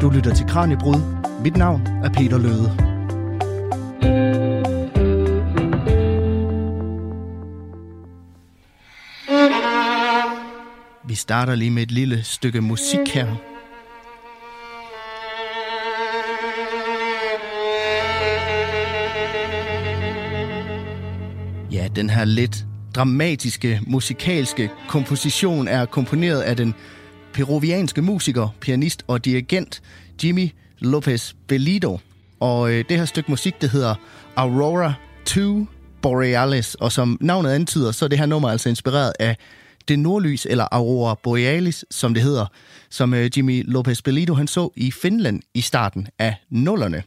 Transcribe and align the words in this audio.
Du 0.00 0.10
lytter 0.10 0.34
til 0.34 0.46
Kranjebrud. 0.46 1.00
Mit 1.42 1.56
navn 1.56 1.86
er 1.86 2.08
Peter 2.12 2.38
Løde. 2.38 2.76
Vi 11.08 11.14
starter 11.14 11.54
lige 11.54 11.70
med 11.70 11.82
et 11.82 11.90
lille 11.90 12.22
stykke 12.22 12.60
musik 12.60 13.08
her. 13.14 13.26
Ja, 21.72 21.88
den 21.96 22.10
her 22.10 22.24
lidt 22.24 22.66
dramatiske 22.94 23.80
musikalske 23.86 24.70
komposition 24.88 25.68
er 25.68 25.86
komponeret 25.86 26.40
af 26.40 26.56
den 26.56 26.74
peruvianske 27.32 28.02
musiker, 28.02 28.48
pianist 28.60 29.04
og 29.06 29.24
dirigent 29.24 29.82
Jimmy 30.24 30.50
Lopez 30.78 31.32
Belido. 31.46 31.98
Og 32.40 32.72
øh, 32.72 32.84
det 32.88 32.98
her 32.98 33.04
stykke 33.04 33.30
musik, 33.30 33.60
det 33.60 33.70
hedder 33.70 33.94
Aurora 34.36 34.94
2 35.24 35.66
Borealis, 36.02 36.74
og 36.74 36.92
som 36.92 37.18
navnet 37.20 37.50
antyder, 37.50 37.92
så 37.92 38.04
er 38.04 38.08
det 38.08 38.18
her 38.18 38.26
nummer 38.26 38.48
altså 38.48 38.68
inspireret 38.68 39.12
af 39.20 39.36
det 39.88 39.98
nordlys, 39.98 40.46
eller 40.50 40.66
Aurora 40.72 41.14
Borealis, 41.22 41.84
som 41.90 42.14
det 42.14 42.22
hedder, 42.22 42.46
som 42.90 43.14
øh, 43.14 43.30
Jimmy 43.36 43.64
Lopez 43.72 44.02
Belido 44.02 44.34
han 44.34 44.46
så 44.46 44.70
i 44.76 44.90
Finland 44.90 45.40
i 45.54 45.60
starten 45.60 46.08
af 46.18 46.34
nullerne. 46.50 47.02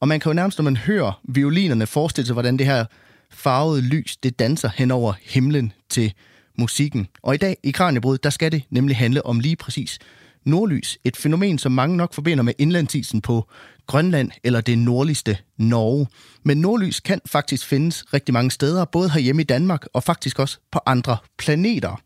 Og 0.00 0.08
man 0.08 0.20
kan 0.20 0.30
jo 0.30 0.34
nærmest, 0.34 0.58
når 0.58 0.62
man 0.62 0.76
hører 0.76 1.20
violinerne, 1.28 1.86
forestille 1.86 2.26
sig, 2.26 2.32
hvordan 2.32 2.56
det 2.56 2.66
her 2.66 2.84
farvede 3.30 3.82
lys, 3.82 4.16
det 4.16 4.38
danser 4.38 4.70
hen 4.74 4.90
over 4.90 5.12
himlen 5.22 5.72
til 5.88 6.12
musikken. 6.60 7.08
Og 7.22 7.34
i 7.34 7.38
dag 7.38 7.56
i 7.62 7.70
Kranjebrud, 7.70 8.18
der 8.18 8.30
skal 8.30 8.52
det 8.52 8.62
nemlig 8.70 8.96
handle 8.96 9.26
om 9.26 9.40
lige 9.40 9.56
præcis 9.56 9.98
nordlys. 10.44 10.98
Et 11.04 11.16
fænomen, 11.16 11.58
som 11.58 11.72
mange 11.72 11.96
nok 11.96 12.14
forbinder 12.14 12.44
med 12.44 12.54
indlandsisen 12.58 13.20
på 13.20 13.48
Grønland 13.86 14.30
eller 14.44 14.60
det 14.60 14.78
nordligste 14.78 15.38
Norge. 15.58 16.06
Men 16.42 16.60
nordlys 16.60 17.00
kan 17.00 17.20
faktisk 17.26 17.66
findes 17.66 18.04
rigtig 18.14 18.32
mange 18.32 18.50
steder, 18.50 18.84
både 18.84 19.10
herhjemme 19.10 19.42
i 19.42 19.44
Danmark 19.44 19.86
og 19.92 20.02
faktisk 20.02 20.38
også 20.38 20.58
på 20.72 20.80
andre 20.86 21.16
planeter. 21.38 22.00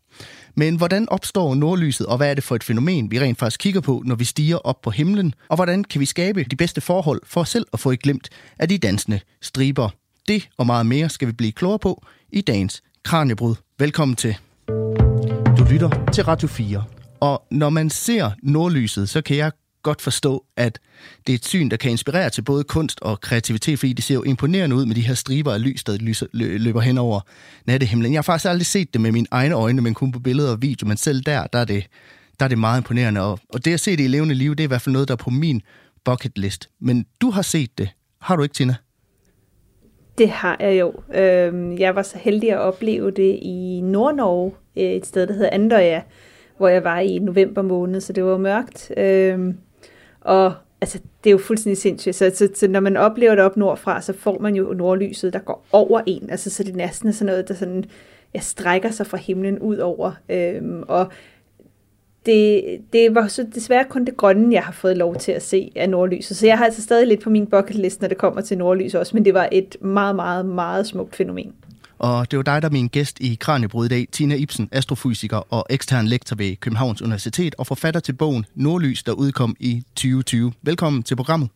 Men 0.55 0.75
hvordan 0.75 1.09
opstår 1.09 1.55
nordlyset, 1.55 2.07
og 2.07 2.17
hvad 2.17 2.29
er 2.29 2.33
det 2.33 2.43
for 2.43 2.55
et 2.55 2.63
fænomen, 2.63 3.11
vi 3.11 3.19
rent 3.19 3.39
faktisk 3.39 3.59
kigger 3.59 3.81
på, 3.81 4.03
når 4.05 4.15
vi 4.15 4.23
stiger 4.23 4.57
op 4.57 4.81
på 4.81 4.89
himlen? 4.89 5.33
Og 5.49 5.55
hvordan 5.55 5.83
kan 5.83 5.99
vi 5.99 6.05
skabe 6.05 6.43
de 6.43 6.55
bedste 6.55 6.81
forhold 6.81 7.21
for 7.25 7.41
os 7.41 7.49
selv 7.49 7.65
at 7.73 7.79
få 7.79 7.91
et 7.91 8.01
glimt 8.01 8.29
af 8.59 8.69
de 8.69 8.77
dansende 8.77 9.19
striber? 9.41 9.89
Det 10.27 10.49
og 10.57 10.65
meget 10.65 10.85
mere 10.85 11.09
skal 11.09 11.27
vi 11.27 11.33
blive 11.33 11.51
klogere 11.51 11.79
på 11.79 12.05
i 12.31 12.41
dagens 12.41 12.83
Kranjebrud. 13.03 13.55
Velkommen 13.79 14.15
til. 14.15 14.35
Du 15.57 15.63
lytter 15.71 16.09
til 16.13 16.23
Radio 16.23 16.47
4. 16.47 16.83
Og 17.19 17.43
når 17.51 17.69
man 17.69 17.89
ser 17.89 18.31
nordlyset, 18.43 19.09
så 19.09 19.21
kan 19.21 19.37
jeg 19.37 19.51
godt 19.83 20.01
forstå, 20.01 20.45
at 20.57 20.79
det 21.27 21.33
er 21.33 21.37
et 21.37 21.45
syn, 21.45 21.69
der 21.69 21.77
kan 21.77 21.91
inspirere 21.91 22.29
til 22.29 22.41
både 22.41 22.63
kunst 22.63 22.99
og 23.01 23.21
kreativitet, 23.21 23.79
fordi 23.79 23.93
det 23.93 24.03
ser 24.03 24.15
jo 24.15 24.23
imponerende 24.23 24.75
ud 24.75 24.85
med 24.85 24.95
de 24.95 25.01
her 25.01 25.13
striber 25.13 25.53
af 25.53 25.63
lys, 25.63 25.83
der 25.83 25.97
lyser, 25.97 26.25
løber 26.33 26.81
hen 26.81 26.97
over 26.97 27.19
nattehimlen. 27.67 28.13
Jeg 28.13 28.17
har 28.17 28.23
faktisk 28.23 28.49
aldrig 28.49 28.65
set 28.65 28.93
det 28.93 29.01
med 29.01 29.11
mine 29.11 29.27
egne 29.31 29.55
øjne, 29.55 29.81
men 29.81 29.93
kun 29.93 30.11
på 30.11 30.19
billeder 30.19 30.51
og 30.51 30.61
video, 30.61 30.87
men 30.87 30.97
selv 30.97 31.21
der, 31.21 31.47
der 31.47 31.59
er 31.59 31.65
det, 31.65 31.87
der 32.39 32.45
er 32.45 32.49
det 32.49 32.57
meget 32.57 32.79
imponerende. 32.79 33.21
Og, 33.21 33.39
og 33.49 33.65
det 33.65 33.73
at 33.73 33.79
se 33.79 33.97
det 33.97 34.03
i 34.03 34.07
levende 34.07 34.35
liv, 34.35 34.51
det 34.51 34.59
er 34.59 34.67
i 34.67 34.67
hvert 34.67 34.81
fald 34.81 34.93
noget, 34.93 35.07
der 35.07 35.13
er 35.13 35.23
på 35.23 35.29
min 35.29 35.61
bucket 36.05 36.37
list. 36.37 36.69
Men 36.79 37.05
du 37.21 37.29
har 37.29 37.41
set 37.41 37.77
det. 37.77 37.89
Har 38.21 38.35
du 38.35 38.43
ikke, 38.43 38.53
Tina? 38.53 38.75
Det 40.17 40.29
har 40.29 40.57
jeg 40.59 40.79
jo. 40.79 40.93
Øhm, 41.13 41.77
jeg 41.77 41.95
var 41.95 42.01
så 42.01 42.17
heldig 42.17 42.51
at 42.51 42.59
opleve 42.59 43.11
det 43.11 43.39
i 43.41 43.81
Nordnorge, 43.83 44.53
øh, 44.77 44.83
et 44.83 45.05
sted, 45.05 45.27
der 45.27 45.33
hedder 45.33 45.49
Andøya, 45.51 46.01
hvor 46.57 46.67
jeg 46.67 46.83
var 46.83 46.99
i 46.99 47.19
november 47.19 47.61
måned, 47.61 48.01
så 48.01 48.13
det 48.13 48.23
var 48.23 48.37
mørkt. 48.37 48.91
Øhm, 48.97 49.57
og 50.21 50.53
altså, 50.81 50.99
det 51.23 51.29
er 51.29 51.31
jo 51.31 51.37
fuldstændig 51.37 51.77
sindssygt. 51.77 52.15
Så, 52.15 52.31
så, 52.33 52.49
så 52.55 52.67
når 52.67 52.79
man 52.79 52.97
oplever 52.97 53.35
det 53.35 53.43
op 53.43 53.57
nordfra, 53.57 54.01
så 54.01 54.13
får 54.13 54.39
man 54.39 54.55
jo 54.55 54.73
nordlyset, 54.73 55.33
der 55.33 55.39
går 55.39 55.65
over 55.71 56.01
en. 56.05 56.29
Altså, 56.29 56.49
så 56.49 56.63
det 56.63 56.81
er 56.81 56.87
sådan 56.91 57.13
noget, 57.21 57.47
der 57.47 57.53
sådan, 57.53 57.85
ja, 58.35 58.39
strækker 58.39 58.89
sig 58.89 59.07
fra 59.07 59.17
himlen 59.17 59.59
ud 59.59 59.77
over. 59.77 60.11
Øhm, 60.29 60.83
og 60.87 61.07
det, 62.25 62.63
det 62.93 63.15
var 63.15 63.27
så 63.27 63.45
desværre 63.55 63.85
kun 63.89 64.05
det 64.05 64.17
grønne, 64.17 64.53
jeg 64.53 64.63
har 64.63 64.71
fået 64.71 64.97
lov 64.97 65.15
til 65.15 65.31
at 65.31 65.43
se 65.43 65.71
af 65.75 65.89
nordlyset. 65.89 66.37
Så 66.37 66.47
jeg 66.47 66.57
har 66.57 66.65
altså 66.65 66.81
stadig 66.81 67.07
lidt 67.07 67.23
på 67.23 67.29
min 67.29 67.47
bucket 67.47 67.75
list, 67.75 68.01
når 68.01 68.07
det 68.07 68.17
kommer 68.17 68.41
til 68.41 68.57
nordlys 68.57 68.93
også, 68.93 69.11
men 69.15 69.25
det 69.25 69.33
var 69.33 69.49
et 69.51 69.77
meget, 69.81 70.15
meget, 70.15 70.45
meget 70.45 70.87
smukt 70.87 71.15
fænomen. 71.15 71.53
Og 71.99 72.31
det 72.31 72.37
var 72.37 72.43
dig, 72.43 72.61
der 72.61 72.67
er 72.67 72.71
min 72.71 72.87
gæst 72.87 73.19
i 73.19 73.37
Kranjebrud 73.39 73.85
i 73.85 73.89
dag, 73.89 74.07
Tina 74.11 74.35
Ibsen, 74.35 74.69
astrofysiker 74.71 75.53
og 75.53 75.65
ekstern 75.69 76.07
lektor 76.07 76.35
ved 76.35 76.55
Københavns 76.55 77.01
Universitet 77.01 77.55
og 77.57 77.67
forfatter 77.67 77.99
til 77.99 78.13
bogen 78.13 78.45
Nordlys, 78.55 79.03
der 79.03 79.11
udkom 79.11 79.55
i 79.59 79.83
2020. 79.95 80.53
Velkommen 80.61 81.03
til 81.03 81.15
programmet. 81.15 81.49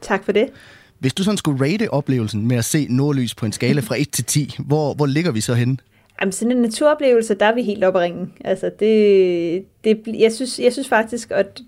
Tak 0.00 0.24
for 0.24 0.32
det. 0.32 0.48
Hvis 0.98 1.14
du 1.14 1.24
sådan 1.24 1.38
skulle 1.38 1.64
rate 1.64 1.90
oplevelsen 1.90 2.48
med 2.48 2.56
at 2.56 2.64
se 2.64 2.86
nordlys 2.90 3.34
på 3.34 3.46
en 3.46 3.52
skala 3.52 3.80
fra 3.80 4.00
1 4.00 4.10
til 4.10 4.24
10, 4.24 4.56
hvor, 4.58 4.94
hvor 4.94 5.06
ligger 5.06 5.32
vi 5.32 5.40
så 5.40 5.54
henne? 5.54 5.76
Jamen, 6.20 6.32
sådan 6.32 6.52
en 6.52 6.62
naturoplevelse, 6.62 7.34
der 7.34 7.46
er 7.46 7.54
vi 7.54 7.62
helt 7.62 7.84
oppe 7.84 7.98
at 7.98 8.02
ringe. 8.02 8.28
Altså, 8.44 8.70
det, 8.80 9.64
det, 9.84 10.02
jeg, 10.18 10.32
synes, 10.32 10.58
jeg 10.58 10.72
synes 10.72 10.88
faktisk, 10.88 11.30
at, 11.30 11.60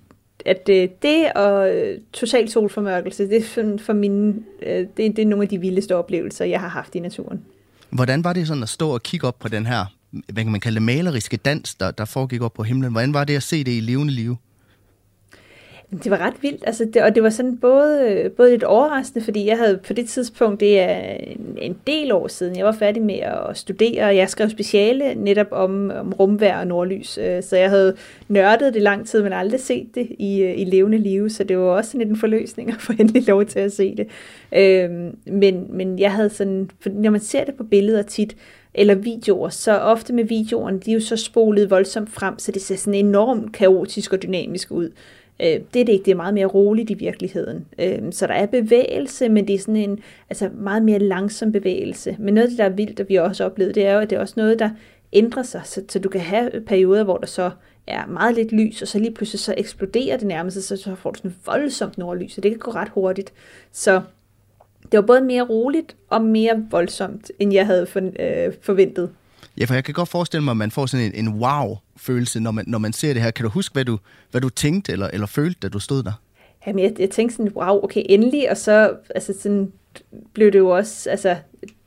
at 0.46 0.66
det 0.66 1.32
og 1.34 1.76
øh, 1.76 1.98
total 2.12 2.48
solformørkelse, 2.48 3.28
det 3.28 3.36
er 3.36 3.78
for 3.78 3.92
mine, 3.92 4.34
øh, 4.62 4.86
det, 4.96 5.16
det 5.16 5.18
er 5.18 5.26
nogle 5.26 5.42
af 5.42 5.48
de 5.48 5.58
vildeste 5.58 5.96
oplevelser, 5.96 6.44
jeg 6.44 6.60
har 6.60 6.68
haft 6.68 6.94
i 6.94 7.00
naturen. 7.00 7.44
Hvordan 7.90 8.24
var 8.24 8.32
det 8.32 8.46
sådan 8.46 8.62
at 8.62 8.68
stå 8.68 8.88
og 8.88 9.02
kigge 9.02 9.26
op 9.26 9.38
på 9.38 9.48
den 9.48 9.66
her, 9.66 9.84
hvad 10.10 10.42
kan 10.42 10.52
man 10.52 10.60
kalde 10.60 10.74
det, 10.74 10.82
maleriske 10.82 11.36
dans, 11.36 11.74
der, 11.74 11.90
der 11.90 12.04
foregik 12.04 12.42
op 12.42 12.54
på 12.54 12.62
himlen? 12.62 12.90
Hvordan 12.90 13.14
var 13.14 13.24
det 13.24 13.36
at 13.36 13.42
se 13.42 13.64
det 13.64 13.72
i 13.72 13.80
levende 13.80 14.12
liv? 14.12 14.36
Det 16.04 16.10
var 16.10 16.18
ret 16.18 16.34
vildt, 16.42 16.64
altså 16.66 16.84
det, 16.94 17.02
og 17.02 17.14
det 17.14 17.22
var 17.22 17.30
sådan 17.30 17.56
både, 17.56 18.30
både 18.36 18.50
lidt 18.50 18.62
overraskende, 18.62 19.24
fordi 19.24 19.46
jeg 19.46 19.58
havde 19.58 19.80
på 19.86 19.92
det 19.92 20.08
tidspunkt, 20.08 20.60
det 20.60 20.80
er 20.80 21.16
en, 21.62 21.76
del 21.86 22.12
år 22.12 22.28
siden, 22.28 22.56
jeg 22.56 22.64
var 22.64 22.72
færdig 22.72 23.02
med 23.02 23.14
at 23.14 23.56
studere, 23.56 24.04
og 24.04 24.16
jeg 24.16 24.30
skrev 24.30 24.50
speciale 24.50 25.14
netop 25.14 25.46
om, 25.50 25.90
om 25.90 26.12
rumvær 26.12 26.58
og 26.58 26.66
nordlys, 26.66 27.18
øh, 27.18 27.42
så 27.42 27.56
jeg 27.56 27.70
havde 27.70 27.96
nørdet 28.28 28.74
det 28.74 28.82
lang 28.82 29.06
tid, 29.06 29.22
men 29.22 29.32
aldrig 29.32 29.60
set 29.60 29.94
det 29.94 30.08
i, 30.18 30.42
øh, 30.42 30.58
i 30.58 30.64
levende 30.64 30.98
liv, 30.98 31.30
så 31.30 31.44
det 31.44 31.58
var 31.58 31.64
også 31.64 31.90
sådan 31.90 32.08
en 32.08 32.16
forløsning 32.16 32.70
at 32.70 32.80
få 32.80 32.92
endelig 33.00 33.28
lov 33.28 33.44
til 33.44 33.58
at 33.58 33.72
se 33.72 33.96
det. 33.96 34.06
Øhm, 34.54 35.16
men, 35.26 35.66
men 35.70 35.98
jeg 35.98 36.12
havde 36.12 36.30
sådan, 36.30 36.70
for 36.80 36.90
når 36.90 37.10
man 37.10 37.20
ser 37.20 37.44
det 37.44 37.54
på 37.54 37.64
billeder 37.64 38.02
tit, 38.02 38.36
eller 38.74 38.94
videoer, 38.94 39.48
så 39.48 39.78
ofte 39.78 40.12
med 40.12 40.24
videoerne, 40.24 40.80
de 40.80 40.90
er 40.90 40.94
jo 40.94 41.00
så 41.00 41.16
spolet 41.16 41.70
voldsomt 41.70 42.10
frem, 42.10 42.38
så 42.38 42.52
det 42.52 42.62
ser 42.62 42.76
sådan 42.76 42.94
enormt 42.94 43.52
kaotisk 43.52 44.12
og 44.12 44.22
dynamisk 44.22 44.70
ud. 44.70 44.90
Øh, 45.42 45.60
det 45.74 45.80
er 45.80 45.84
det 45.84 45.88
ikke, 45.88 46.04
det 46.04 46.10
er 46.10 46.16
meget 46.16 46.34
mere 46.34 46.46
roligt 46.46 46.90
i 46.90 46.94
virkeligheden. 46.94 47.66
Øh, 47.78 47.98
så 48.12 48.26
der 48.26 48.34
er 48.34 48.46
bevægelse, 48.46 49.28
men 49.28 49.48
det 49.48 49.54
er 49.54 49.58
sådan 49.58 49.76
en 49.76 50.00
altså 50.30 50.50
meget 50.54 50.82
mere 50.82 50.98
langsom 50.98 51.52
bevægelse. 51.52 52.16
Men 52.18 52.34
noget 52.34 52.44
af 52.44 52.50
det, 52.50 52.58
der 52.58 52.64
er 52.64 52.68
vildt, 52.68 53.00
og 53.00 53.08
vi 53.08 53.16
også 53.16 53.44
oplevet, 53.44 53.74
det 53.74 53.86
er 53.86 53.94
jo, 53.94 54.00
at 54.00 54.10
det 54.10 54.16
er 54.16 54.20
også 54.20 54.34
noget, 54.36 54.58
der 54.58 54.70
ændrer 55.12 55.42
sig. 55.42 55.60
Så, 55.64 55.82
så 55.88 55.98
du 55.98 56.08
kan 56.08 56.20
have 56.20 56.50
perioder, 56.66 57.04
hvor 57.04 57.16
der 57.16 57.26
så 57.26 57.50
er 57.86 58.06
meget 58.06 58.34
lidt 58.34 58.52
lys, 58.52 58.82
og 58.82 58.88
så 58.88 58.98
lige 58.98 59.14
pludselig 59.14 59.40
så 59.40 59.54
eksploderer 59.56 60.16
det 60.16 60.26
nærmest, 60.26 60.62
så, 60.62 60.76
så 60.76 60.94
får 60.94 61.10
du 61.10 61.16
sådan 61.18 61.36
voldsomt 61.46 61.98
nordlys, 61.98 62.36
og 62.36 62.42
det 62.42 62.50
kan 62.50 62.58
gå 62.58 62.70
ret 62.70 62.88
hurtigt. 62.88 63.32
Så 63.72 64.02
det 64.92 64.98
var 64.98 65.06
både 65.06 65.20
mere 65.20 65.42
roligt 65.42 65.96
og 66.08 66.22
mere 66.22 66.66
voldsomt, 66.70 67.30
end 67.38 67.52
jeg 67.52 67.66
havde 67.66 67.86
for, 67.86 68.00
øh, 68.00 68.52
forventet. 68.60 69.10
Ja, 69.58 69.64
for 69.64 69.74
jeg 69.74 69.84
kan 69.84 69.94
godt 69.94 70.08
forestille 70.08 70.44
mig, 70.44 70.50
at 70.50 70.56
man 70.56 70.70
får 70.70 70.86
sådan 70.86 71.06
en, 71.14 71.26
en 71.26 71.34
wow-følelse, 71.42 72.40
når 72.40 72.50
man, 72.50 72.64
når 72.68 72.78
man 72.78 72.92
ser 72.92 73.12
det 73.12 73.22
her. 73.22 73.30
Kan 73.30 73.44
du 73.44 73.50
huske, 73.50 73.72
hvad 73.72 73.84
du, 73.84 73.98
hvad 74.30 74.40
du 74.40 74.48
tænkte 74.48 74.92
eller, 74.92 75.08
eller 75.12 75.26
følte, 75.26 75.58
da 75.62 75.68
du 75.68 75.78
stod 75.78 76.02
der? 76.02 76.12
Jamen, 76.66 76.84
jeg, 76.84 76.92
jeg 76.98 77.10
tænkte 77.10 77.36
sådan, 77.36 77.52
wow, 77.54 77.84
okay, 77.84 78.02
endelig, 78.08 78.50
og 78.50 78.56
så 78.56 78.94
altså 79.14 79.34
sådan, 79.40 79.72
blev 80.32 80.52
det 80.52 80.58
jo 80.58 80.68
også, 80.68 81.10
altså, 81.10 81.36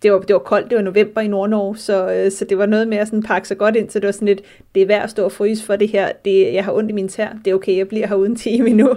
det 0.02 0.12
var, 0.12 0.20
det 0.20 0.34
var 0.34 0.40
koldt, 0.40 0.70
det 0.70 0.76
var 0.76 0.82
november 0.82 1.22
i 1.22 1.28
Nordnorge, 1.28 1.78
så, 1.78 2.14
øh, 2.14 2.32
så 2.32 2.46
det 2.46 2.58
var 2.58 2.66
noget 2.66 2.88
med 2.88 2.98
at 2.98 3.08
sådan 3.08 3.24
pakke 3.24 3.48
sig 3.48 3.58
godt 3.58 3.76
ind, 3.76 3.90
så 3.90 4.00
det 4.00 4.06
var 4.06 4.12
sådan 4.12 4.28
lidt, 4.28 4.42
det 4.76 4.82
er 4.82 4.88
værd 4.88 5.04
at 5.04 5.10
stå 5.10 5.24
og 5.24 5.32
fryse 5.32 5.64
for 5.66 5.76
det 5.76 5.90
her, 5.90 6.12
det, 6.26 6.54
jeg 6.54 6.66
har 6.66 6.74
ondt 6.74 6.90
i 6.90 6.94
min 6.94 7.08
tær, 7.08 7.30
det 7.46 7.52
er 7.52 7.56
okay, 7.56 7.78
jeg 7.78 7.88
bliver 7.88 8.08
her 8.08 8.16
uden 8.16 8.36
time 8.36 8.70
endnu. 8.72 8.96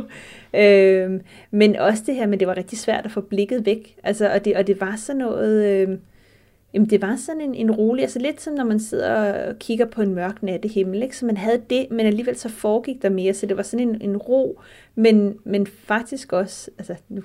Øh, 0.54 1.20
men 1.50 1.76
også 1.76 2.02
det 2.06 2.14
her, 2.14 2.26
men 2.26 2.40
det 2.40 2.48
var 2.48 2.56
rigtig 2.56 2.78
svært 2.78 3.04
at 3.04 3.10
få 3.12 3.20
blikket 3.20 3.66
væk, 3.66 3.96
altså, 4.02 4.32
og, 4.32 4.44
det, 4.44 4.56
og 4.56 4.66
det 4.66 4.80
var 4.80 4.96
sådan 4.96 5.18
noget... 5.18 5.66
Øh, 5.66 5.98
Jamen 6.74 6.90
det 6.90 7.02
var 7.02 7.16
sådan 7.16 7.40
en, 7.40 7.54
en 7.54 7.70
rolig, 7.70 8.02
altså 8.02 8.18
lidt 8.18 8.42
som 8.42 8.54
når 8.54 8.64
man 8.64 8.80
sidder 8.80 9.32
og 9.48 9.58
kigger 9.58 9.86
på 9.86 10.02
en 10.02 10.14
mørk 10.14 10.42
nattehimmel, 10.42 11.02
ikke? 11.02 11.16
så 11.16 11.26
man 11.26 11.36
havde 11.36 11.62
det, 11.70 11.86
men 11.90 12.06
alligevel 12.06 12.36
så 12.36 12.48
foregik 12.48 13.02
der 13.02 13.08
mere, 13.08 13.34
så 13.34 13.46
det 13.46 13.56
var 13.56 13.62
sådan 13.62 13.88
en, 13.88 14.02
en 14.02 14.16
ro, 14.16 14.60
men, 14.94 15.34
men 15.44 15.66
faktisk 15.66 16.32
også, 16.32 16.70
altså 16.78 16.94
nu 17.08 17.22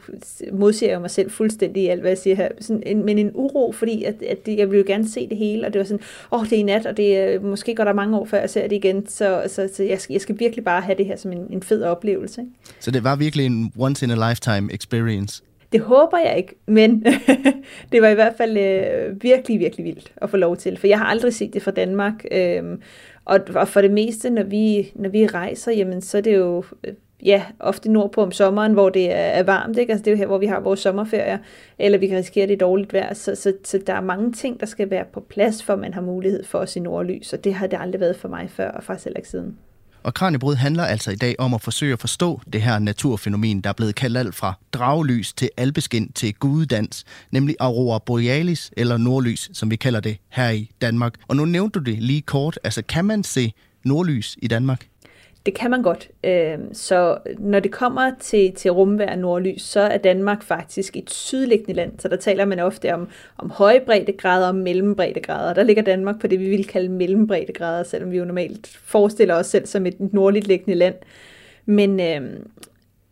modsiger 0.52 0.92
jeg 0.92 1.02
mig 1.02 1.12
selv 1.12 1.32
fuldstændig 1.32 1.84
i 1.84 1.88
alt, 1.88 2.02
hvad 2.02 2.12
jeg 2.12 2.18
siger 2.18 2.36
her, 2.36 2.50
sådan 2.60 2.84
en, 2.86 3.06
men 3.06 3.18
en 3.18 3.32
uro, 3.34 3.72
fordi 3.72 4.04
at, 4.04 4.24
at 4.24 4.46
det, 4.46 4.58
jeg 4.58 4.70
ville 4.70 4.80
jo 4.80 4.94
gerne 4.94 5.10
se 5.10 5.30
det 5.30 5.38
hele, 5.38 5.68
og 5.68 5.74
det 5.74 5.80
var 5.80 5.86
sådan, 5.86 6.04
åh 6.32 6.40
oh, 6.40 6.46
det 6.46 6.54
er 6.54 6.60
i 6.60 6.64
nat, 6.64 6.86
og 6.86 6.98
det 6.98 7.18
er, 7.18 7.40
måske 7.40 7.76
går 7.76 7.84
der 7.84 7.94
mange 7.94 8.18
år 8.18 8.26
før 8.26 8.40
jeg 8.40 8.50
ser 8.50 8.68
det 8.68 8.76
igen, 8.76 9.08
så, 9.08 9.44
så, 9.48 9.70
så 9.74 9.84
jeg, 9.84 10.02
skal, 10.02 10.14
jeg 10.14 10.22
skal 10.22 10.40
virkelig 10.40 10.66
bare 10.66 10.82
have 10.82 10.98
det 10.98 11.06
her 11.06 11.16
som 11.16 11.32
en, 11.32 11.48
en 11.50 11.64
fed 11.64 11.84
oplevelse. 11.84 12.42
Ikke? 12.42 12.54
Så 12.80 12.92
det 12.92 13.04
var 13.04 13.16
virkelig 13.16 13.46
en 13.46 13.74
once 13.78 14.06
in 14.06 14.12
a 14.12 14.30
lifetime 14.30 14.74
experience? 14.74 15.44
Det 15.74 15.82
håber 15.82 16.18
jeg 16.18 16.38
ikke, 16.38 16.56
men 16.66 17.06
det 17.92 18.02
var 18.02 18.08
i 18.08 18.14
hvert 18.14 18.34
fald 18.38 18.58
øh, 18.58 19.24
virkelig, 19.24 19.60
virkelig 19.60 19.86
vildt 19.86 20.14
at 20.18 20.30
få 20.30 20.38
lov 20.38 20.58
til, 20.58 20.78
for 20.78 20.88
jeg 20.88 20.98
har 20.98 21.06
aldrig 21.06 21.34
set 21.34 21.54
det 21.54 21.62
fra 21.62 21.72
Danmark. 21.72 22.26
Øh, 22.32 22.64
og, 23.26 23.40
og 23.56 23.68
for 23.68 23.82
det 23.82 23.92
meste, 23.92 24.30
når 24.30 24.44
vi, 24.44 24.92
når 24.96 25.10
vi 25.10 25.28
rejser, 25.28 25.72
jamen, 25.72 26.02
så 26.02 26.18
er 26.18 26.22
det 26.22 26.36
jo, 26.38 26.64
øh, 26.84 26.94
ja, 27.26 27.44
ofte 27.60 27.92
nordpå 27.92 28.22
om 28.22 28.32
sommeren, 28.32 28.74
hvor 28.74 28.90
det 28.90 29.14
er 29.14 29.44
varmt, 29.44 29.78
ikke? 29.78 29.92
Altså 29.92 30.04
det 30.04 30.12
er 30.12 30.16
jo 30.16 30.18
her, 30.18 30.28
hvor 30.28 30.38
vi 30.38 30.46
har 30.46 30.60
vores 30.60 30.80
sommerferier, 30.80 31.38
eller 31.80 31.98
vi 31.98 32.08
kan 32.08 32.18
risikere, 32.18 32.48
det 32.48 32.60
dårligt 32.60 32.94
vejr, 32.94 33.14
så, 33.14 33.36
så, 33.36 33.54
så 33.64 33.80
der 33.88 33.94
er 33.94 34.02
mange 34.02 34.32
ting, 34.32 34.60
der 34.60 34.66
skal 34.66 34.90
være 34.90 35.06
på 35.14 35.20
plads, 35.20 35.64
for 35.64 35.76
man 35.76 35.94
har 35.94 36.02
mulighed 36.02 36.44
for 36.44 36.60
at 36.60 36.70
se 36.70 36.80
nordlys, 36.80 37.34
og 37.34 37.44
det 37.44 37.54
har 37.54 37.68
det 37.68 37.78
aldrig 37.82 38.02
været 38.02 38.16
for 38.16 38.28
mig 38.28 38.50
før, 38.50 38.72
og 38.72 38.84
faktisk 38.84 39.06
heller 39.06 39.18
ikke 39.18 39.30
siden. 39.30 39.58
Og 40.04 40.14
Kranjebrud 40.14 40.56
handler 40.56 40.86
altså 40.86 41.12
i 41.12 41.16
dag 41.16 41.36
om 41.40 41.54
at 41.54 41.62
forsøge 41.62 41.94
at 41.94 42.00
forstå 42.00 42.42
det 42.54 42.62
her 42.62 42.80
naturfænomen, 42.80 43.62
der 43.62 43.70
er 43.70 43.74
blevet 43.74 43.96
kaldt 43.96 44.18
alt 44.18 44.36
fra 44.36 44.54
draglys 44.74 45.34
til 45.34 45.50
albeskind 45.58 46.10
til 46.14 46.34
gudedans, 46.34 47.06
nemlig 47.32 47.56
aurora 47.60 48.00
borealis 48.06 48.72
eller 48.78 48.98
nordlys, 48.98 49.50
som 49.54 49.72
vi 49.72 49.76
kalder 49.76 50.00
det 50.00 50.18
her 50.30 50.50
i 50.50 50.72
Danmark. 50.82 51.14
Og 51.28 51.36
nu 51.36 51.46
nævnte 51.46 51.80
du 51.80 51.84
det 51.84 52.04
lige 52.04 52.22
kort, 52.22 52.60
altså 52.64 52.82
kan 52.82 53.06
man 53.06 53.24
se 53.24 53.54
nordlys 53.84 54.38
i 54.42 54.48
Danmark? 54.48 54.88
Det 55.46 55.56
kan 55.56 55.72
man 55.72 55.82
godt. 55.82 56.10
Øhm, 56.24 56.74
så 56.74 57.18
når 57.40 57.60
det 57.60 57.72
kommer 57.72 58.12
til, 58.20 58.54
til 58.54 58.72
rumvær 58.72 59.16
nordlys, 59.16 59.62
så 59.62 59.80
er 59.80 59.98
Danmark 59.98 60.44
faktisk 60.44 60.98
et 60.98 61.12
sydliggende 61.12 61.74
land. 61.74 62.00
Så 62.00 62.08
der 62.08 62.16
taler 62.16 62.46
man 62.46 62.60
ofte 62.60 62.94
om, 62.94 63.08
om 63.38 63.50
høje 63.50 63.82
breddegrader 63.86 64.48
og 64.48 64.56
mellembreddegrader. 64.56 65.54
Der 65.54 65.64
ligger 65.64 65.84
Danmark 65.84 66.20
på 66.22 66.28
det, 66.28 66.40
vi 66.40 66.50
vil 66.50 66.68
kalde 66.68 66.90
mellembreddegrader, 66.90 67.84
selvom 67.84 68.12
vi 68.12 68.18
jo 68.18 68.26
normalt 68.26 68.68
forestiller 68.68 69.36
os 69.36 69.46
selv 69.46 69.66
som 69.66 69.86
et 69.86 70.14
nordligt 70.14 70.48
liggende 70.48 70.76
land. 70.76 70.96
Men, 71.66 72.00
øhm, 72.00 72.48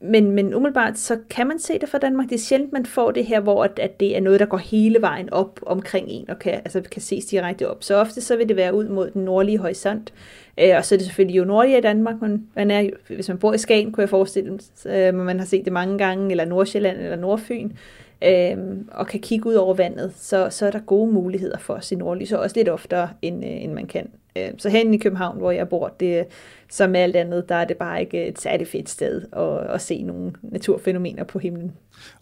men, 0.03 0.31
men 0.31 0.53
umiddelbart, 0.53 0.97
så 0.97 1.17
kan 1.29 1.47
man 1.47 1.59
se 1.59 1.79
det 1.79 1.89
fra 1.89 1.97
Danmark. 1.97 2.29
Det 2.29 2.35
er 2.35 2.39
sjældent, 2.39 2.73
man 2.73 2.85
får 2.85 3.11
det 3.11 3.25
her, 3.25 3.39
hvor 3.39 3.63
at, 3.63 3.79
at 3.79 3.99
det 3.99 4.17
er 4.17 4.21
noget, 4.21 4.39
der 4.39 4.45
går 4.45 4.57
hele 4.57 5.01
vejen 5.01 5.33
op 5.33 5.59
omkring 5.65 6.07
en, 6.09 6.29
og 6.29 6.39
kan, 6.39 6.53
altså 6.53 6.81
kan 6.91 7.01
ses 7.01 7.25
direkte 7.25 7.69
op. 7.69 7.83
Så 7.83 7.95
ofte 7.95 8.21
så 8.21 8.35
vil 8.35 8.49
det 8.49 8.55
være 8.55 8.73
ud 8.73 8.87
mod 8.87 9.11
den 9.11 9.25
nordlige 9.25 9.57
horisont. 9.57 10.13
Øh, 10.59 10.77
og 10.77 10.85
så 10.85 10.95
er 10.95 10.97
det 10.97 11.05
selvfølgelig 11.05 11.37
jo 11.37 11.45
nordligere 11.45 11.79
i 11.79 11.81
Danmark. 11.81 12.21
men 12.21 12.47
man 12.55 12.71
er, 12.71 12.89
hvis 13.07 13.27
man 13.27 13.37
bor 13.37 13.53
i 13.53 13.57
Skagen, 13.57 13.91
kunne 13.91 14.01
jeg 14.01 14.09
forestille 14.09 14.51
mig, 14.51 14.59
øh, 14.85 15.13
man 15.13 15.39
har 15.39 15.45
set 15.45 15.65
det 15.65 15.73
mange 15.73 15.97
gange, 15.97 16.31
eller 16.31 16.45
Nordsjælland 16.45 16.97
eller 16.97 17.15
Nordfyn, 17.15 17.71
øh, 18.23 18.57
og 18.91 19.07
kan 19.07 19.19
kigge 19.19 19.49
ud 19.49 19.53
over 19.53 19.73
vandet, 19.73 20.13
så, 20.15 20.47
så 20.49 20.65
er 20.65 20.71
der 20.71 20.79
gode 20.79 21.11
muligheder 21.11 21.57
for 21.57 21.73
at 21.73 21.85
se 21.85 21.95
nordlys, 21.95 22.31
og 22.31 22.39
også 22.39 22.55
lidt 22.55 22.69
oftere, 22.69 23.09
end, 23.21 23.45
øh, 23.45 23.63
end 23.63 23.73
man 23.73 23.87
kan. 23.87 24.09
Øh, 24.35 24.49
så 24.57 24.69
herinde 24.69 24.95
i 24.95 24.97
København, 24.97 25.37
hvor 25.37 25.51
jeg 25.51 25.69
bor, 25.69 25.95
det, 25.99 26.25
som 26.69 26.95
alt 26.95 27.15
andet, 27.15 27.49
der 27.49 27.55
er 27.55 27.65
det 27.65 27.77
bare 27.77 28.01
ikke 28.01 28.27
et 28.27 28.41
særligt 28.41 28.69
fedt 28.69 28.89
sted 28.89 29.21
at, 29.33 29.73
at 29.75 29.81
se 29.81 30.03
nogle 30.03 30.33
naturfænomener 30.41 31.23
på 31.23 31.39
himlen. 31.39 31.71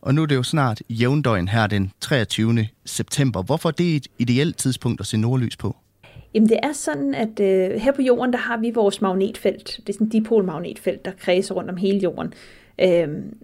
Og 0.02 0.16
nu 0.16 0.22
er 0.22 0.26
det 0.26 0.36
jo 0.36 0.44
snart 0.44 0.82
jævndøgn 0.90 1.48
her 1.48 1.68
den 1.68 1.92
23. 2.02 2.68
september. 2.86 3.44
Hvorfor 3.44 3.70
er 3.70 3.74
det 3.74 3.96
et 3.96 4.08
ideelt 4.20 4.58
tidspunkt 4.58 5.02
at 5.02 5.08
se 5.08 5.18
nordlys 5.18 5.58
på? 5.58 5.76
Jamen 6.34 6.50
det 6.50 6.60
er 6.64 6.74
sådan, 6.74 7.16
at 7.16 7.40
øh, 7.40 7.82
her 7.82 7.92
på 7.92 8.02
jorden, 8.02 8.34
der 8.34 8.40
har 8.40 8.58
vi 8.58 8.72
vores 8.72 9.02
magnetfelt. 9.02 9.80
Det 9.88 9.90
er 9.90 9.94
sådan 9.94 10.08
et 10.08 10.14
dipolmagnetfelt, 10.14 11.06
der 11.06 11.12
kredser 11.12 11.56
rundt 11.56 11.70
om 11.70 11.78
hele 11.78 12.00
jorden. 12.00 12.34
Øhm, 12.82 13.38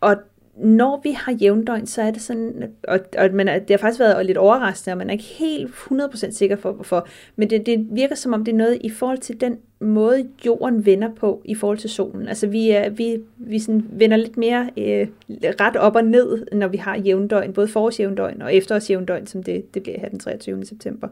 og 0.00 0.16
når 0.56 1.00
vi 1.02 1.10
har 1.10 1.32
jævndøgn, 1.32 1.86
så 1.86 2.02
er 2.02 2.10
det 2.10 2.22
sådan, 2.22 2.72
og, 2.88 3.00
og 3.18 3.30
man, 3.32 3.46
det 3.46 3.70
har 3.70 3.76
faktisk 3.76 4.00
været 4.00 4.26
lidt 4.26 4.38
overraskende, 4.38 4.92
og 4.92 4.98
man 4.98 5.08
er 5.08 5.12
ikke 5.12 5.24
helt 5.24 5.70
100% 5.70 6.30
sikker 6.30 6.56
for, 6.56 6.72
hvorfor, 6.72 7.06
men 7.36 7.50
det, 7.50 7.66
det 7.66 7.86
virker 7.90 8.14
som 8.14 8.32
om, 8.32 8.44
det 8.44 8.52
er 8.52 8.56
noget 8.56 8.78
i 8.80 8.90
forhold 8.90 9.18
til 9.18 9.40
den 9.40 9.58
måde, 9.80 10.28
jorden 10.46 10.86
vender 10.86 11.14
på 11.14 11.42
i 11.44 11.54
forhold 11.54 11.78
til 11.78 11.90
solen. 11.90 12.28
Altså 12.28 12.46
vi, 12.46 12.70
er, 12.70 12.90
vi, 12.90 13.16
vi 13.36 13.58
sådan 13.58 13.86
vender 13.90 14.16
lidt 14.16 14.36
mere 14.36 14.70
øh, 14.76 15.06
ret 15.60 15.76
op 15.76 15.96
og 15.96 16.04
ned, 16.04 16.46
når 16.52 16.68
vi 16.68 16.76
har 16.76 16.96
jævndøgn, 16.96 17.52
både 17.52 17.68
forårsjævndøgn 17.68 18.42
og 18.42 18.54
efterårsjævndøgn, 18.54 19.26
som 19.26 19.42
det, 19.42 19.74
det 19.74 19.82
bliver 19.82 20.00
her 20.00 20.08
den 20.08 20.18
23. 20.18 20.64
september. 20.64 21.08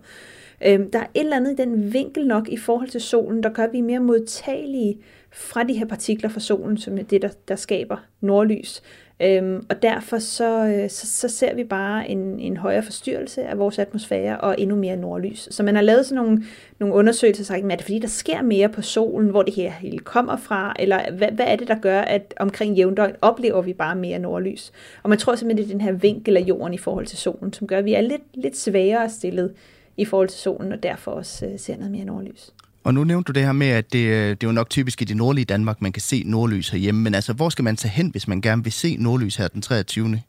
Øhm, 0.66 0.90
der 0.90 0.98
er 0.98 1.06
et 1.14 1.20
eller 1.20 1.36
andet 1.36 1.52
i 1.52 1.62
den 1.62 1.92
vinkel 1.92 2.26
nok 2.26 2.48
i 2.48 2.56
forhold 2.56 2.88
til 2.88 3.00
solen, 3.00 3.42
der 3.42 3.50
gør, 3.50 3.64
at 3.64 3.72
vi 3.72 3.78
er 3.78 3.82
mere 3.82 4.00
modtagelige 4.00 4.98
fra 5.32 5.62
de 5.62 5.72
her 5.72 5.86
partikler 5.86 6.30
fra 6.30 6.40
solen, 6.40 6.78
som 6.78 6.98
er 6.98 7.02
det, 7.02 7.22
der, 7.22 7.28
der 7.48 7.56
skaber 7.56 7.96
nordlys. 8.20 8.82
Øhm, 9.22 9.66
og 9.70 9.82
derfor 9.82 10.18
så, 10.18 10.66
øh, 10.66 10.90
så, 10.90 11.06
så 11.06 11.28
ser 11.28 11.54
vi 11.54 11.64
bare 11.64 12.10
en, 12.10 12.40
en 12.40 12.56
højere 12.56 12.82
forstyrrelse 12.82 13.44
af 13.44 13.58
vores 13.58 13.78
atmosfære 13.78 14.40
og 14.40 14.54
endnu 14.58 14.76
mere 14.76 14.96
nordlys. 14.96 15.48
Så 15.50 15.62
man 15.62 15.74
har 15.74 15.82
lavet 15.82 16.06
sådan 16.06 16.24
nogle, 16.24 16.44
nogle 16.78 16.94
undersøgelser, 16.94 17.44
sagt, 17.44 17.64
er 17.64 17.68
det 17.68 17.82
fordi, 17.82 17.98
der 17.98 18.08
sker 18.08 18.42
mere 18.42 18.68
på 18.68 18.82
solen, 18.82 19.30
hvor 19.30 19.42
det 19.42 19.54
her 19.54 19.70
hele 19.70 19.98
kommer 19.98 20.36
fra, 20.36 20.76
eller 20.78 21.12
hvad, 21.12 21.28
hvad 21.28 21.46
er 21.48 21.56
det, 21.56 21.68
der 21.68 21.78
gør, 21.78 22.00
at 22.00 22.34
omkring 22.40 22.76
jævndøgn 22.76 23.16
oplever 23.22 23.62
vi 23.62 23.72
bare 23.72 23.96
mere 23.96 24.18
nordlys? 24.18 24.72
Og 25.02 25.10
man 25.10 25.18
tror 25.18 25.34
simpelthen, 25.34 25.68
det 25.68 25.72
er 25.72 25.78
den 25.78 25.84
her 25.84 25.92
vinkel 25.92 26.36
af 26.36 26.40
jorden 26.40 26.74
i 26.74 26.78
forhold 26.78 27.06
til 27.06 27.18
solen, 27.18 27.52
som 27.52 27.66
gør, 27.66 27.78
at 27.78 27.84
vi 27.84 27.94
er 27.94 28.00
lidt, 28.00 28.22
lidt 28.34 28.56
svagere 28.56 29.10
stillet 29.10 29.54
i 29.96 30.04
forhold 30.04 30.28
til 30.28 30.40
solen, 30.40 30.72
og 30.72 30.82
derfor 30.82 31.10
også 31.10 31.46
øh, 31.46 31.58
ser 31.58 31.76
noget 31.76 31.90
mere 31.90 32.04
nordlys. 32.04 32.53
Og 32.84 32.94
nu 32.94 33.04
nævnte 33.04 33.32
du 33.32 33.38
det 33.38 33.46
her 33.46 33.52
med, 33.52 33.66
at 33.66 33.92
det, 33.92 34.06
øh, 34.06 34.30
det 34.30 34.42
er 34.42 34.46
jo 34.46 34.52
nok 34.52 34.70
typisk 34.70 35.02
i 35.02 35.04
det 35.04 35.16
nordlige 35.16 35.44
Danmark, 35.44 35.82
man 35.82 35.92
kan 35.92 36.02
se 36.02 36.22
nordlys 36.26 36.68
herhjemme. 36.68 37.00
Men 37.02 37.14
altså, 37.14 37.32
hvor 37.32 37.48
skal 37.48 37.62
man 37.62 37.76
tage 37.76 37.92
hen, 37.92 38.10
hvis 38.10 38.28
man 38.28 38.40
gerne 38.40 38.64
vil 38.64 38.72
se 38.72 38.96
nordlys 39.00 39.36
her 39.36 39.48
den 39.48 39.62
23. 39.62 40.20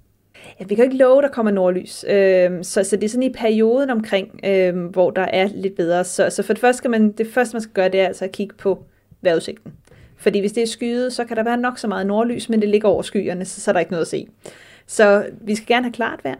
Ja, 0.60 0.66
vi 0.66 0.76
kan 0.76 0.84
ikke 0.84 0.98
love, 0.98 1.18
at 1.18 1.24
der 1.24 1.30
kommer 1.30 1.52
nordlys. 1.52 2.06
Øh, 2.10 2.64
så, 2.64 2.84
så 2.84 2.96
det 2.96 3.04
er 3.04 3.10
sådan 3.10 3.24
i 3.24 3.34
perioden 3.34 3.90
omkring, 3.90 4.40
øh, 4.44 4.86
hvor 4.86 5.12
der 5.12 5.22
er 5.22 5.50
lidt 5.56 5.76
bedre. 5.76 6.04
Så, 6.04 6.30
så 6.30 6.44
for 6.44 6.54
det 6.54 6.62
første 6.62 6.78
skal 6.78 6.90
man, 6.90 7.12
det 7.12 7.28
første, 7.34 7.56
man 7.56 7.62
skal 7.62 7.74
gøre, 7.74 7.90
det 7.90 8.00
er 8.00 8.08
altså 8.08 8.26
at 8.26 8.32
kigge 8.32 8.56
på 8.56 8.84
vejrudsigten. 9.22 9.74
Fordi 10.18 10.40
hvis 10.40 10.52
det 10.52 10.64
er 10.64 10.68
skyet, 10.68 11.14
så 11.14 11.26
kan 11.26 11.38
der 11.38 11.44
være 11.44 11.58
nok 11.58 11.78
så 11.78 11.88
meget 11.88 12.08
nordlys, 12.08 12.50
men 12.50 12.62
det 12.62 12.70
ligger 12.70 12.90
over 12.90 13.02
skyerne, 13.02 13.46
så, 13.46 13.62
så 13.62 13.72
er 13.72 13.74
der 13.74 13.80
ikke 13.80 13.92
noget 13.92 14.06
at 14.06 14.08
se. 14.08 14.28
Så 14.88 15.26
vi 15.42 15.56
skal 15.56 15.68
gerne 15.68 15.86
have 15.86 15.94
klart 15.94 16.20
vejr. 16.24 16.36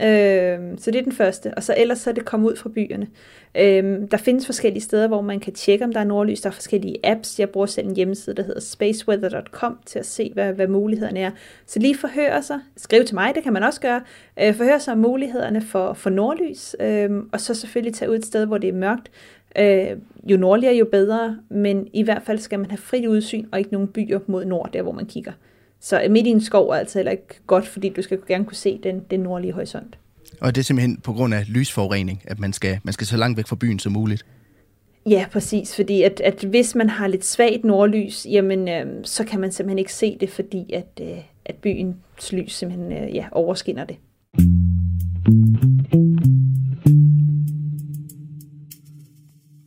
Øh, 0.00 0.78
så 0.78 0.90
det 0.90 0.98
er 0.98 1.02
den 1.02 1.12
første. 1.12 1.54
Og 1.54 1.62
så 1.62 1.74
ellers 1.76 1.98
så 1.98 2.10
er 2.10 2.14
det 2.14 2.24
komme 2.24 2.48
ud 2.48 2.56
fra 2.56 2.68
byerne. 2.68 3.06
Øh, 3.54 4.10
der 4.10 4.16
findes 4.16 4.46
forskellige 4.46 4.82
steder, 4.82 5.08
hvor 5.08 5.20
man 5.20 5.40
kan 5.40 5.52
tjekke, 5.52 5.84
om 5.84 5.92
der 5.92 6.00
er 6.00 6.04
nordlys. 6.04 6.40
Der 6.40 6.48
er 6.48 6.52
forskellige 6.52 6.96
apps. 7.04 7.40
Jeg 7.40 7.50
bruger 7.50 7.66
selv 7.66 7.88
en 7.88 7.96
hjemmeside, 7.96 8.36
der 8.36 8.42
hedder 8.42 8.60
spaceweather.com 8.60 9.78
til 9.86 9.98
at 9.98 10.06
se, 10.06 10.30
hvad, 10.34 10.52
hvad 10.52 10.68
mulighederne 10.68 11.20
er. 11.20 11.30
Så 11.66 11.78
lige 11.78 11.96
forhøre 11.96 12.42
sig. 12.42 12.60
Skriv 12.76 13.04
til 13.04 13.14
mig, 13.14 13.34
det 13.34 13.42
kan 13.42 13.52
man 13.52 13.62
også 13.62 13.80
gøre. 13.80 14.00
Øh, 14.42 14.54
forhøre 14.54 14.80
sig 14.80 14.92
om 14.92 14.98
mulighederne 14.98 15.60
for, 15.60 15.92
for 15.92 16.10
nordlys. 16.10 16.76
Øh, 16.80 17.10
og 17.32 17.40
så 17.40 17.54
selvfølgelig 17.54 17.94
tage 17.94 18.10
ud 18.10 18.16
et 18.16 18.26
sted, 18.26 18.46
hvor 18.46 18.58
det 18.58 18.68
er 18.68 18.72
mørkt. 18.72 19.10
Øh, 19.58 19.98
jo 20.24 20.36
nordligere, 20.36 20.74
jo 20.74 20.84
bedre. 20.84 21.38
Men 21.48 21.88
i 21.92 22.02
hvert 22.02 22.22
fald 22.22 22.38
skal 22.38 22.58
man 22.58 22.70
have 22.70 22.78
frit 22.78 23.06
udsyn 23.06 23.46
og 23.52 23.58
ikke 23.58 23.72
nogen 23.72 23.88
byer 23.88 24.18
mod 24.26 24.44
nord, 24.44 24.70
der 24.72 24.82
hvor 24.82 24.92
man 24.92 25.06
kigger. 25.06 25.32
Så 25.86 26.06
midt 26.10 26.26
i 26.26 26.30
en 26.30 26.40
skov 26.40 26.68
er 26.68 26.74
altså 26.74 26.98
heller 26.98 27.12
ikke 27.12 27.40
godt, 27.46 27.66
fordi 27.66 27.88
du 27.88 28.02
skal 28.02 28.18
gerne 28.28 28.44
kunne 28.44 28.56
se 28.56 28.80
den, 28.82 29.00
den 29.10 29.20
nordlige 29.20 29.52
horisont. 29.52 29.98
Og 30.40 30.54
det 30.54 30.60
er 30.60 30.64
simpelthen 30.64 30.96
på 31.00 31.12
grund 31.12 31.34
af 31.34 31.44
lysforurening, 31.48 32.22
at 32.24 32.38
man 32.38 32.52
skal, 32.52 32.78
man 32.82 32.92
skal 32.92 33.06
så 33.06 33.16
langt 33.16 33.36
væk 33.36 33.46
fra 33.46 33.56
byen 33.56 33.78
som 33.78 33.92
muligt? 33.92 34.26
Ja, 35.10 35.26
præcis. 35.32 35.76
Fordi 35.76 36.02
at, 36.02 36.20
at 36.20 36.44
hvis 36.44 36.74
man 36.74 36.88
har 36.88 37.06
lidt 37.06 37.24
svagt 37.24 37.64
nordlys, 37.64 38.26
jamen, 38.30 38.68
øh, 38.68 38.86
så 39.04 39.24
kan 39.24 39.40
man 39.40 39.52
simpelthen 39.52 39.78
ikke 39.78 39.94
se 39.94 40.16
det, 40.20 40.30
fordi 40.30 40.72
at, 40.72 41.00
øh, 41.02 41.18
at 41.44 41.54
byens 41.54 42.32
lys 42.32 42.52
simpelthen 42.52 42.92
øh, 42.92 43.14
ja, 43.14 43.26
overskinner 43.32 43.84
det. 43.84 43.96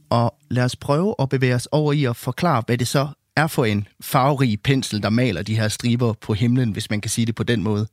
Og 0.10 0.36
lad 0.50 0.64
os 0.64 0.76
prøve 0.76 1.16
at 1.20 1.30
bevæge 1.30 1.56
os 1.56 1.68
over 1.72 1.94
i 1.94 2.06
at 2.06 2.16
forklare, 2.16 2.64
hvad 2.68 2.78
det 2.78 2.88
så 2.88 3.08
er 3.38 3.48
for 3.48 3.66
en 3.66 3.88
farverig 4.02 4.62
pensel, 4.64 5.04
der 5.04 5.10
maler 5.10 5.42
de 5.42 5.56
her 5.56 5.68
striber 5.68 6.14
på 6.14 6.34
himlen, 6.34 6.72
hvis 6.72 6.90
man 6.90 7.02
kan 7.02 7.10
sige 7.10 7.26
det 7.26 7.36
på 7.36 7.44
den 7.44 7.64
måde. 7.64 7.88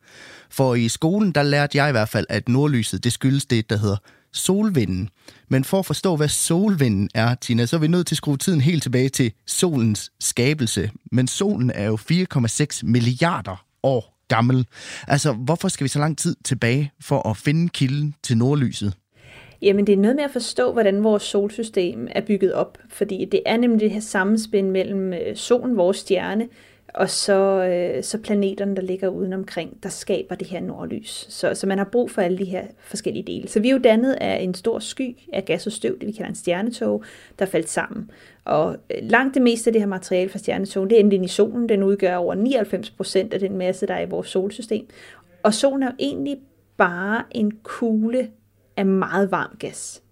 For 0.50 0.74
i 0.74 0.88
skolen, 0.88 1.32
der 1.32 1.42
lærte 1.42 1.78
jeg 1.78 1.88
i 1.88 1.92
hvert 1.92 2.08
fald, 2.08 2.26
at 2.28 2.48
nordlyset, 2.48 3.04
det 3.04 3.12
skyldes 3.12 3.46
det, 3.46 3.70
der 3.70 3.76
hedder 3.76 3.96
solvinden. 4.32 5.08
Men 5.48 5.64
for 5.64 5.78
at 5.78 5.86
forstå, 5.86 6.16
hvad 6.16 6.28
solvinden 6.28 7.08
er, 7.14 7.34
Tina, 7.34 7.66
så 7.66 7.76
er 7.76 7.80
vi 7.80 7.88
nødt 7.88 8.06
til 8.06 8.14
at 8.14 8.16
skrue 8.16 8.36
tiden 8.36 8.60
helt 8.60 8.82
tilbage 8.82 9.08
til 9.08 9.32
solens 9.46 10.10
skabelse. 10.20 10.90
Men 11.12 11.28
solen 11.28 11.70
er 11.70 11.84
jo 11.84 11.96
4,6 11.96 12.80
milliarder 12.82 13.64
år 13.82 14.16
gammel. 14.28 14.66
Altså, 15.08 15.32
hvorfor 15.32 15.68
skal 15.68 15.84
vi 15.84 15.88
så 15.88 15.98
lang 15.98 16.18
tid 16.18 16.36
tilbage 16.44 16.92
for 17.00 17.28
at 17.30 17.36
finde 17.36 17.68
kilden 17.68 18.14
til 18.22 18.38
nordlyset? 18.38 18.94
Jamen 19.62 19.86
det 19.86 19.92
er 19.92 19.96
noget 19.96 20.16
med 20.16 20.24
at 20.24 20.30
forstå, 20.30 20.72
hvordan 20.72 21.04
vores 21.04 21.22
solsystem 21.22 22.08
er 22.10 22.20
bygget 22.20 22.52
op, 22.52 22.78
fordi 22.88 23.24
det 23.24 23.42
er 23.46 23.56
nemlig 23.56 23.80
det 23.80 23.90
her 23.90 24.00
sammenspænd 24.00 24.70
mellem 24.70 25.12
øh, 25.12 25.36
solen, 25.36 25.76
vores 25.76 25.96
stjerne, 25.96 26.48
og 26.96 27.10
så, 27.10 27.64
øh, 27.64 28.02
så 28.02 28.18
planeterne, 28.18 28.76
der 28.76 28.82
ligger 28.82 29.08
udenomkring, 29.08 29.82
der 29.82 29.88
skaber 29.88 30.34
det 30.34 30.46
her 30.46 30.60
nordlys. 30.60 31.26
Så, 31.28 31.54
så 31.54 31.66
man 31.66 31.78
har 31.78 31.84
brug 31.84 32.10
for 32.10 32.22
alle 32.22 32.38
de 32.38 32.44
her 32.44 32.62
forskellige 32.78 33.22
dele. 33.22 33.48
Så 33.48 33.60
vi 33.60 33.68
er 33.68 33.72
jo 33.72 33.78
dannet 33.78 34.12
af 34.12 34.42
en 34.42 34.54
stor 34.54 34.78
sky 34.78 35.16
af 35.32 35.44
gas 35.44 35.66
og 35.66 35.72
støv, 35.72 35.98
det 35.98 36.06
vi 36.06 36.12
kalder 36.12 36.28
en 36.28 36.34
stjernetog, 36.34 37.04
der 37.38 37.46
faldt 37.46 37.68
sammen. 37.68 38.10
Og 38.44 38.76
øh, 38.90 38.98
langt 39.02 39.34
det 39.34 39.42
meste 39.42 39.68
af 39.68 39.72
det 39.72 39.82
her 39.82 39.86
materiale 39.86 40.30
fra 40.30 40.38
stjernetogen, 40.38 40.90
det 40.90 40.96
er 40.96 41.00
endelig 41.00 41.24
i 41.24 41.28
solen. 41.28 41.68
Den 41.68 41.82
udgør 41.82 42.16
over 42.16 42.34
99 42.34 42.90
procent 42.90 43.34
af 43.34 43.40
den 43.40 43.58
masse, 43.58 43.86
der 43.86 43.94
er 43.94 44.06
i 44.06 44.08
vores 44.08 44.28
solsystem. 44.28 44.86
Og 45.42 45.54
solen 45.54 45.82
er 45.82 45.86
jo 45.86 45.96
egentlig 45.98 46.38
bare 46.76 47.24
en 47.30 47.52
kugle 47.62 48.28
af 48.76 48.86
meget 48.86 49.30
varm 49.30 49.56
gas. 49.58 50.02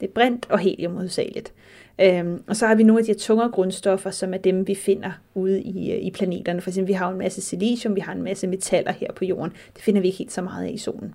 Det 0.00 0.08
er 0.08 0.12
brint 0.12 0.46
og 0.50 0.58
helium 0.58 0.92
hovedsageligt. 0.92 1.52
Øhm, 2.00 2.42
og 2.46 2.56
så 2.56 2.66
har 2.66 2.74
vi 2.74 2.82
nogle 2.82 3.00
af 3.00 3.04
de 3.04 3.12
her 3.12 3.18
tungere 3.18 3.50
grundstoffer, 3.50 4.10
som 4.10 4.34
er 4.34 4.38
dem, 4.38 4.68
vi 4.68 4.74
finder 4.74 5.10
ude 5.34 5.62
i, 5.62 5.92
øh, 5.92 5.98
i 5.98 6.10
planeterne. 6.10 6.60
For 6.60 6.70
eksempel, 6.70 6.88
vi 6.88 6.92
har 6.92 7.10
en 7.10 7.18
masse 7.18 7.42
silicium, 7.42 7.94
vi 7.94 8.00
har 8.00 8.12
en 8.12 8.22
masse 8.22 8.46
metaller 8.46 8.92
her 8.92 9.12
på 9.12 9.24
jorden. 9.24 9.52
Det 9.74 9.82
finder 9.82 10.00
vi 10.00 10.06
ikke 10.06 10.18
helt 10.18 10.32
så 10.32 10.42
meget 10.42 10.66
af 10.66 10.70
i 10.70 10.78
solen. 10.78 11.14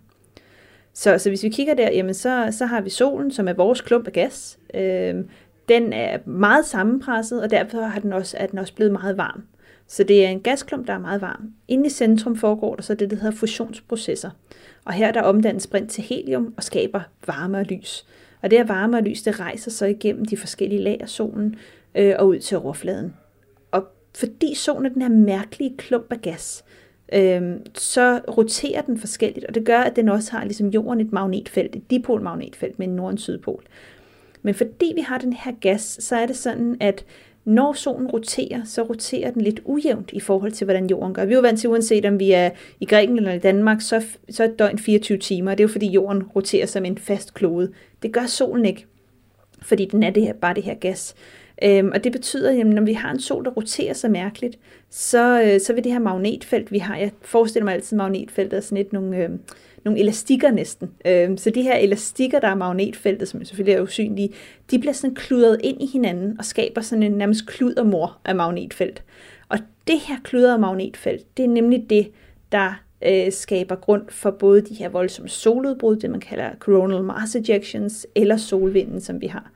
Så, 0.93 1.17
så 1.17 1.29
hvis 1.29 1.43
vi 1.43 1.49
kigger 1.49 1.73
der, 1.73 1.91
jamen 1.91 2.13
så, 2.13 2.47
så 2.51 2.65
har 2.65 2.81
vi 2.81 2.89
solen, 2.89 3.31
som 3.31 3.47
er 3.47 3.53
vores 3.53 3.81
klump 3.81 4.07
af 4.07 4.13
gas. 4.13 4.59
Øhm, 4.73 5.29
den 5.69 5.93
er 5.93 6.17
meget 6.25 6.65
sammenpresset, 6.65 7.41
og 7.41 7.49
derfor 7.49 7.81
har 7.81 7.99
den 7.99 8.13
også, 8.13 8.37
er 8.39 8.47
den 8.47 8.59
også 8.59 8.73
blevet 8.73 8.91
meget 8.91 9.17
varm. 9.17 9.43
Så 9.87 10.03
det 10.03 10.25
er 10.25 10.29
en 10.29 10.39
gasklump, 10.39 10.87
der 10.87 10.93
er 10.93 10.99
meget 10.99 11.21
varm. 11.21 11.53
Inde 11.67 11.85
i 11.85 11.89
centrum 11.89 12.35
foregår 12.35 12.75
der 12.75 12.81
så 12.81 12.93
det, 12.93 13.09
der 13.09 13.15
hedder 13.15 13.31
fusionsprocesser. 13.31 14.29
Og 14.87 14.93
her 14.93 15.11
der 15.11 15.21
omdannes 15.21 15.67
brint 15.67 15.91
til 15.91 16.03
helium 16.03 16.53
og 16.57 16.63
skaber 16.63 17.01
varme 17.25 17.57
og 17.57 17.65
lys. 17.65 18.05
Og 18.41 18.51
det 18.51 18.59
her 18.59 18.65
varme 18.65 18.97
og 18.97 19.03
lys, 19.03 19.21
det 19.21 19.39
rejser 19.39 19.71
så 19.71 19.85
igennem 19.85 20.25
de 20.25 20.37
forskellige 20.37 20.81
lag 20.81 20.97
af 21.01 21.09
solen 21.09 21.55
øh, 21.95 22.15
og 22.19 22.27
ud 22.27 22.39
til 22.39 22.57
overfladen. 22.57 23.13
Og 23.71 23.87
fordi 24.15 24.55
solen 24.55 24.85
er 24.85 24.89
den 24.89 25.01
her 25.01 25.09
mærkelige 25.09 25.77
klump 25.77 26.11
af 26.11 26.21
gas, 26.21 26.63
øh, 27.13 27.41
så 27.73 28.21
roterer 28.37 28.81
den 28.81 28.97
forskelligt, 28.97 29.45
og 29.45 29.55
det 29.55 29.65
gør, 29.65 29.79
at 29.79 29.95
den 29.95 30.09
også 30.09 30.31
har 30.31 30.43
ligesom 30.43 30.67
jorden 30.67 31.01
et 31.01 31.11
magnetfelt, 31.11 31.75
et 31.75 31.91
dipolmagnetfelt 31.91 32.79
med 32.79 32.87
en 32.87 32.95
nord- 32.95 33.13
og 33.13 33.19
sydpol. 33.19 33.63
Men 34.41 34.53
fordi 34.53 34.91
vi 34.95 35.01
har 35.01 35.17
den 35.17 35.33
her 35.33 35.51
gas, 35.61 35.97
så 35.99 36.15
er 36.15 36.25
det 36.25 36.37
sådan, 36.37 36.77
at 36.79 37.05
når 37.47 37.73
solen 37.73 38.07
roterer, 38.07 38.61
så 38.65 38.81
roterer 38.81 39.31
den 39.31 39.41
lidt 39.41 39.59
ujævnt 39.65 40.09
i 40.13 40.19
forhold 40.19 40.51
til, 40.51 40.65
hvordan 40.65 40.87
jorden 40.89 41.13
gør. 41.13 41.25
Vi 41.25 41.33
er 41.33 41.37
jo 41.37 41.41
vant 41.41 41.59
til, 41.59 41.69
uanset 41.69 42.05
om 42.05 42.19
vi 42.19 42.31
er 42.31 42.49
i 42.79 42.85
Grækenland 42.85 43.19
eller 43.19 43.33
i 43.33 43.39
Danmark, 43.39 43.81
så, 43.81 44.05
så 44.29 44.43
er 44.43 44.47
døgn 44.47 44.79
24 44.79 45.17
timer. 45.17 45.51
Det 45.51 45.59
er 45.59 45.63
jo 45.63 45.71
fordi 45.71 45.87
jorden 45.87 46.23
roterer 46.23 46.65
som 46.65 46.85
en 46.85 46.97
fast 46.97 47.33
klode. 47.33 47.71
Det 48.03 48.11
gør 48.11 48.25
solen 48.25 48.65
ikke, 48.65 48.85
fordi 49.61 49.85
den 49.85 50.03
er 50.03 50.09
det 50.09 50.23
her, 50.23 50.33
bare 50.33 50.53
det 50.53 50.63
her 50.63 50.73
gas. 50.73 51.15
Øhm, 51.63 51.91
og 51.93 52.03
det 52.03 52.11
betyder, 52.11 52.59
at 52.59 52.67
når 52.67 52.81
vi 52.81 52.93
har 52.93 53.11
en 53.11 53.19
sol, 53.19 53.45
der 53.45 53.51
roterer 53.51 53.93
så 53.93 54.09
mærkeligt, 54.09 54.59
så, 54.89 55.41
øh, 55.41 55.61
så 55.61 55.73
vil 55.73 55.83
det 55.83 55.91
her 55.91 55.99
magnetfelt, 55.99 56.71
vi 56.71 56.77
har, 56.77 56.97
jeg 56.97 57.11
forestiller 57.21 57.65
mig 57.65 57.73
altid 57.73 57.97
magnetfeltet 57.97 58.57
er 58.57 58.61
sådan 58.61 58.77
lidt 58.77 58.93
nogle, 58.93 59.17
øh, 59.17 59.29
nogle 59.87 59.99
elastikker 59.99 60.51
næsten. 60.51 60.91
Øh, 61.05 61.37
så 61.37 61.49
de 61.49 61.61
her 61.61 61.75
elastikker, 61.75 62.39
der 62.39 62.47
er 62.47 62.55
magnetfeltet, 62.55 63.27
som 63.27 63.45
selvfølgelig 63.45 63.73
er 63.73 63.81
usynlige, 63.81 64.29
de 64.71 64.79
bliver 64.79 64.93
sådan 64.93 65.15
kludret 65.15 65.61
ind 65.63 65.81
i 65.81 65.85
hinanden 65.85 66.35
og 66.39 66.45
skaber 66.45 66.81
sådan 66.81 67.03
en 67.03 67.11
nærmest 67.11 67.47
kludermor 67.47 68.17
af 68.25 68.35
magnetfelt. 68.35 69.03
Og 69.49 69.57
det 69.87 69.99
her 69.99 70.15
kludrede 70.23 70.57
magnetfelt, 70.57 71.37
det 71.37 71.45
er 71.45 71.49
nemlig 71.49 71.85
det, 71.89 72.11
der 72.51 72.81
øh, 73.05 73.31
skaber 73.31 73.75
grund 73.75 74.03
for 74.09 74.31
både 74.31 74.61
de 74.61 74.73
her 74.73 74.89
voldsomme 74.89 75.29
soludbrud, 75.29 75.95
det 75.95 76.09
man 76.09 76.19
kalder 76.19 76.49
coronal 76.59 77.03
mass 77.03 77.35
ejections, 77.35 78.07
eller 78.15 78.37
solvinden, 78.37 79.01
som 79.01 79.21
vi 79.21 79.27
har. 79.27 79.51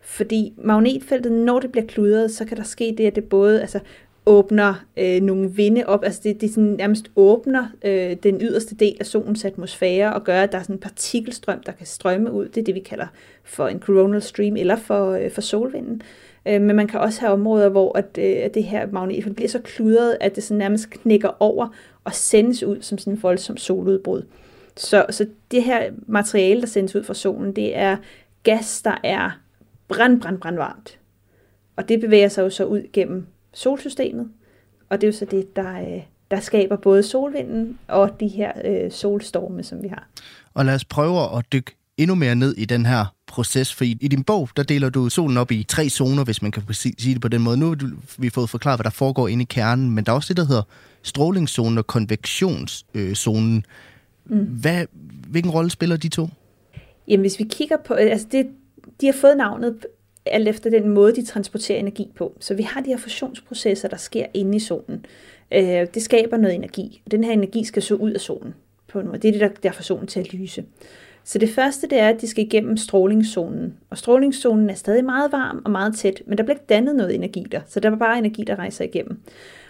Fordi 0.00 0.52
magnetfeltet, 0.56 1.32
når 1.32 1.60
det 1.60 1.72
bliver 1.72 1.86
kludret, 1.86 2.30
så 2.30 2.44
kan 2.44 2.56
der 2.56 2.62
ske 2.62 2.94
det, 2.98 3.06
at 3.06 3.14
det 3.14 3.24
både 3.24 3.60
altså, 3.60 3.80
åbner 4.26 4.74
øh, 4.96 5.20
nogle 5.20 5.50
vinde 5.50 5.86
op, 5.86 6.04
altså 6.04 6.20
det, 6.24 6.40
det 6.40 6.50
sådan 6.50 6.74
nærmest 6.78 7.10
åbner 7.16 7.66
øh, 7.84 8.16
den 8.22 8.40
yderste 8.40 8.74
del 8.74 8.96
af 9.00 9.06
solens 9.06 9.44
atmosfære 9.44 10.12
og 10.12 10.24
gør, 10.24 10.42
at 10.42 10.52
der 10.52 10.58
er 10.58 10.62
sådan 10.62 10.76
en 10.76 10.80
partikelstrøm, 10.80 11.62
der 11.66 11.72
kan 11.72 11.86
strømme 11.86 12.32
ud. 12.32 12.48
Det 12.48 12.60
er 12.60 12.64
det, 12.64 12.74
vi 12.74 12.80
kalder 12.80 13.06
for 13.44 13.68
en 13.68 13.80
coronal 13.80 14.22
stream 14.22 14.56
eller 14.56 14.76
for, 14.76 15.10
øh, 15.10 15.30
for 15.30 15.40
solvinden. 15.40 16.02
Øh, 16.46 16.62
men 16.62 16.76
man 16.76 16.86
kan 16.86 17.00
også 17.00 17.20
have 17.20 17.32
områder, 17.32 17.68
hvor 17.68 17.98
at, 17.98 18.18
øh, 18.18 18.36
at 18.44 18.54
det 18.54 18.64
her 18.64 18.86
magnetfelt 18.92 19.36
bliver 19.36 19.48
så 19.48 19.58
kludret, 19.58 20.18
at 20.20 20.36
det 20.36 20.44
sådan 20.44 20.58
nærmest 20.58 20.90
knækker 20.90 21.30
over 21.40 21.68
og 22.04 22.14
sendes 22.14 22.62
ud 22.62 22.82
som 22.82 22.98
sådan 22.98 23.12
en 23.12 23.22
voldsom 23.22 23.56
soludbrud. 23.56 24.22
Så, 24.76 25.06
så 25.10 25.26
det 25.50 25.62
her 25.62 25.90
materiale, 26.06 26.60
der 26.60 26.66
sendes 26.66 26.96
ud 26.96 27.04
fra 27.04 27.14
solen, 27.14 27.56
det 27.56 27.76
er 27.76 27.96
gas, 28.42 28.82
der 28.82 28.94
er 29.04 29.40
brand, 29.88 30.20
brand, 30.20 30.38
brand 30.38 30.56
varmt. 30.56 30.98
Og 31.76 31.88
det 31.88 32.00
bevæger 32.00 32.28
sig 32.28 32.42
jo 32.42 32.50
så 32.50 32.64
ud 32.64 32.82
gennem 32.92 33.26
solsystemet, 33.54 34.28
og 34.88 35.00
det 35.00 35.06
er 35.06 35.08
jo 35.08 35.18
så 35.18 35.24
det, 35.24 35.56
der, 35.56 35.80
øh, 35.80 36.02
der 36.30 36.40
skaber 36.40 36.76
både 36.76 37.02
solvinden 37.02 37.78
og 37.88 38.20
de 38.20 38.28
her 38.28 38.52
øh, 38.64 38.90
solstorme, 38.90 39.62
som 39.62 39.82
vi 39.82 39.88
har. 39.88 40.08
Og 40.54 40.64
lad 40.64 40.74
os 40.74 40.84
prøve 40.84 41.38
at 41.38 41.44
dykke 41.52 41.76
endnu 41.96 42.14
mere 42.14 42.34
ned 42.34 42.54
i 42.56 42.64
den 42.64 42.86
her 42.86 43.14
proces, 43.26 43.74
for 43.74 43.84
i, 43.84 43.98
i 44.00 44.08
din 44.08 44.24
bog, 44.24 44.48
der 44.56 44.62
deler 44.62 44.90
du 44.90 45.08
solen 45.08 45.36
op 45.36 45.50
i 45.50 45.62
tre 45.62 45.88
zoner, 45.88 46.24
hvis 46.24 46.42
man 46.42 46.50
kan 46.50 46.62
sige 46.74 47.14
det 47.14 47.20
på 47.20 47.28
den 47.28 47.42
måde. 47.42 47.56
Nu 47.56 47.68
har 47.68 47.76
vi 48.18 48.30
fået 48.30 48.50
forklaret, 48.50 48.78
hvad 48.78 48.84
der 48.84 48.90
foregår 48.90 49.28
inde 49.28 49.42
i 49.42 49.46
kernen, 49.50 49.90
men 49.90 50.04
der 50.04 50.12
er 50.12 50.16
også 50.16 50.34
det, 50.34 50.36
der 50.36 50.46
hedder 50.46 50.62
strålingszonen 51.02 51.78
og 51.78 51.86
konvektionszonen. 51.86 53.64
Mm. 54.26 54.44
Hvad, 54.44 54.86
hvilken 55.28 55.50
rolle 55.50 55.70
spiller 55.70 55.96
de 55.96 56.08
to? 56.08 56.28
Jamen, 57.08 57.20
hvis 57.20 57.38
vi 57.38 57.44
kigger 57.44 57.76
på, 57.86 57.94
altså 57.94 58.26
det, 58.32 58.46
de 59.00 59.06
har 59.06 59.14
fået 59.20 59.36
navnet 59.36 59.86
alt 60.26 60.48
efter 60.48 60.70
den 60.70 60.88
måde, 60.88 61.16
de 61.16 61.24
transporterer 61.24 61.78
energi 61.78 62.12
på. 62.14 62.36
Så 62.40 62.54
vi 62.54 62.62
har 62.62 62.80
de 62.80 62.90
her 62.90 62.96
fusionsprocesser, 62.96 63.88
der 63.88 63.96
sker 63.96 64.26
inde 64.34 64.56
i 64.56 64.60
solen. 64.60 65.06
Øh, 65.52 65.86
det 65.94 66.02
skaber 66.02 66.36
noget 66.36 66.54
energi, 66.54 67.02
og 67.04 67.10
den 67.10 67.24
her 67.24 67.32
energi 67.32 67.64
skal 67.64 67.82
så 67.82 67.94
ud 67.94 68.10
af 68.10 68.20
solen. 68.20 68.54
På 68.88 69.00
en 69.00 69.06
måde. 69.06 69.18
Det 69.18 69.28
er 69.28 69.32
det, 69.32 69.40
der, 69.40 69.48
der 69.48 69.72
får 69.72 69.82
solen 69.82 70.06
til 70.06 70.20
at 70.20 70.34
lyse. 70.34 70.64
Så 71.24 71.38
det 71.38 71.48
første, 71.48 71.86
det 71.86 71.98
er, 71.98 72.08
at 72.08 72.20
de 72.20 72.26
skal 72.26 72.44
igennem 72.44 72.76
strålingszonen. 72.76 73.74
Og 73.90 73.98
strålingszonen 73.98 74.70
er 74.70 74.74
stadig 74.74 75.04
meget 75.04 75.32
varm 75.32 75.62
og 75.64 75.70
meget 75.70 75.96
tæt, 75.96 76.22
men 76.26 76.38
der 76.38 76.44
bliver 76.44 76.54
ikke 76.54 76.66
dannet 76.68 76.96
noget 76.96 77.14
energi 77.14 77.46
der, 77.52 77.60
så 77.66 77.80
der 77.80 77.90
er 77.90 77.96
bare 77.96 78.18
energi, 78.18 78.44
der 78.44 78.56
rejser 78.56 78.84
igennem. 78.84 79.18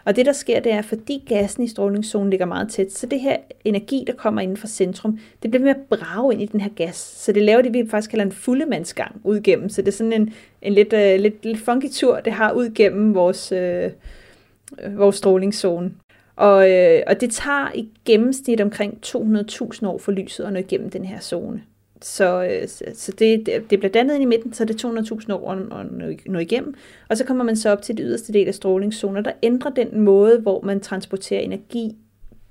Og 0.05 0.17
det, 0.17 0.27
der 0.27 0.33
sker, 0.33 0.61
det 0.61 0.73
er, 0.73 0.83
fordi 0.83 1.25
gassen 1.29 1.63
i 1.63 1.69
strålingszonen 1.69 2.31
ligger 2.31 2.47
meget 2.47 2.69
tæt, 2.69 2.93
så 2.93 3.07
det 3.07 3.21
her 3.21 3.37
energi, 3.65 4.05
der 4.07 4.13
kommer 4.13 4.41
inden 4.41 4.57
fra 4.57 4.69
centrum, 4.69 5.19
det 5.43 5.51
bliver 5.51 5.65
med 5.65 5.71
at 5.71 5.99
brage 5.99 6.33
ind 6.33 6.43
i 6.43 6.47
den 6.47 6.61
her 6.61 6.71
gas. 6.77 6.97
Så 6.97 7.33
det 7.33 7.43
laver 7.43 7.63
det, 7.63 7.75
vi 7.75 7.89
faktisk 7.91 8.11
kalder 8.11 8.25
en 8.25 8.33
fuldemandsgang 8.33 9.21
ud 9.25 9.41
gennem. 9.41 9.69
Så 9.69 9.83
det 9.83 9.89
er 9.89 9.93
sådan 9.93 10.13
en, 10.13 10.35
en 10.63 10.73
lidt, 10.73 10.93
uh, 10.93 11.23
lidt, 11.23 11.45
lidt 11.45 11.59
funky 11.59 11.89
tur, 11.93 12.21
det 12.21 12.33
har 12.33 12.53
ud 12.53 12.71
gennem 12.75 13.15
vores, 13.15 13.53
uh, 13.53 14.99
vores 14.99 15.17
strålingszone. 15.17 15.91
Og, 16.37 16.71
øh, 16.71 17.03
og 17.07 17.21
det 17.21 17.31
tager 17.31 17.73
i 17.75 17.89
gennemsnit 18.05 18.61
omkring 18.61 18.99
200.000 19.07 19.87
år 19.87 19.99
for 19.99 20.13
lyset 20.13 20.45
at 20.45 20.53
nå 20.53 20.59
igennem 20.59 20.91
den 20.91 21.05
her 21.05 21.21
zone. 21.21 21.63
Så, 22.03 22.45
øh, 22.45 22.69
så 22.95 23.13
det, 23.19 23.47
det 23.47 23.79
bliver 23.79 23.93
dannet 23.93 24.15
ind 24.15 24.23
i 24.23 24.27
midten, 24.27 24.53
så 24.53 24.65
det 24.65 24.85
er 24.85 24.89
200.000 24.89 25.33
år 25.33 25.51
at 25.51 25.87
nå 26.27 26.39
igennem. 26.39 26.75
Og 27.09 27.17
så 27.17 27.25
kommer 27.25 27.45
man 27.45 27.57
så 27.57 27.71
op 27.71 27.83
til 27.83 27.97
det 27.97 28.05
yderste 28.09 28.33
del 28.33 28.49
af 28.49 28.55
strålingszoner, 28.55 29.21
der 29.21 29.33
ændrer 29.43 29.71
den 29.71 30.01
måde, 30.01 30.39
hvor 30.39 30.61
man 30.61 30.81
transporterer 30.81 31.41
energi 31.41 31.97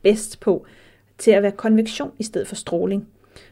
bedst 0.02 0.40
på, 0.40 0.66
til 1.18 1.32
at 1.32 1.44
være 1.44 1.52
konvektion 1.52 2.12
i 2.20 2.24
stedet 2.24 2.48
for 2.48 2.56
stråling. 2.56 3.08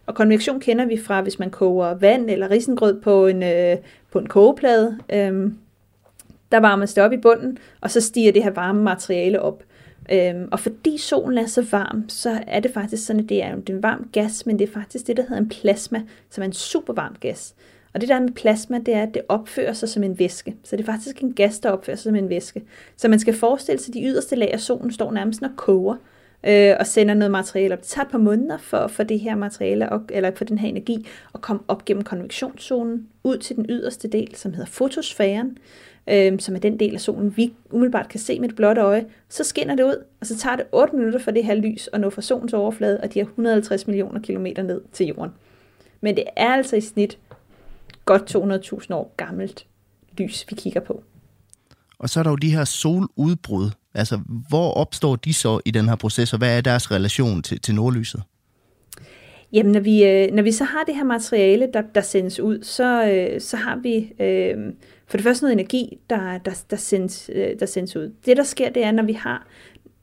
Og 0.05 0.15
konvektion 0.15 0.59
kender 0.59 0.85
vi 0.85 0.97
fra, 0.97 1.21
hvis 1.21 1.39
man 1.39 1.49
koger 1.49 1.93
vand 1.93 2.29
eller 2.29 2.51
risengrød 2.51 3.01
på 3.01 3.27
en, 3.27 3.43
øh, 3.43 3.77
på 4.11 4.19
en 4.19 4.27
kogeplade. 4.27 4.97
Øhm, 5.13 5.57
der 6.51 6.59
varmer 6.59 6.85
det 6.85 6.97
op 6.97 7.13
i 7.13 7.17
bunden, 7.17 7.57
og 7.81 7.91
så 7.91 8.01
stiger 8.01 8.31
det 8.31 8.43
her 8.43 8.51
varme 8.51 8.83
materiale 8.83 9.41
op. 9.41 9.63
Øhm, 10.11 10.47
og 10.51 10.59
fordi 10.59 10.97
solen 10.97 11.37
er 11.37 11.45
så 11.45 11.65
varm, 11.71 12.09
så 12.09 12.43
er 12.47 12.59
det 12.59 12.71
faktisk 12.73 13.05
sådan, 13.05 13.23
at 13.23 13.29
det 13.29 13.43
er, 13.43 13.55
det 13.55 13.69
er 13.69 13.73
en 13.73 13.83
varm 13.83 14.09
gas, 14.11 14.45
men 14.45 14.59
det 14.59 14.69
er 14.69 14.73
faktisk 14.73 15.07
det, 15.07 15.17
der 15.17 15.23
hedder 15.23 15.37
en 15.37 15.49
plasma, 15.49 16.01
som 16.29 16.41
er 16.41 16.45
en 16.45 16.53
super 16.53 16.93
varm 16.93 17.15
gas. 17.19 17.55
Og 17.93 18.01
det 18.01 18.09
der 18.09 18.19
med 18.19 18.31
plasma, 18.31 18.79
det 18.85 18.93
er, 18.93 19.03
at 19.03 19.13
det 19.13 19.21
opfører 19.29 19.73
sig 19.73 19.89
som 19.89 20.03
en 20.03 20.19
væske. 20.19 20.55
Så 20.63 20.75
det 20.75 20.81
er 20.81 20.85
faktisk 20.85 21.21
en 21.21 21.33
gas, 21.33 21.59
der 21.59 21.69
opfører 21.69 21.97
sig 21.97 22.03
som 22.03 22.15
en 22.15 22.29
væske. 22.29 22.63
Så 22.97 23.07
man 23.07 23.19
skal 23.19 23.33
forestille 23.33 23.79
sig, 23.81 23.91
at 23.91 23.93
de 23.93 24.03
yderste 24.03 24.35
lag 24.35 24.53
af 24.53 24.59
solen 24.59 24.91
står 24.91 25.11
nærmest 25.11 25.43
og 25.43 25.49
koger 25.55 25.95
øh, 26.45 26.75
og 26.79 26.87
sender 26.87 27.13
noget 27.13 27.31
materiale 27.31 27.73
op. 27.73 27.79
Det 27.79 27.87
tager 27.87 28.05
et 28.05 28.11
par 28.11 28.17
måneder 28.17 28.57
for, 28.57 28.87
for 28.87 29.03
det 29.03 29.19
her 29.19 29.35
materiale, 29.35 29.89
og, 29.89 30.01
eller 30.09 30.31
for 30.35 30.45
den 30.45 30.57
her 30.57 30.69
energi, 30.69 31.07
at 31.33 31.41
komme 31.41 31.61
op 31.67 31.85
gennem 31.85 32.03
konvektionszonen, 32.03 33.07
ud 33.23 33.37
til 33.37 33.55
den 33.55 33.65
yderste 33.69 34.07
del, 34.07 34.35
som 34.35 34.53
hedder 34.53 34.69
fotosfæren, 34.69 35.57
øh, 36.11 36.39
som 36.39 36.55
er 36.55 36.59
den 36.59 36.79
del 36.79 36.93
af 36.93 37.01
solen, 37.01 37.37
vi 37.37 37.53
umiddelbart 37.71 38.09
kan 38.09 38.19
se 38.19 38.39
med 38.39 38.49
et 38.49 38.55
blåt 38.55 38.77
øje, 38.77 39.05
så 39.29 39.43
skinner 39.43 39.75
det 39.75 39.83
ud, 39.83 40.03
og 40.21 40.27
så 40.27 40.37
tager 40.37 40.55
det 40.55 40.65
8 40.71 40.95
minutter 40.95 41.19
for 41.19 41.31
det 41.31 41.45
her 41.45 41.55
lys 41.55 41.89
at 41.93 42.01
nå 42.01 42.09
fra 42.09 42.21
solens 42.21 42.53
overflade, 42.53 42.99
og 43.03 43.13
de 43.13 43.19
er 43.19 43.23
150 43.23 43.87
millioner 43.87 44.19
kilometer 44.21 44.63
ned 44.63 44.81
til 44.93 45.05
jorden. 45.05 45.31
Men 46.01 46.15
det 46.15 46.23
er 46.35 46.53
altså 46.53 46.75
i 46.75 46.81
snit 46.81 47.17
godt 48.05 48.35
200.000 48.35 48.93
år 48.93 49.13
gammelt 49.17 49.65
lys, 50.17 50.45
vi 50.49 50.55
kigger 50.55 50.79
på. 50.79 51.03
Og 51.99 52.09
så 52.09 52.19
er 52.19 52.23
der 52.23 52.29
jo 52.29 52.35
de 52.35 52.55
her 52.55 52.63
soludbrud. 52.63 53.69
Altså, 53.93 54.19
hvor 54.49 54.73
opstår 54.73 55.15
de 55.15 55.33
så 55.33 55.59
i 55.65 55.71
den 55.71 55.89
her 55.89 55.95
proces, 55.95 56.33
og 56.33 56.39
hvad 56.39 56.57
er 56.57 56.61
deres 56.61 56.91
relation 56.91 57.41
til, 57.41 57.61
til 57.61 57.75
nordlyset? 57.75 58.23
Jamen, 59.53 59.71
når 59.71 59.79
vi, 59.79 60.03
øh, 60.03 60.31
når 60.31 60.43
vi 60.43 60.51
så 60.51 60.63
har 60.63 60.83
det 60.83 60.95
her 60.95 61.03
materiale, 61.03 61.69
der, 61.73 61.81
der 61.95 62.01
sendes 62.01 62.39
ud, 62.39 62.63
så, 62.63 63.11
øh, 63.11 63.41
så 63.41 63.57
har 63.57 63.75
vi 63.75 64.23
øh, 64.23 64.73
for 65.09 65.17
det 65.17 65.23
første 65.23 65.43
noget 65.43 65.53
energi, 65.53 65.99
der, 66.09 66.37
der, 66.37 66.63
der, 66.69 66.75
sendes, 66.75 67.29
øh, 67.33 67.59
der 67.59 67.65
sendes 67.65 67.95
ud. 67.95 68.13
Det, 68.25 68.37
der 68.37 68.43
sker, 68.43 68.69
det 68.69 68.83
er, 68.83 68.91
når 68.91 69.03
vi 69.03 69.13
har, 69.13 69.47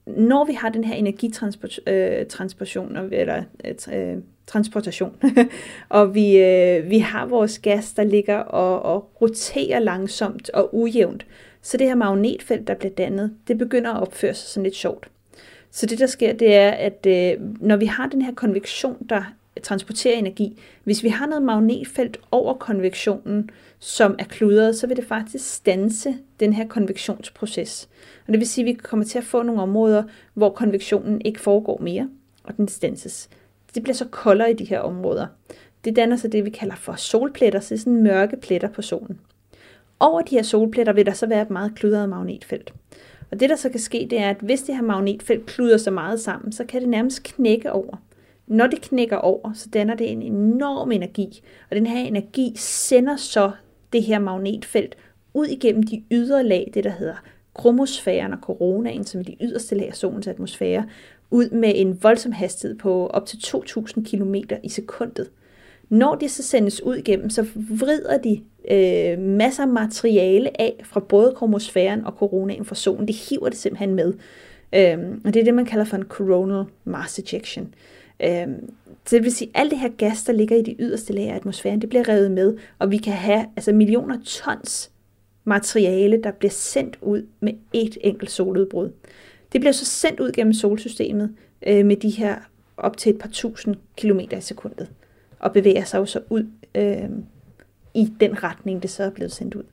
når 0.05 0.45
vi 0.45 0.53
har 0.53 0.69
den 0.69 0.83
her 0.83 0.95
energitransportation, 0.95 2.97
øh, 2.97 3.09
eller 3.11 3.43
øh, 3.65 3.75
øh 3.93 4.17
transportation, 4.47 5.15
og 5.89 6.15
vi, 6.15 6.37
øh, 6.37 6.89
vi 6.89 6.99
har 6.99 7.25
vores 7.25 7.59
gas, 7.59 7.93
der 7.93 8.03
ligger 8.03 8.37
og, 8.37 8.81
og 8.81 9.09
roterer 9.21 9.79
langsomt 9.79 10.49
og 10.49 10.75
ujævnt, 10.75 11.25
så 11.61 11.77
det 11.77 11.87
her 11.87 11.95
magnetfelt, 11.95 12.67
der 12.67 12.73
bliver 12.73 12.93
dannet, 12.93 13.33
det 13.47 13.57
begynder 13.57 13.93
at 13.93 14.01
opføre 14.01 14.33
sig 14.33 14.49
sådan 14.49 14.63
lidt 14.63 14.75
sjovt. 14.75 15.09
Så 15.71 15.85
det, 15.85 15.99
der 15.99 16.07
sker, 16.07 16.33
det 16.33 16.55
er, 16.55 16.71
at 16.71 17.05
øh, 17.05 17.33
når 17.59 17.75
vi 17.75 17.85
har 17.85 18.07
den 18.07 18.21
her 18.21 18.33
konvektion, 18.33 19.05
der 19.09 19.33
transportere 19.63 20.15
energi, 20.15 20.59
hvis 20.83 21.03
vi 21.03 21.09
har 21.09 21.25
noget 21.25 21.43
magnetfelt 21.43 22.17
over 22.31 22.53
konvektionen, 22.53 23.49
som 23.79 24.15
er 24.19 24.23
kludret, 24.23 24.75
så 24.75 24.87
vil 24.87 24.97
det 24.97 25.05
faktisk 25.05 25.53
stanse 25.53 26.15
den 26.39 26.53
her 26.53 26.67
konvektionsproces. 26.67 27.89
Og 28.27 28.33
det 28.33 28.39
vil 28.39 28.47
sige, 28.47 28.63
at 28.63 28.67
vi 28.67 28.73
kommer 28.73 29.05
til 29.05 29.17
at 29.17 29.23
få 29.23 29.43
nogle 29.43 29.61
områder, 29.61 30.03
hvor 30.33 30.49
konvektionen 30.49 31.21
ikke 31.25 31.39
foregår 31.39 31.81
mere, 31.81 32.09
og 32.43 32.57
den 32.57 32.67
stanses. 32.67 33.29
Det 33.75 33.83
bliver 33.83 33.95
så 33.95 34.05
koldere 34.05 34.51
i 34.51 34.53
de 34.53 34.65
her 34.65 34.79
områder. 34.79 35.27
Det 35.85 35.95
danner 35.95 36.15
så 36.15 36.27
det, 36.27 36.45
vi 36.45 36.49
kalder 36.49 36.75
for 36.75 36.95
solpletter, 36.95 37.59
så 37.59 37.69
det 37.69 37.79
er 37.79 37.83
sådan 37.83 38.03
mørke 38.03 38.37
pletter 38.37 38.69
på 38.69 38.81
solen. 38.81 39.19
Over 39.99 40.21
de 40.21 40.35
her 40.35 40.43
solpletter 40.43 40.93
vil 40.93 41.05
der 41.05 41.13
så 41.13 41.27
være 41.27 41.41
et 41.41 41.49
meget 41.49 41.75
kludret 41.75 42.09
magnetfelt. 42.09 42.73
Og 43.31 43.39
det, 43.39 43.49
der 43.49 43.55
så 43.55 43.69
kan 43.69 43.79
ske, 43.79 44.07
det 44.09 44.19
er, 44.19 44.29
at 44.29 44.37
hvis 44.41 44.61
det 44.61 44.75
her 44.75 44.81
magnetfelt 44.81 45.45
kluder 45.45 45.77
så 45.77 45.91
meget 45.91 46.19
sammen, 46.19 46.51
så 46.51 46.63
kan 46.63 46.81
det 46.81 46.89
nærmest 46.89 47.23
knække 47.23 47.71
over. 47.71 47.97
Når 48.47 48.67
det 48.67 48.81
knækker 48.81 49.17
over, 49.17 49.53
så 49.53 49.69
danner 49.73 49.95
det 49.95 50.11
en 50.11 50.21
enorm 50.21 50.91
energi, 50.91 51.41
og 51.69 51.75
den 51.75 51.85
her 51.85 52.07
energi 52.07 52.53
sender 52.55 53.15
så 53.15 53.51
det 53.93 54.03
her 54.03 54.19
magnetfelt 54.19 54.97
ud 55.33 55.45
igennem 55.45 55.83
de 55.83 56.03
ydre 56.11 56.43
lag, 56.43 56.71
det 56.73 56.83
der 56.83 56.89
hedder 56.89 57.23
kromosfæren 57.53 58.33
og 58.33 58.39
coronaen, 58.41 59.03
som 59.03 59.19
er 59.19 59.23
de 59.23 59.35
yderste 59.41 59.75
lag 59.75 59.87
af 59.87 59.95
solens 59.95 60.27
atmosfære, 60.27 60.85
ud 61.31 61.49
med 61.49 61.73
en 61.75 62.03
voldsom 62.03 62.31
hastighed 62.31 62.77
på 62.77 63.07
op 63.07 63.25
til 63.25 63.37
2.000 63.37 64.09
km 64.09 64.35
i 64.63 64.69
sekundet. 64.69 65.29
Når 65.89 66.15
det 66.15 66.31
så 66.31 66.43
sendes 66.43 66.83
ud 66.83 66.95
igennem, 66.95 67.29
så 67.29 67.45
vrider 67.55 68.17
de 68.17 68.41
øh, 68.71 69.19
masser 69.19 69.63
af 69.63 69.69
materiale 69.69 70.61
af 70.61 70.81
fra 70.83 70.99
både 70.99 71.33
kromosfæren 71.35 72.05
og 72.05 72.11
coronaen 72.11 72.65
fra 72.65 72.75
solen. 72.75 73.07
Det 73.07 73.15
hiver 73.15 73.49
det 73.49 73.57
simpelthen 73.57 73.95
med. 73.95 74.13
Øhm, 74.75 75.21
og 75.25 75.33
det 75.33 75.39
er 75.39 75.43
det, 75.43 75.53
man 75.53 75.65
kalder 75.65 75.85
for 75.85 75.97
en 75.97 76.03
coronal 76.03 76.65
mass 76.83 77.19
ejection. 77.19 77.73
Øhm, 78.23 78.73
så 79.05 79.15
det 79.15 79.23
vil 79.23 79.31
sige, 79.31 79.51
at 79.53 79.61
alt 79.61 79.71
det 79.71 79.79
her 79.79 79.89
gas, 79.97 80.23
der 80.23 80.33
ligger 80.33 80.55
i 80.55 80.61
de 80.61 80.75
yderste 80.79 81.13
lag 81.13 81.29
af 81.29 81.35
atmosfæren, 81.35 81.81
det 81.81 81.89
bliver 81.89 82.09
revet 82.09 82.31
med, 82.31 82.57
og 82.79 82.91
vi 82.91 82.97
kan 82.97 83.13
have 83.13 83.45
altså 83.55 83.71
millioner 83.71 84.17
tons 84.25 84.91
materiale, 85.43 86.21
der 86.23 86.31
bliver 86.31 86.51
sendt 86.51 86.97
ud 87.01 87.25
med 87.39 87.53
et 87.73 87.97
enkelt 88.01 88.31
soludbrud. 88.31 88.91
Det 89.53 89.61
bliver 89.61 89.71
så 89.71 89.85
sendt 89.85 90.19
ud 90.19 90.31
gennem 90.31 90.53
solsystemet 90.53 91.35
øh, 91.67 91.85
med 91.85 91.95
de 91.95 92.09
her 92.09 92.35
op 92.77 92.97
til 92.97 93.09
et 93.09 93.19
par 93.19 93.29
tusind 93.29 93.75
kilometer 93.97 94.37
i 94.37 94.41
sekundet, 94.41 94.89
og 95.39 95.53
bevæger 95.53 95.83
sig 95.83 95.97
jo 95.97 96.05
så 96.05 96.19
ud 96.29 96.47
øh, 96.75 97.09
i 97.93 98.13
den 98.19 98.43
retning, 98.43 98.81
det 98.81 98.89
så 98.89 99.03
er 99.03 99.09
blevet 99.09 99.31
sendt 99.31 99.55
ud. 99.55 99.63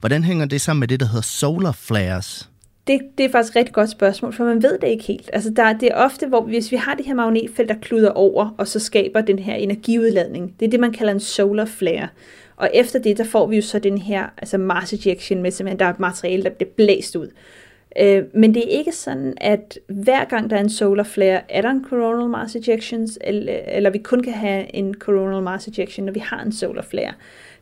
Hvordan 0.00 0.24
hænger 0.24 0.46
det 0.46 0.60
sammen 0.60 0.80
med 0.80 0.88
det, 0.88 1.00
der 1.00 1.06
hedder 1.06 1.22
solar 1.22 1.72
flares? 1.72 2.51
Det, 2.86 3.00
det 3.18 3.26
er 3.26 3.30
faktisk 3.30 3.52
et 3.52 3.56
rigtig 3.56 3.74
godt 3.74 3.90
spørgsmål, 3.90 4.32
for 4.32 4.44
man 4.44 4.62
ved 4.62 4.78
det 4.78 4.88
ikke 4.88 5.04
helt. 5.04 5.30
Altså 5.32 5.50
der, 5.50 5.72
det 5.72 5.88
er 5.88 5.94
ofte, 5.94 6.26
hvor 6.26 6.40
hvis 6.40 6.72
vi 6.72 6.76
har 6.76 6.94
det 6.94 7.06
her 7.06 7.14
magnetfelt, 7.14 7.68
der 7.68 7.74
kluder 7.74 8.10
over, 8.10 8.54
og 8.58 8.68
så 8.68 8.78
skaber 8.78 9.20
den 9.20 9.38
her 9.38 9.54
energiudladning. 9.54 10.54
Det 10.60 10.66
er 10.66 10.70
det, 10.70 10.80
man 10.80 10.92
kalder 10.92 11.12
en 11.12 11.20
solar 11.20 11.64
flare. 11.64 12.08
Og 12.56 12.70
efter 12.74 12.98
det, 12.98 13.18
der 13.18 13.24
får 13.24 13.46
vi 13.46 13.56
jo 13.56 13.62
så 13.62 13.78
den 13.78 13.98
her 13.98 14.26
altså 14.38 14.58
mass 14.58 14.92
ejection 14.92 15.42
med 15.42 15.50
simpelthen, 15.50 15.78
der 15.78 15.86
er 15.86 15.94
materiale, 15.98 16.42
der 16.42 16.50
bliver 16.50 16.70
blæst 16.76 17.16
ud. 17.16 17.28
Øh, 18.00 18.22
men 18.34 18.54
det 18.54 18.64
er 18.64 18.78
ikke 18.78 18.92
sådan, 18.92 19.34
at 19.36 19.78
hver 19.88 20.24
gang 20.24 20.50
der 20.50 20.56
er 20.56 20.60
en 20.60 20.70
solar 20.70 21.04
flare, 21.04 21.40
er 21.48 21.62
der 21.62 21.70
en 21.70 21.84
coronal 21.84 22.28
mass 22.28 22.56
ejections, 22.56 23.18
eller, 23.20 23.58
eller 23.66 23.90
vi 23.90 23.98
kun 23.98 24.22
kan 24.22 24.32
have 24.32 24.74
en 24.74 24.94
coronal 24.94 25.42
mass 25.42 25.68
ejection, 25.68 26.06
når 26.06 26.12
vi 26.12 26.20
har 26.20 26.42
en 26.42 26.52
solar 26.52 26.82
flare. 26.82 27.12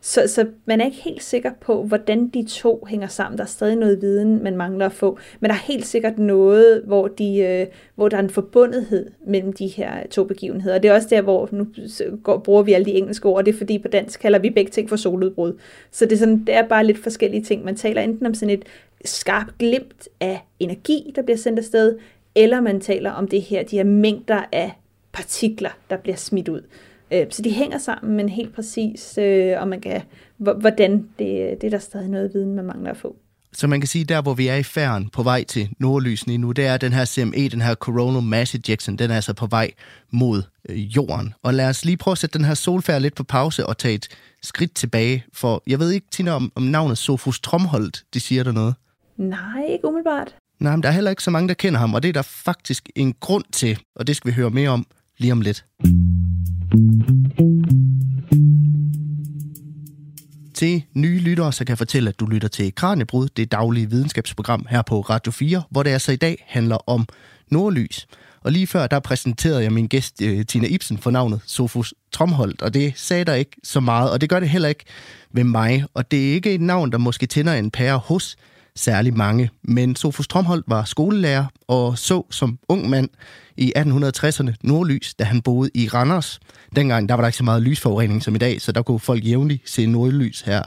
Så, 0.03 0.27
så 0.27 0.47
man 0.65 0.81
er 0.81 0.85
ikke 0.85 1.03
helt 1.03 1.23
sikker 1.23 1.51
på, 1.61 1.83
hvordan 1.83 2.29
de 2.29 2.47
to 2.49 2.87
hænger 2.89 3.07
sammen. 3.07 3.39
Der 3.39 3.45
er 3.45 3.49
stadig 3.49 3.77
noget 3.77 4.01
viden, 4.01 4.43
man 4.43 4.57
mangler 4.57 4.87
at 4.87 4.93
få. 4.93 5.19
Men 5.41 5.49
der 5.49 5.55
er 5.55 5.61
helt 5.61 5.87
sikkert 5.87 6.19
noget, 6.19 6.83
hvor, 6.87 7.09
de, 7.09 7.39
øh, 7.39 7.67
hvor 7.95 8.09
der 8.09 8.17
er 8.17 8.23
en 8.23 8.31
forbundethed 8.31 9.11
mellem 9.27 9.53
de 9.53 9.67
her 9.67 10.07
to 10.07 10.25
begivenheder. 10.25 10.75
Og 10.75 10.83
det 10.83 10.89
er 10.91 10.95
også 10.95 11.09
der, 11.11 11.23
hvor 11.23 11.49
nu 11.53 11.67
går, 12.23 12.39
bruger 12.39 12.63
vi 12.63 12.73
alle 12.73 12.85
de 12.85 12.91
engelske 12.93 13.27
ord. 13.27 13.45
Det 13.45 13.55
er 13.55 13.59
fordi 13.59 13.79
på 13.79 13.89
dansk 13.89 14.21
kalder 14.21 14.39
vi 14.39 14.51
begge 14.51 14.71
ting 14.71 14.89
for 14.89 14.97
soludbrud. 14.97 15.59
Så 15.91 16.05
det 16.05 16.13
er, 16.13 16.17
sådan, 16.17 16.45
det 16.45 16.55
er 16.55 16.69
bare 16.69 16.87
lidt 16.87 16.99
forskellige 16.99 17.43
ting. 17.43 17.65
Man 17.65 17.77
taler 17.77 18.03
enten 18.03 18.27
om 18.27 18.35
sådan 18.35 18.55
et 18.55 18.65
skarpt 19.05 19.59
glimt 19.59 20.09
af 20.21 20.41
energi, 20.59 21.13
der 21.17 21.23
bliver 21.23 21.39
sendt 21.39 21.59
afsted, 21.59 21.99
eller 22.35 22.61
man 22.61 22.81
taler 22.81 23.11
om 23.11 23.29
det 23.29 23.43
her, 23.43 23.63
de 23.63 23.77
her 23.77 23.85
mængder 23.85 24.43
af 24.53 24.73
partikler, 25.13 25.71
der 25.91 25.97
bliver 25.97 26.17
smidt 26.17 26.49
ud. 26.49 26.61
Øh, 27.13 27.27
så 27.31 27.43
de 27.43 27.51
hænger 27.51 27.79
sammen, 27.79 28.17
men 28.17 28.29
helt 28.29 28.55
præcis, 28.55 29.19
øh, 29.19 29.61
og 29.61 29.69
man 29.69 29.81
kan, 29.81 30.03
hvordan, 30.39 30.93
det, 31.19 31.59
det 31.61 31.65
er 31.65 31.71
der 31.71 31.79
stadig 31.79 32.09
noget 32.09 32.31
viden, 32.35 32.55
man 32.55 32.65
mangler 32.65 32.91
at 32.91 32.97
få. 32.97 33.17
Så 33.53 33.67
man 33.67 33.81
kan 33.81 33.89
sige, 33.89 34.05
der 34.05 34.23
hvor 34.23 34.35
vi 34.35 34.49
er 34.49 34.55
i 34.55 34.63
færden 34.63 35.09
på 35.09 35.23
vej 35.23 35.45
til 35.45 35.69
nordlysen 35.79 36.41
nu, 36.41 36.53
det 36.53 36.67
er 36.67 36.77
den 36.77 36.93
her 36.93 37.05
CME, 37.05 37.49
den 37.49 37.61
her 37.61 37.75
Coronal 37.75 38.23
Mass 38.23 38.55
Ejection, 38.55 38.97
den 38.97 39.11
er 39.11 39.15
altså 39.15 39.35
på 39.35 39.47
vej 39.47 39.71
mod 40.11 40.43
øh, 40.69 40.97
jorden. 40.97 41.35
Og 41.43 41.55
lad 41.55 41.69
os 41.69 41.85
lige 41.85 41.97
prøve 41.97 42.13
at 42.13 42.19
sætte 42.19 42.39
den 42.39 42.47
her 42.47 42.55
solfærd 42.55 43.03
lidt 43.03 43.15
på 43.15 43.25
pause 43.25 43.67
og 43.67 43.79
tage 43.79 43.95
et 43.95 44.09
skridt 44.43 44.75
tilbage, 44.75 45.25
for 45.33 45.63
jeg 45.67 45.79
ved 45.79 45.91
ikke, 45.91 46.07
Tina, 46.11 46.31
om, 46.31 46.53
om 46.55 46.63
navnet 46.63 46.99
Sofus 46.99 47.41
Tromholdt, 47.41 48.05
det 48.15 48.23
siger 48.23 48.45
der 48.45 48.53
noget. 48.53 48.75
Nej, 49.17 49.65
ikke 49.69 49.89
umiddelbart. 49.89 50.35
Nej, 50.61 50.77
men 50.77 50.83
der 50.83 50.89
er 50.89 50.93
heller 50.93 51.11
ikke 51.11 51.23
så 51.23 51.31
mange, 51.31 51.49
der 51.49 51.55
kender 51.55 51.81
ham, 51.81 51.95
og 51.95 52.03
det 52.03 52.09
er 52.09 52.13
der 52.13 52.23
faktisk 52.23 52.89
en 52.95 53.15
grund 53.21 53.45
til, 53.53 53.79
og 53.97 54.07
det 54.07 54.17
skal 54.17 54.31
vi 54.31 54.35
høre 54.35 54.51
mere 54.51 54.71
om 54.71 54.87
lige 55.19 55.33
om 55.33 55.41
lidt. 55.41 55.65
Til 60.55 60.83
nye 60.95 61.19
lyttere, 61.19 61.53
så 61.53 61.65
kan 61.65 61.69
jeg 61.69 61.79
fortælle, 61.79 62.09
at 62.09 62.21
du 62.21 62.27
lytter 62.27 62.49
til 62.49 62.75
Kranjebrud, 62.75 63.29
det 63.37 63.53
daglige 63.53 63.91
videnskabsprogram 63.91 64.67
her 64.71 64.83
på 64.83 65.01
Radio 65.01 65.33
4, 65.33 65.63
hvor 65.71 65.83
det 65.83 65.91
altså 65.91 66.13
i 66.13 66.17
dag 66.17 66.45
handler 66.49 66.91
om 66.91 67.07
nordlys. 67.51 68.07
Og 68.41 68.53
lige 68.53 68.67
før, 68.67 68.87
der 68.87 69.01
præsenterede 69.01 69.63
jeg 69.63 69.73
min 69.73 69.87
gæst, 69.87 70.23
øh, 70.23 70.47
Tina 70.47 70.67
Ibsen, 70.67 70.99
for 70.99 71.11
navnet 71.11 71.41
Sofus 71.47 71.95
Tromholdt, 72.13 72.63
og 72.63 72.75
det 72.75 72.93
sagde 72.97 73.25
der 73.25 73.35
ikke 73.35 73.57
så 73.65 73.81
meget, 73.81 74.11
og 74.11 74.21
det 74.21 74.29
gør 74.29 74.41
det 74.41 74.49
heller 74.49 74.69
ikke 74.69 74.85
ved 75.33 75.45
mig. 75.45 75.85
Og 75.95 76.11
det 76.11 76.29
er 76.29 76.35
ikke 76.35 76.55
et 76.55 76.61
navn, 76.61 76.93
der 76.93 76.99
måske 76.99 77.27
tænder 77.27 77.55
en 77.55 77.71
pære 77.71 77.99
hos 77.99 78.37
særlig 78.77 79.17
mange. 79.17 79.51
Men 79.63 79.97
Sofus 79.97 80.29
Tromholdt 80.29 80.65
var 80.69 80.85
skolelærer 80.85 81.45
og 81.69 81.99
så 81.99 82.27
som 82.31 82.59
ung 82.69 82.91
mand 82.91 83.09
i 83.57 83.73
1860'erne 83.77 84.55
nordlys, 84.63 85.15
da 85.15 85.25
han 85.25 85.43
boede 85.43 85.71
i 85.75 85.89
Randers. 85.89 86.41
Dengang 86.77 87.09
der 87.09 87.15
var 87.15 87.23
der 87.23 87.29
ikke 87.29 87.39
så 87.39 87.45
meget 87.45 87.63
lysforurening 87.63 88.23
som 88.23 88.35
i 88.35 88.39
dag, 88.39 88.61
så 88.61 88.73
der 88.73 88.83
kunne 88.83 89.01
folk 89.01 89.25
jævnligt 89.25 89.71
se 89.71 89.87
nordlys 89.87 90.41
her 90.41 90.63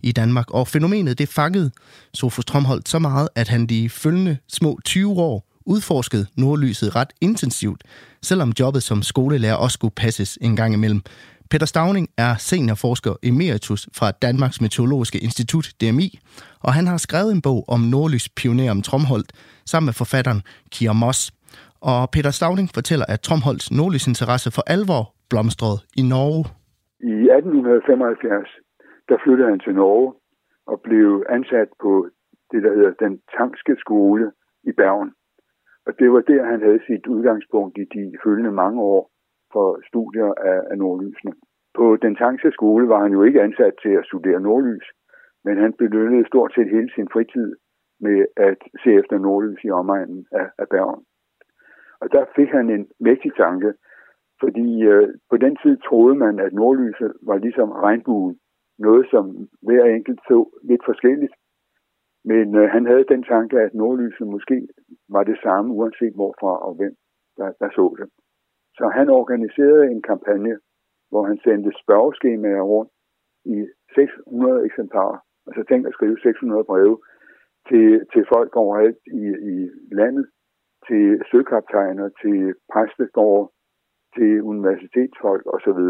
i 0.00 0.12
Danmark. 0.12 0.50
Og 0.50 0.68
fænomenet 0.68 1.18
det 1.18 1.28
fangede 1.28 1.70
Sofus 2.14 2.44
Tromholdt 2.44 2.88
så 2.88 2.98
meget, 2.98 3.28
at 3.34 3.48
han 3.48 3.66
de 3.66 3.90
følgende 3.90 4.36
små 4.48 4.78
20 4.84 5.12
år 5.12 5.48
udforskede 5.68 6.26
nordlyset 6.36 6.96
ret 6.96 7.12
intensivt, 7.20 7.82
selvom 8.22 8.52
jobbet 8.60 8.82
som 8.82 9.02
skolelærer 9.02 9.54
også 9.54 9.74
skulle 9.74 9.94
passes 9.94 10.38
en 10.40 10.56
gang 10.56 10.74
imellem. 10.74 11.02
Peter 11.52 11.68
Stavning 11.72 12.06
er 12.26 12.32
seniorforsker 12.48 13.12
emeritus 13.30 13.82
fra 13.98 14.08
Danmarks 14.26 14.58
Meteorologiske 14.64 15.18
Institut, 15.26 15.66
DMI, 15.80 16.08
og 16.66 16.70
han 16.78 16.86
har 16.92 16.98
skrevet 17.06 17.32
en 17.36 17.42
bog 17.48 17.60
om 17.74 17.80
nordlyspioneren 17.94 18.80
Tromholdt 18.88 19.30
sammen 19.70 19.86
med 19.88 19.96
forfatteren 20.02 20.40
Kier 20.72 20.94
Moss. 21.02 21.20
Og 21.90 21.98
Peter 22.14 22.32
Stavning 22.38 22.68
fortæller, 22.78 23.06
at 23.14 23.20
Tromholds 23.26 23.66
nordlysinteresse 23.78 24.48
for 24.56 24.64
alvor 24.74 25.02
blomstrede 25.30 25.78
i 26.00 26.02
Norge. 26.14 26.42
I 27.12 27.14
1875 27.36 28.48
der 29.08 29.18
flyttede 29.24 29.50
han 29.52 29.60
til 29.66 29.74
Norge 29.74 30.08
og 30.72 30.76
blev 30.88 31.08
ansat 31.36 31.68
på 31.84 31.92
det, 32.50 32.60
der 32.64 32.72
hedder 32.76 32.94
den 33.04 33.14
tankske 33.38 33.74
skole 33.84 34.24
i 34.70 34.72
Bergen. 34.72 35.10
Og 35.86 35.92
det 35.98 36.08
var 36.14 36.20
der, 36.32 36.42
han 36.52 36.60
havde 36.66 36.80
sit 36.88 37.06
udgangspunkt 37.06 37.78
i 37.78 37.84
de 37.94 38.04
følgende 38.24 38.52
mange 38.52 38.80
år 38.80 39.10
for 39.52 39.80
studier 39.88 40.30
af, 40.50 40.60
af 40.70 40.78
nordlysene. 40.78 41.32
På 41.74 41.96
den 41.96 42.14
tankske 42.16 42.50
skole 42.50 42.88
var 42.88 43.00
han 43.02 43.12
jo 43.12 43.22
ikke 43.22 43.42
ansat 43.42 43.74
til 43.82 43.92
at 44.00 44.06
studere 44.06 44.40
nordlys, 44.40 44.86
men 45.44 45.56
han 45.58 45.72
benyttede 45.72 46.26
stort 46.26 46.52
set 46.54 46.70
hele 46.70 46.90
sin 46.94 47.08
fritid 47.12 47.56
med 48.00 48.26
at 48.36 48.58
se 48.82 48.90
efter 49.00 49.18
nordlys 49.18 49.64
i 49.64 49.70
omegnen 49.70 50.26
af, 50.32 50.46
af 50.58 50.68
Bergen. 50.68 51.04
Og 52.00 52.12
der 52.12 52.24
fik 52.36 52.48
han 52.48 52.70
en 52.70 52.88
mægtig 53.00 53.32
tanke, 53.36 53.74
fordi 54.40 54.82
øh, 54.82 55.08
på 55.30 55.36
den 55.36 55.56
tid 55.62 55.76
troede 55.76 56.14
man, 56.14 56.40
at 56.40 56.52
nordlyset 56.52 57.12
var 57.22 57.38
ligesom 57.38 57.70
regnbuen. 57.70 58.38
Noget, 58.78 59.06
som 59.10 59.48
hver 59.62 59.84
enkelt 59.84 60.20
så 60.28 60.38
lidt 60.62 60.82
forskelligt. 60.84 61.34
Men 62.24 62.56
øh, 62.56 62.70
han 62.70 62.86
havde 62.86 63.04
den 63.08 63.22
tanke, 63.22 63.60
at 63.60 63.74
nordlyset 63.74 64.26
måske 64.26 64.68
var 65.08 65.24
det 65.24 65.38
samme, 65.42 65.74
uanset 65.74 66.14
hvorfra 66.14 66.52
og 66.66 66.74
hvem 66.74 66.94
der, 67.36 67.52
der 67.60 67.70
så 67.70 67.96
det. 67.98 68.08
Så 68.78 68.84
han 68.98 69.08
organiserede 69.20 69.90
en 69.90 70.02
kampagne, 70.02 70.58
hvor 71.10 71.22
han 71.26 71.38
sendte 71.44 71.70
spørgeskemaer 71.82 72.62
rundt 72.62 72.92
i 73.44 73.66
600 73.94 74.66
eksemplarer. 74.66 75.18
Altså 75.46 75.62
tænk 75.68 75.86
at 75.86 75.92
skrive 75.92 76.18
600 76.22 76.64
breve 76.64 76.98
til, 77.68 78.06
til 78.12 78.24
folk 78.34 78.56
overalt 78.56 78.98
i, 79.06 79.24
i 79.52 79.54
landet, 80.00 80.26
til 80.88 81.22
søkaptajner, 81.30 82.08
til 82.22 82.54
præstegårde, 82.72 83.50
til 84.16 84.42
universitetsfolk 84.42 85.44
osv. 85.54 85.80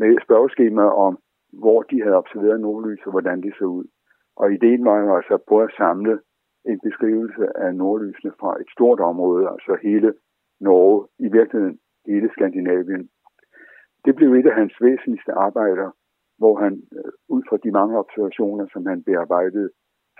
med 0.00 0.12
spørgeskemaer 0.26 0.94
om, 1.06 1.18
hvor 1.52 1.82
de 1.82 2.02
havde 2.02 2.16
observeret 2.16 2.60
nordlys 2.60 3.06
og 3.06 3.10
hvordan 3.10 3.42
de 3.42 3.52
så 3.58 3.64
ud. 3.64 3.86
Og 4.36 4.52
ideen 4.52 4.84
var 4.84 4.98
jo 4.98 5.16
altså 5.16 5.34
at 5.34 5.62
at 5.62 5.74
samle 5.76 6.20
en 6.64 6.80
beskrivelse 6.82 7.44
af 7.56 7.74
nordlysene 7.74 8.32
fra 8.40 8.60
et 8.60 8.68
stort 8.76 9.00
område, 9.00 9.48
altså 9.48 9.76
hele 9.82 10.14
Norge, 10.60 11.08
i 11.18 11.28
virkeligheden 11.38 11.78
hele 12.06 12.28
Skandinavien. 12.32 13.08
Det 14.04 14.12
blev 14.16 14.32
et 14.32 14.46
af 14.46 14.54
hans 14.60 14.74
væsentligste 14.80 15.32
arbejder, 15.32 15.88
hvor 16.38 16.54
han 16.64 16.72
øh, 16.98 17.12
ud 17.34 17.42
fra 17.48 17.56
de 17.64 17.70
mange 17.78 17.98
observationer, 17.98 18.66
som 18.72 18.86
han 18.86 19.02
bearbejdede, 19.08 19.70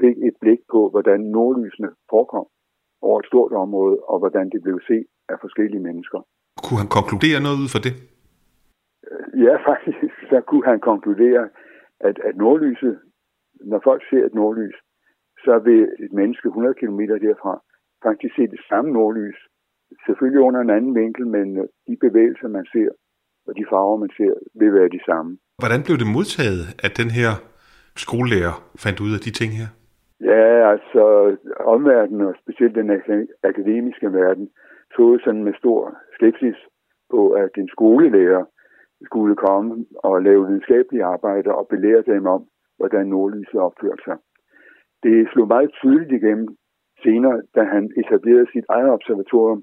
fik 0.01 0.17
et 0.29 0.37
blik 0.41 0.61
på, 0.73 0.81
hvordan 0.93 1.21
nordlysene 1.21 1.91
forekom 2.11 2.47
over 3.03 3.19
et 3.21 3.27
stort 3.27 3.53
område, 3.53 3.97
og 4.11 4.19
hvordan 4.19 4.51
det 4.51 4.63
blev 4.63 4.79
set 4.91 5.07
af 5.29 5.37
forskellige 5.41 5.83
mennesker. 5.89 6.21
Kunne 6.65 6.81
han 6.83 6.93
konkludere 6.99 7.39
noget 7.47 7.59
ud 7.63 7.69
fra 7.73 7.85
det? 7.87 7.95
Øh, 9.11 9.27
ja, 9.47 9.55
faktisk, 9.71 10.13
så 10.31 10.41
kunne 10.49 10.67
han 10.73 10.81
konkludere, 10.81 11.43
at, 12.09 12.17
at 12.29 12.35
nordlyset, 12.37 12.95
når 13.71 13.81
folk 13.89 14.03
ser 14.11 14.25
et 14.27 14.35
nordlys, 14.35 14.77
så 15.45 15.59
vil 15.59 15.83
et 16.05 16.13
menneske 16.13 16.49
100 16.49 16.75
km 16.75 17.01
derfra 17.27 17.55
faktisk 18.03 18.35
se 18.37 18.43
det 18.55 18.61
samme 18.69 18.93
nordlys. 18.93 19.39
Selvfølgelig 20.07 20.41
under 20.49 20.61
en 20.61 20.71
anden 20.77 20.95
vinkel, 20.95 21.27
men 21.27 21.47
øh, 21.59 21.65
de 21.89 21.97
bevægelser, 22.07 22.49
man 22.49 22.67
ser, 22.73 22.91
og 23.47 23.53
de 23.59 23.65
farver, 23.71 23.97
man 23.97 24.11
ser, 24.17 24.33
vil 24.61 24.75
være 24.75 24.89
de 24.97 25.03
samme. 25.09 25.39
Hvordan 25.63 25.83
blev 25.87 25.97
det 26.03 26.13
modtaget, 26.17 26.63
at 26.87 26.93
den 27.01 27.11
her 27.19 27.31
skolelærer 28.05 28.55
fandt 28.85 28.99
ud 29.05 29.13
af 29.17 29.21
de 29.27 29.33
ting 29.41 29.51
her? 29.61 29.69
Ja, 30.33 30.71
altså 30.73 31.03
omverdenen, 31.75 32.27
og 32.29 32.35
specielt 32.43 32.75
den 32.75 32.91
akademiske 33.51 34.13
verden, 34.13 34.49
så 34.95 35.19
sådan 35.25 35.45
med 35.45 35.55
stor 35.63 35.97
skepsis 36.15 36.59
på, 37.11 37.31
at 37.31 37.53
en 37.57 37.69
skolelærer 37.69 38.45
skulle 39.05 39.37
komme 39.37 39.87
og 40.09 40.23
lave 40.23 40.47
videnskabelige 40.47 41.05
arbejder 41.05 41.53
og 41.53 41.69
belære 41.71 42.03
dem 42.07 42.27
om, 42.27 42.43
hvordan 42.79 43.07
nordlyset 43.07 43.61
opførte 43.61 44.03
sig. 44.05 44.17
Det 45.03 45.29
slog 45.33 45.49
meget 45.49 45.71
tydeligt 45.81 46.13
igennem 46.13 46.49
senere, 47.05 47.43
da 47.57 47.63
han 47.75 47.85
etablerede 48.01 48.53
sit 48.53 48.67
eget 48.69 48.91
observatorium. 48.91 49.63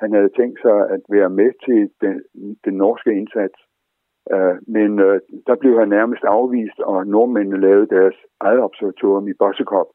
Han 0.00 0.12
havde 0.14 0.36
tænkt 0.38 0.58
sig 0.60 0.78
at 0.94 1.00
være 1.08 1.30
med 1.30 1.50
til 1.64 1.90
den, 2.00 2.22
den 2.64 2.74
norske 2.74 3.12
indsats, 3.20 3.58
uh, 4.34 4.56
men 4.74 4.90
uh, 4.98 5.16
der 5.46 5.56
blev 5.60 5.78
han 5.78 5.88
nærmest 5.88 6.24
afvist, 6.24 6.78
og 6.80 7.06
nordmændene 7.06 7.60
lavede 7.60 7.86
deres 7.96 8.16
eget 8.40 8.60
observatorium 8.60 9.28
i 9.28 9.38
Bossekop, 9.38 9.86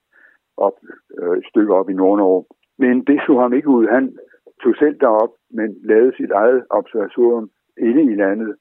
op, 0.58 0.76
uh, 1.22 1.38
et 1.38 1.46
stykke 1.50 1.74
op 1.74 1.90
i 1.90 1.94
Nordnorge. 1.94 2.46
Men 2.78 3.04
det 3.04 3.20
så 3.26 3.40
ham 3.40 3.54
ikke 3.54 3.70
ud. 3.70 3.88
Han 3.88 4.18
tog 4.64 4.76
selv 4.76 5.00
derop, 5.00 5.34
men 5.52 5.78
lavede 5.84 6.16
sit 6.16 6.32
eget 6.32 6.66
observatorium 6.70 7.50
inde 7.78 8.04
i 8.12 8.16
landet, 8.16 8.56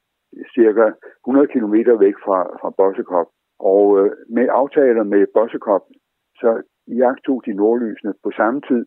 cirka 0.55 0.85
100 1.27 1.47
km 1.47 1.75
væk 2.07 2.17
fra, 2.25 2.39
fra 2.61 2.71
Bossekop. 2.79 3.29
Og 3.59 3.99
øh, 3.99 4.11
med 4.29 4.47
aftaler 4.51 5.03
med 5.03 5.27
Bossekop, 5.35 5.85
så 6.41 6.63
jagtog 6.89 7.43
de 7.47 7.53
nordlysene 7.53 8.15
på 8.25 8.31
samme 8.37 8.61
tid, 8.69 8.87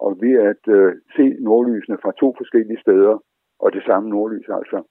og 0.00 0.18
ved 0.20 0.36
at 0.50 0.62
øh, 0.68 0.92
se 1.16 1.36
nordlysene 1.40 1.98
fra 2.02 2.12
to 2.20 2.34
forskellige 2.36 2.80
steder, 2.80 3.18
og 3.58 3.72
det 3.72 3.82
samme 3.86 4.08
nordlys 4.08 4.48
altså, 4.48 4.82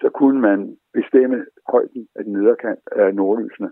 så 0.00 0.08
kunne 0.18 0.40
man 0.40 0.76
bestemme 0.92 1.46
højden 1.72 2.08
af 2.16 2.24
den 2.24 2.32
nederkant 2.32 2.84
af 2.92 3.14
nordlysene. 3.14 3.70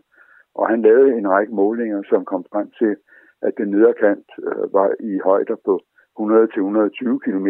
Og 0.54 0.68
han 0.68 0.82
lavede 0.82 1.18
en 1.18 1.28
række 1.28 1.54
målinger, 1.54 2.02
som 2.02 2.24
kom 2.24 2.44
frem 2.52 2.70
til, 2.78 2.96
at 3.42 3.52
den 3.58 3.68
nederkant 3.70 4.26
øh, 4.46 4.72
var 4.72 4.88
i 5.00 5.18
højder 5.18 5.56
på 5.64 5.74
100-120 6.20 7.18
km. 7.26 7.48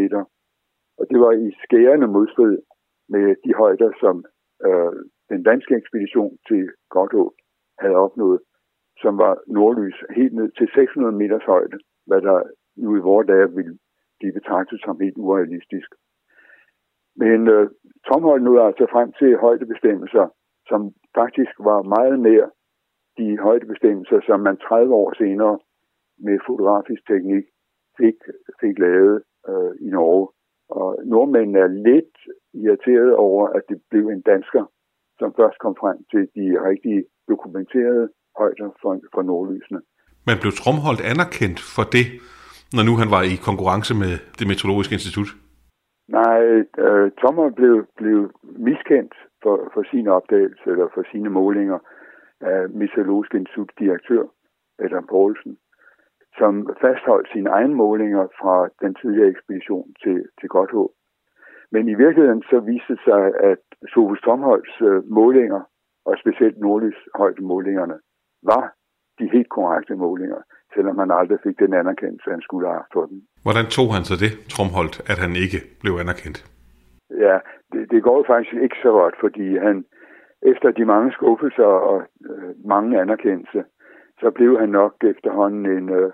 Og 0.99 1.05
det 1.11 1.19
var 1.21 1.33
i 1.33 1.57
skærende 1.65 2.07
modstrid 2.07 2.59
med 3.09 3.37
de 3.45 3.55
højder, 3.55 3.91
som 4.01 4.25
øh, 4.67 4.93
den 5.29 5.43
danske 5.43 5.75
ekspedition 5.75 6.39
til 6.49 6.71
Godthåb 6.91 7.33
havde 7.79 7.97
opnået, 7.97 8.41
som 9.03 9.19
var 9.19 9.35
nordlys 9.47 9.99
helt 10.11 10.35
ned 10.35 10.49
til 10.59 10.69
600 10.75 11.17
meters 11.17 11.45
højde, 11.45 11.79
hvad 12.07 12.21
der 12.21 12.43
nu 12.77 12.97
i 12.97 13.07
vores 13.11 13.27
dage 13.27 13.55
ville 13.57 13.79
blive 14.19 14.33
betragtet 14.33 14.81
som 14.85 15.01
helt 15.01 15.19
urealistisk. 15.19 15.91
Men 17.17 17.49
øh, 17.49 17.71
Tomhold 18.09 18.43
nåede 18.43 18.63
altså 18.63 18.87
frem 18.93 19.13
til 19.13 19.37
højdebestemmelser, 19.37 20.27
som 20.69 20.81
faktisk 21.15 21.55
var 21.59 21.83
meget 21.97 22.19
mere 22.21 22.49
de 23.19 23.39
højdebestemmelser, 23.39 24.21
som 24.27 24.41
man 24.41 24.57
30 24.57 24.95
år 24.95 25.15
senere 25.19 25.59
med 26.19 26.39
fotografisk 26.47 27.03
teknik 27.07 27.45
fik, 27.99 28.17
fik 28.61 28.79
lavet 28.79 29.23
øh, 29.49 29.73
i 29.87 29.89
Norge. 29.97 30.29
Og 30.69 30.89
nordmændene 31.05 31.59
er 31.59 31.73
lidt 31.89 32.15
irriteret 32.55 33.15
over, 33.15 33.49
at 33.49 33.63
det 33.69 33.79
blev 33.91 34.05
en 34.09 34.23
dansker, 34.33 34.65
som 35.19 35.35
først 35.39 35.59
kom 35.59 35.75
frem 35.81 35.97
til 36.13 36.23
de 36.37 36.47
rigtige 36.69 37.05
dokumenterede 37.29 38.09
højder 38.39 38.69
for, 38.83 39.01
for 39.15 39.23
nordlysene. 39.23 39.81
Man 40.27 40.37
blev 40.43 40.53
Tromholdt 40.53 41.03
anerkendt 41.13 41.61
for 41.75 41.85
det, 41.97 42.07
når 42.75 42.83
nu 42.89 42.93
han 43.03 43.11
var 43.17 43.23
i 43.33 43.35
konkurrence 43.49 43.93
med 44.03 44.13
det 44.39 44.47
meteorologiske 44.51 44.97
institut? 44.99 45.31
Nej, 46.19 46.41
øh, 46.85 47.11
Tommer 47.21 47.51
blev, 47.59 47.75
blev 48.01 48.19
miskendt 48.69 49.15
for, 49.43 49.57
for 49.75 49.83
sine 49.91 50.13
opdagelser 50.19 50.71
eller 50.73 50.89
for 50.95 51.05
sine 51.13 51.31
målinger 51.31 51.79
af 52.41 52.61
Meteorologisk 52.81 53.35
Instituts 53.35 53.75
direktør, 53.79 54.23
Adam 54.85 55.07
Poulsen 55.13 55.57
som 56.39 56.53
fastholdt 56.81 57.29
sine 57.33 57.51
egne 57.51 57.75
målinger 57.75 58.27
fra 58.41 58.69
den 58.83 58.95
tidligere 58.95 59.29
ekspedition 59.29 59.89
til, 60.03 60.19
til 60.41 60.49
Godthåb. 60.49 60.91
Men 61.73 61.89
i 61.89 61.95
virkeligheden 61.95 62.43
så 62.51 62.61
viste 62.61 62.93
det 62.93 63.01
sig, 63.09 63.23
at 63.51 63.63
Sofus 63.93 64.21
Tomholds 64.21 64.75
øh, 64.89 65.11
målinger, 65.19 65.63
og 66.05 66.15
specielt 66.23 66.59
nordlyshøjdemålingerne, 66.59 67.99
var 68.43 68.65
de 69.19 69.31
helt 69.35 69.49
korrekte 69.49 69.95
målinger, 69.95 70.41
selvom 70.77 70.99
han 71.03 71.11
aldrig 71.11 71.39
fik 71.47 71.59
den 71.59 71.75
anerkendelse, 71.83 72.31
han 72.31 72.43
skulle 72.47 72.69
have 72.69 72.87
for 72.93 73.05
dem. 73.11 73.19
Hvordan 73.47 73.67
tog 73.77 73.89
han 73.97 74.05
så 74.11 74.15
det, 74.25 74.33
Tromholdt, 74.53 74.97
at 75.13 75.19
han 75.25 75.33
ikke 75.45 75.59
blev 75.83 75.93
anerkendt? 76.03 76.39
Ja, 77.25 77.37
det, 77.73 77.83
det 77.93 78.01
går 78.03 78.25
faktisk 78.33 78.55
ikke 78.65 78.79
så 78.83 78.91
godt, 79.01 79.15
fordi 79.25 79.47
han 79.67 79.77
efter 80.53 80.71
de 80.71 80.85
mange 80.85 81.13
skuffelser 81.13 81.71
og 81.91 81.99
øh, 82.31 82.53
mange 82.65 83.01
anerkendelse, 83.01 83.65
så 84.21 84.31
blev 84.31 84.59
han 84.61 84.69
nok 84.69 84.95
efterhånden 85.13 85.67
en, 85.79 85.89
øh, 85.91 86.13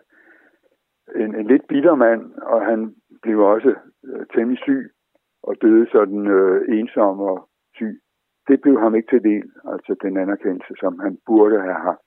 en, 1.23 1.35
en 1.35 1.47
lidt 1.47 1.67
bitter 1.69 1.95
mand, 1.95 2.23
og 2.43 2.67
han 2.67 2.95
blev 3.23 3.39
også 3.39 3.75
øh, 4.05 4.27
temmelig 4.35 4.63
syg 4.63 4.91
og 5.43 5.55
døde 5.63 5.87
sådan 5.93 6.27
øh, 6.27 6.79
ensom 6.79 7.21
og 7.21 7.49
syg. 7.75 8.01
Det 8.49 8.61
blev 8.61 8.81
ham 8.81 8.95
ikke 8.95 9.11
til 9.11 9.23
del, 9.31 9.47
altså 9.73 9.97
den 10.03 10.17
anerkendelse, 10.17 10.75
som 10.81 10.99
han 10.99 11.19
burde 11.27 11.61
have 11.61 11.81
haft 11.89 12.05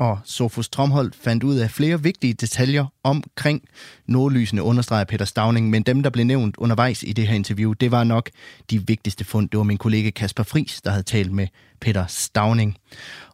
og 0.00 0.18
Sofus 0.24 0.68
Tromholdt 0.68 1.14
fandt 1.14 1.44
ud 1.44 1.56
af 1.56 1.70
flere 1.70 2.02
vigtige 2.02 2.34
detaljer 2.34 2.86
omkring 3.04 3.62
nordlysene, 4.06 4.62
understreger 4.62 5.04
Peter 5.04 5.24
Stavning, 5.24 5.70
men 5.70 5.82
dem, 5.82 6.02
der 6.02 6.10
blev 6.10 6.24
nævnt 6.24 6.56
undervejs 6.56 7.02
i 7.02 7.12
det 7.12 7.26
her 7.26 7.34
interview, 7.34 7.72
det 7.72 7.90
var 7.90 8.04
nok 8.04 8.30
de 8.70 8.86
vigtigste 8.86 9.24
fund. 9.24 9.48
Det 9.48 9.58
var 9.58 9.64
min 9.64 9.78
kollega 9.78 10.10
Kasper 10.10 10.42
Fris, 10.42 10.80
der 10.84 10.90
havde 10.90 11.02
talt 11.02 11.32
med 11.32 11.46
Peter 11.80 12.06
Stavning. 12.06 12.76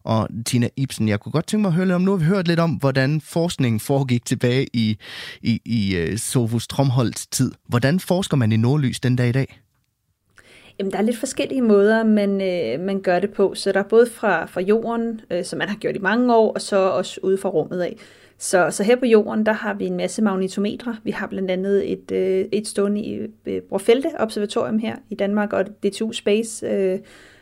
Og 0.05 0.29
Tina 0.47 0.69
Ibsen, 0.77 1.09
jeg 1.09 1.21
kunne 1.21 1.33
godt 1.33 1.47
tænke 1.47 1.63
mig 1.63 1.69
at 1.69 1.75
høre 1.75 1.87
lidt 1.87 1.95
om, 1.95 2.01
nu 2.01 2.11
har 2.11 2.19
vi 2.19 2.25
hørt 2.25 2.49
lidt 2.49 2.61
om, 2.61 2.71
hvordan 2.71 3.21
forskningen 3.21 3.81
foregik 3.81 4.25
tilbage 4.25 4.67
i, 4.73 4.97
i, 5.43 5.61
i 5.65 5.97
øh, 5.97 6.19
Sofus 6.19 6.67
Tromholds 6.67 7.27
tid. 7.27 7.53
Hvordan 7.69 8.01
forsker 8.01 8.37
man 8.37 8.53
i 8.53 8.57
nordlys 8.57 9.01
den 9.01 9.17
dag 9.17 9.29
i 9.29 9.33
dag? 9.33 9.61
Jamen, 10.79 10.93
der 10.93 10.99
er 10.99 11.03
lidt 11.03 11.17
forskellige 11.17 11.62
måder, 11.62 12.05
man, 12.05 12.41
øh, 12.41 12.81
man 12.87 13.01
gør 13.01 13.19
det 13.19 13.33
på. 13.33 13.55
Så 13.55 13.73
der 13.73 13.79
er 13.79 13.89
både 13.89 14.07
fra, 14.07 14.47
fra 14.47 14.61
jorden, 14.61 15.21
øh, 15.31 15.45
som 15.45 15.59
man 15.59 15.69
har 15.69 15.77
gjort 15.77 15.97
i 15.97 15.99
mange 15.99 16.37
år, 16.37 16.53
og 16.53 16.61
så 16.61 16.77
også 16.77 17.21
ude 17.23 17.39
fra 17.39 17.49
rummet 17.49 17.81
af. 17.81 17.97
Så, 18.39 18.71
så 18.71 18.83
her 18.83 18.97
på 18.97 19.07
jorden, 19.07 19.47
der 19.47 19.53
har 19.53 19.75
vi 19.75 19.87
en 19.87 19.97
masse 19.97 20.23
magnetometre. 20.23 20.97
Vi 21.05 21.11
har 21.11 21.27
blandt 21.27 21.51
andet 21.51 21.93
et, 21.93 22.11
øh, 22.12 22.45
et 22.53 22.69
stående 22.69 23.01
i 23.01 23.21
øh, 23.47 23.62
Brofelte 23.62 24.09
Observatorium 24.19 24.79
her 24.79 24.97
i 25.11 25.15
Danmark, 25.15 25.53
og 25.53 25.67
DTU 25.67 26.12
Space, 26.12 26.67
øh, 26.67 26.99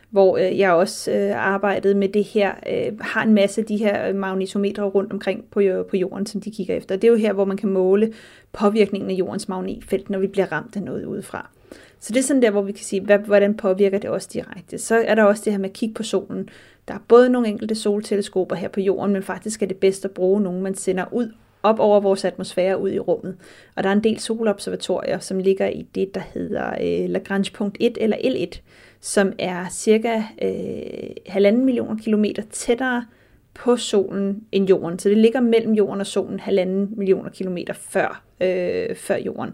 hvor 0.09 0.37
øh, 0.37 0.59
jeg 0.59 0.73
også 0.73 1.11
øh, 1.11 1.31
arbejdede 1.35 1.95
med 1.95 2.09
det 2.09 2.23
her, 2.23 2.51
øh, 2.69 2.99
har 3.01 3.23
en 3.23 3.33
masse 3.33 3.61
af 3.61 3.67
de 3.67 3.77
her 3.77 4.13
magnetometre 4.13 4.83
rundt 4.83 5.13
omkring 5.13 5.45
på, 5.51 5.59
øh, 5.59 5.85
på 5.85 5.97
jorden, 5.97 6.25
som 6.25 6.41
de 6.41 6.51
kigger 6.51 6.75
efter. 6.75 6.95
Det 6.95 7.03
er 7.03 7.11
jo 7.11 7.17
her, 7.17 7.33
hvor 7.33 7.45
man 7.45 7.57
kan 7.57 7.69
måle 7.69 8.13
påvirkningen 8.53 9.11
af 9.11 9.13
jordens 9.13 9.49
magnetfelt, 9.49 10.09
når 10.09 10.19
vi 10.19 10.27
bliver 10.27 10.51
ramt 10.51 10.75
af 10.75 10.81
noget 10.81 11.05
udefra. 11.05 11.54
Så 11.99 12.13
det 12.13 12.19
er 12.19 12.23
sådan 12.23 12.41
der, 12.41 12.51
hvor 12.51 12.61
vi 12.61 12.71
kan 12.71 12.85
sige, 12.85 13.01
hvad, 13.01 13.19
hvordan 13.19 13.57
påvirker 13.57 13.99
det 13.99 14.09
os 14.09 14.27
direkte. 14.27 14.77
Så 14.77 14.95
er 14.95 15.15
der 15.15 15.23
også 15.23 15.41
det 15.45 15.53
her 15.53 15.59
med 15.59 15.69
at 15.69 15.75
kigge 15.75 15.95
på 15.95 16.03
solen. 16.03 16.49
Der 16.87 16.93
er 16.93 16.99
både 17.07 17.29
nogle 17.29 17.47
enkelte 17.47 17.75
solteleskoper 17.75 18.55
her 18.55 18.67
på 18.67 18.79
jorden, 18.79 19.13
men 19.13 19.23
faktisk 19.23 19.61
er 19.61 19.67
det 19.67 19.77
bedst 19.77 20.05
at 20.05 20.11
bruge 20.11 20.41
nogle, 20.41 20.61
man 20.61 20.75
sender 20.75 21.05
ud 21.11 21.31
op 21.63 21.79
over 21.79 21.99
vores 21.99 22.25
atmosfære 22.25 22.81
ud 22.81 22.91
i 22.91 22.99
rummet. 22.99 23.37
Og 23.75 23.83
der 23.83 23.89
er 23.89 23.93
en 23.93 24.03
del 24.03 24.19
solobservatorier, 24.19 25.19
som 25.19 25.39
ligger 25.39 25.67
i 25.67 25.87
det, 25.95 26.15
der 26.15 26.21
hedder 26.33 26.69
øh, 26.69 27.09
Lagrange 27.09 27.51
punkt 27.53 27.77
1 27.79 27.97
eller 28.01 28.17
L1, 28.17 28.59
som 29.01 29.33
er 29.39 29.65
cirka 29.71 30.23
øh, 30.41 31.09
halvanden 31.27 31.65
millioner 31.65 31.97
kilometer 31.97 32.43
tættere 32.51 33.05
på 33.53 33.77
solen 33.77 34.43
end 34.51 34.69
jorden. 34.69 34.99
Så 34.99 35.09
det 35.09 35.17
ligger 35.17 35.39
mellem 35.39 35.73
jorden 35.73 35.99
og 35.99 36.07
solen 36.07 36.39
halvanden 36.39 36.93
millioner 36.97 37.29
kilometer 37.29 37.73
før, 37.73 38.23
øh, 38.41 38.95
før 38.95 39.17
jorden. 39.17 39.51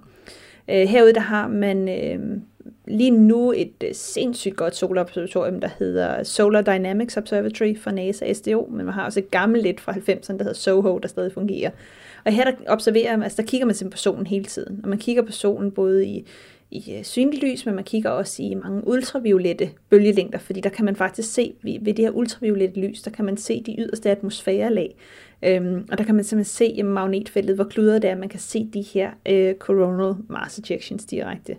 Øh, 0.71 0.87
herude 0.87 1.13
der 1.13 1.19
har 1.19 1.47
man 1.47 1.89
øh, 1.89 2.19
lige 2.87 3.11
nu 3.11 3.51
et 3.51 3.73
øh, 3.83 3.89
sindssygt 3.93 4.55
godt 4.55 4.75
solobservatorium, 4.75 5.61
der 5.61 5.69
hedder 5.79 6.23
Solar 6.23 6.61
Dynamics 6.61 7.17
Observatory 7.17 7.77
for 7.77 7.91
NASA 7.91 8.33
SDO, 8.33 8.67
men 8.71 8.85
man 8.85 8.93
har 8.93 9.05
også 9.05 9.19
et 9.19 9.31
gammelt 9.31 9.63
lidt 9.63 9.81
fra 9.81 9.91
90'erne, 9.91 10.37
der 10.37 10.43
hedder 10.43 10.53
SOHO, 10.53 10.97
der 10.97 11.07
stadig 11.07 11.33
fungerer. 11.33 11.71
Og 12.25 12.33
her 12.33 12.43
der 12.43 12.51
observerer 12.67 13.17
man, 13.17 13.23
altså 13.23 13.41
der 13.41 13.47
kigger 13.47 13.65
man 13.65 13.75
simpelthen 13.75 13.91
på 13.91 13.97
solen 13.97 14.27
hele 14.27 14.45
tiden, 14.45 14.79
og 14.83 14.89
man 14.89 14.97
kigger 14.97 15.21
på 15.21 15.31
solen 15.31 15.71
både 15.71 16.05
i 16.05 16.27
i 16.71 16.95
øh, 16.97 17.03
synligt 17.03 17.43
lys, 17.43 17.65
men 17.65 17.75
man 17.75 17.83
kigger 17.83 18.09
også 18.09 18.43
i 18.43 18.55
mange 18.55 18.87
ultraviolette 18.87 19.69
bølgelængder, 19.89 20.39
fordi 20.39 20.61
der 20.61 20.69
kan 20.69 20.85
man 20.85 20.95
faktisk 20.95 21.33
se, 21.33 21.53
ved 21.63 21.93
det 21.93 21.99
her 21.99 22.11
ultraviolette 22.11 22.79
lys, 22.79 23.01
der 23.01 23.11
kan 23.11 23.25
man 23.25 23.37
se 23.37 23.63
de 23.65 23.75
yderste 23.79 24.09
atmosfærelag, 24.09 24.95
øhm, 25.43 25.87
og 25.91 25.97
der 25.97 26.03
kan 26.03 26.15
man 26.15 26.23
simpelthen 26.23 26.53
se 26.53 26.65
i 26.65 26.81
magnetfeltet, 26.81 27.55
hvor 27.55 27.63
kludret 27.63 28.01
det 28.01 28.09
er, 28.09 28.15
man 28.15 28.29
kan 28.29 28.39
se 28.39 28.69
de 28.73 28.81
her 28.81 29.11
øh, 29.25 29.55
coronal 29.55 30.15
mass 30.29 30.59
ejections 30.59 31.05
direkte. 31.05 31.55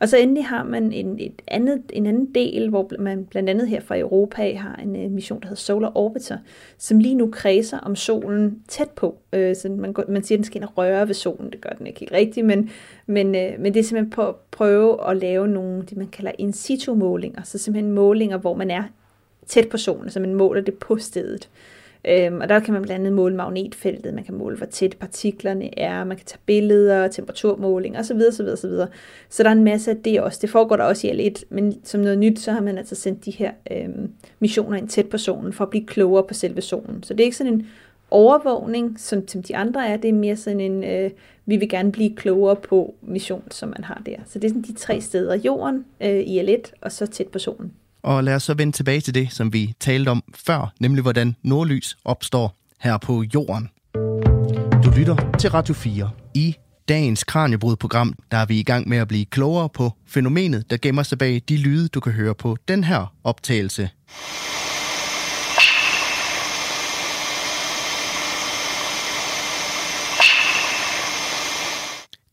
Og 0.00 0.08
så 0.08 0.16
endelig 0.16 0.46
har 0.46 0.64
man 0.64 0.92
en, 0.92 1.16
et 1.20 1.42
andet, 1.48 1.82
en 1.92 2.06
anden 2.06 2.34
del, 2.34 2.68
hvor 2.68 2.90
man 2.98 3.24
blandt 3.24 3.50
andet 3.50 3.68
her 3.68 3.80
fra 3.80 3.98
Europa 3.98 4.54
har 4.54 4.76
en 4.82 4.96
øh, 4.96 5.10
mission, 5.10 5.40
der 5.40 5.46
hedder 5.46 5.60
Solar 5.60 5.92
Orbiter, 5.94 6.38
som 6.78 6.98
lige 6.98 7.14
nu 7.14 7.30
kredser 7.32 7.78
om 7.78 7.96
solen 7.96 8.62
tæt 8.68 8.90
på. 8.90 9.18
Øh, 9.32 9.56
så 9.56 9.68
man, 9.68 9.94
man 10.08 10.22
siger, 10.24 10.36
at 10.36 10.38
den 10.38 10.44
skal 10.44 10.56
ind 10.56 10.64
og 10.64 10.78
røre 10.78 11.08
ved 11.08 11.14
solen. 11.14 11.50
Det 11.50 11.60
gør 11.60 11.70
den 11.70 11.86
ikke 11.86 12.00
helt 12.00 12.12
rigtigt, 12.12 12.46
men, 12.46 12.70
men, 13.06 13.34
øh, 13.34 13.52
men 13.58 13.74
det 13.74 13.80
er 13.80 13.84
simpelthen 13.84 14.10
på 14.10 14.28
at 14.28 14.34
prøve 14.50 15.10
at 15.10 15.16
lave 15.16 15.48
nogle, 15.48 15.82
det 15.82 15.96
man 15.96 16.06
kalder 16.06 16.32
in 16.38 16.52
situ 16.52 16.94
målinger. 16.94 17.42
Så 17.42 17.58
simpelthen 17.58 17.92
målinger, 17.92 18.36
hvor 18.36 18.54
man 18.54 18.70
er 18.70 18.82
tæt 19.46 19.68
på 19.68 19.76
solen, 19.76 20.10
så 20.10 20.20
man 20.20 20.34
måler 20.34 20.60
det 20.60 20.74
på 20.74 20.96
stedet. 20.98 21.48
Øhm, 22.08 22.40
og 22.40 22.48
der 22.48 22.60
kan 22.60 22.74
man 22.74 22.82
blandt 22.82 23.00
andet 23.00 23.12
måle 23.12 23.36
magnetfeltet, 23.36 24.14
man 24.14 24.24
kan 24.24 24.34
måle, 24.34 24.56
hvor 24.56 24.66
tæt 24.66 24.96
partiklerne 25.00 25.78
er, 25.78 26.04
man 26.04 26.16
kan 26.16 26.26
tage 26.26 26.40
billeder, 26.46 27.08
temperaturmåling 27.08 27.98
osv. 27.98 28.20
osv., 28.28 28.46
osv. 28.46 28.70
Så 29.28 29.42
der 29.42 29.48
er 29.48 29.52
en 29.52 29.64
masse 29.64 29.90
af 29.90 29.96
det 29.96 30.20
også. 30.20 30.38
Det 30.42 30.50
foregår 30.50 30.76
der 30.76 30.84
også 30.84 31.06
i 31.06 31.10
L1, 31.10 31.42
men 31.48 31.84
som 31.84 32.00
noget 32.00 32.18
nyt, 32.18 32.38
så 32.38 32.52
har 32.52 32.60
man 32.60 32.78
altså 32.78 32.94
sendt 32.94 33.24
de 33.24 33.30
her 33.30 33.50
øhm, 33.70 34.10
missioner 34.38 34.76
ind 34.78 34.88
tæt 34.88 35.08
på 35.08 35.18
solen, 35.18 35.52
for 35.52 35.64
at 35.64 35.70
blive 35.70 35.86
klogere 35.86 36.24
på 36.24 36.34
selve 36.34 36.60
solen. 36.60 37.02
Så 37.02 37.14
det 37.14 37.20
er 37.20 37.24
ikke 37.24 37.36
sådan 37.36 37.52
en 37.52 37.66
overvågning, 38.10 39.00
som, 39.00 39.28
som 39.28 39.42
de 39.42 39.56
andre 39.56 39.88
er, 39.88 39.96
det 39.96 40.08
er 40.08 40.12
mere 40.12 40.36
sådan 40.36 40.60
en, 40.60 40.84
øh, 40.84 41.10
vi 41.46 41.56
vil 41.56 41.68
gerne 41.68 41.92
blive 41.92 42.16
klogere 42.16 42.56
på 42.56 42.94
mission, 43.02 43.42
som 43.50 43.68
man 43.68 43.84
har 43.84 44.02
der. 44.06 44.16
Så 44.26 44.38
det 44.38 44.44
er 44.44 44.48
sådan 44.48 44.62
de 44.62 44.74
tre 44.74 45.00
steder, 45.00 45.34
jorden 45.34 45.84
øh, 46.00 46.20
i 46.20 46.40
L1, 46.40 46.72
og 46.80 46.92
så 46.92 47.06
tæt 47.06 47.28
på 47.28 47.38
solen. 47.38 47.72
Og 48.04 48.24
lad 48.24 48.34
os 48.34 48.42
så 48.42 48.54
vende 48.54 48.76
tilbage 48.76 49.00
til 49.00 49.14
det, 49.14 49.32
som 49.32 49.52
vi 49.52 49.74
talte 49.80 50.08
om 50.08 50.22
før, 50.34 50.72
nemlig 50.80 51.02
hvordan 51.02 51.36
nordlys 51.42 51.96
opstår 52.04 52.56
her 52.80 52.98
på 52.98 53.24
jorden. 53.34 53.68
Du 54.84 54.90
lytter 54.96 55.36
til 55.38 55.50
Radio 55.50 55.74
4. 55.74 56.10
I 56.34 56.54
dagens 56.88 57.24
Kranjebrud-program, 57.24 58.14
der 58.30 58.36
er 58.38 58.46
vi 58.46 58.60
i 58.60 58.62
gang 58.62 58.88
med 58.88 58.98
at 58.98 59.08
blive 59.08 59.24
klogere 59.24 59.68
på 59.68 59.92
fænomenet, 60.06 60.70
der 60.70 60.76
gemmer 60.82 61.02
sig 61.02 61.18
bag 61.18 61.42
de 61.48 61.56
lyde, 61.56 61.88
du 61.88 62.00
kan 62.00 62.12
høre 62.12 62.34
på 62.34 62.56
den 62.68 62.84
her 62.84 63.14
optagelse. 63.24 63.90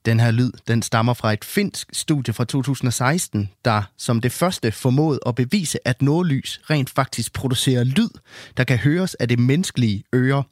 Den 0.06 0.20
her 0.20 0.32
lyd, 0.32 0.52
den 0.68 0.82
stammer 0.82 1.14
fra 1.14 1.34
et 1.34 1.46
finsk 1.46 1.90
studie 1.94 2.34
fra 2.34 2.46
2016, 2.46 3.50
der 3.66 3.84
som 3.98 4.22
det 4.22 4.32
første 4.32 4.72
formåede 4.72 5.20
at 5.26 5.36
bevise, 5.36 5.88
at 5.88 6.02
nordlys 6.02 6.62
rent 6.70 6.90
faktisk 6.90 7.34
producerer 7.34 7.84
lyd, 7.84 8.10
der 8.58 8.64
kan 8.64 8.78
høres 8.78 9.16
af 9.16 9.28
det 9.28 9.40
menneskelige 9.40 10.04
øre. 10.14 10.44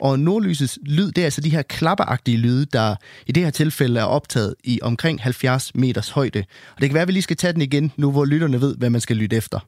Og 0.00 0.18
nordlysets 0.18 0.78
lyd, 0.82 1.12
det 1.12 1.18
er 1.18 1.24
altså 1.24 1.40
de 1.40 1.50
her 1.50 1.62
klapperagtige 1.62 2.36
lyde, 2.36 2.66
der 2.66 2.96
i 3.26 3.32
det 3.32 3.42
her 3.42 3.50
tilfælde 3.50 4.00
er 4.00 4.04
optaget 4.04 4.54
i 4.64 4.78
omkring 4.82 5.22
70 5.22 5.74
meters 5.74 6.10
højde. 6.10 6.44
Og 6.74 6.80
det 6.80 6.88
kan 6.88 6.94
være, 6.94 7.02
at 7.02 7.08
vi 7.08 7.12
lige 7.12 7.22
skal 7.22 7.36
tage 7.36 7.52
den 7.52 7.62
igen, 7.62 7.92
nu 7.96 8.10
hvor 8.10 8.24
lytterne 8.24 8.60
ved, 8.60 8.76
hvad 8.76 8.90
man 8.90 9.00
skal 9.00 9.16
lytte 9.16 9.36
efter. 9.36 9.60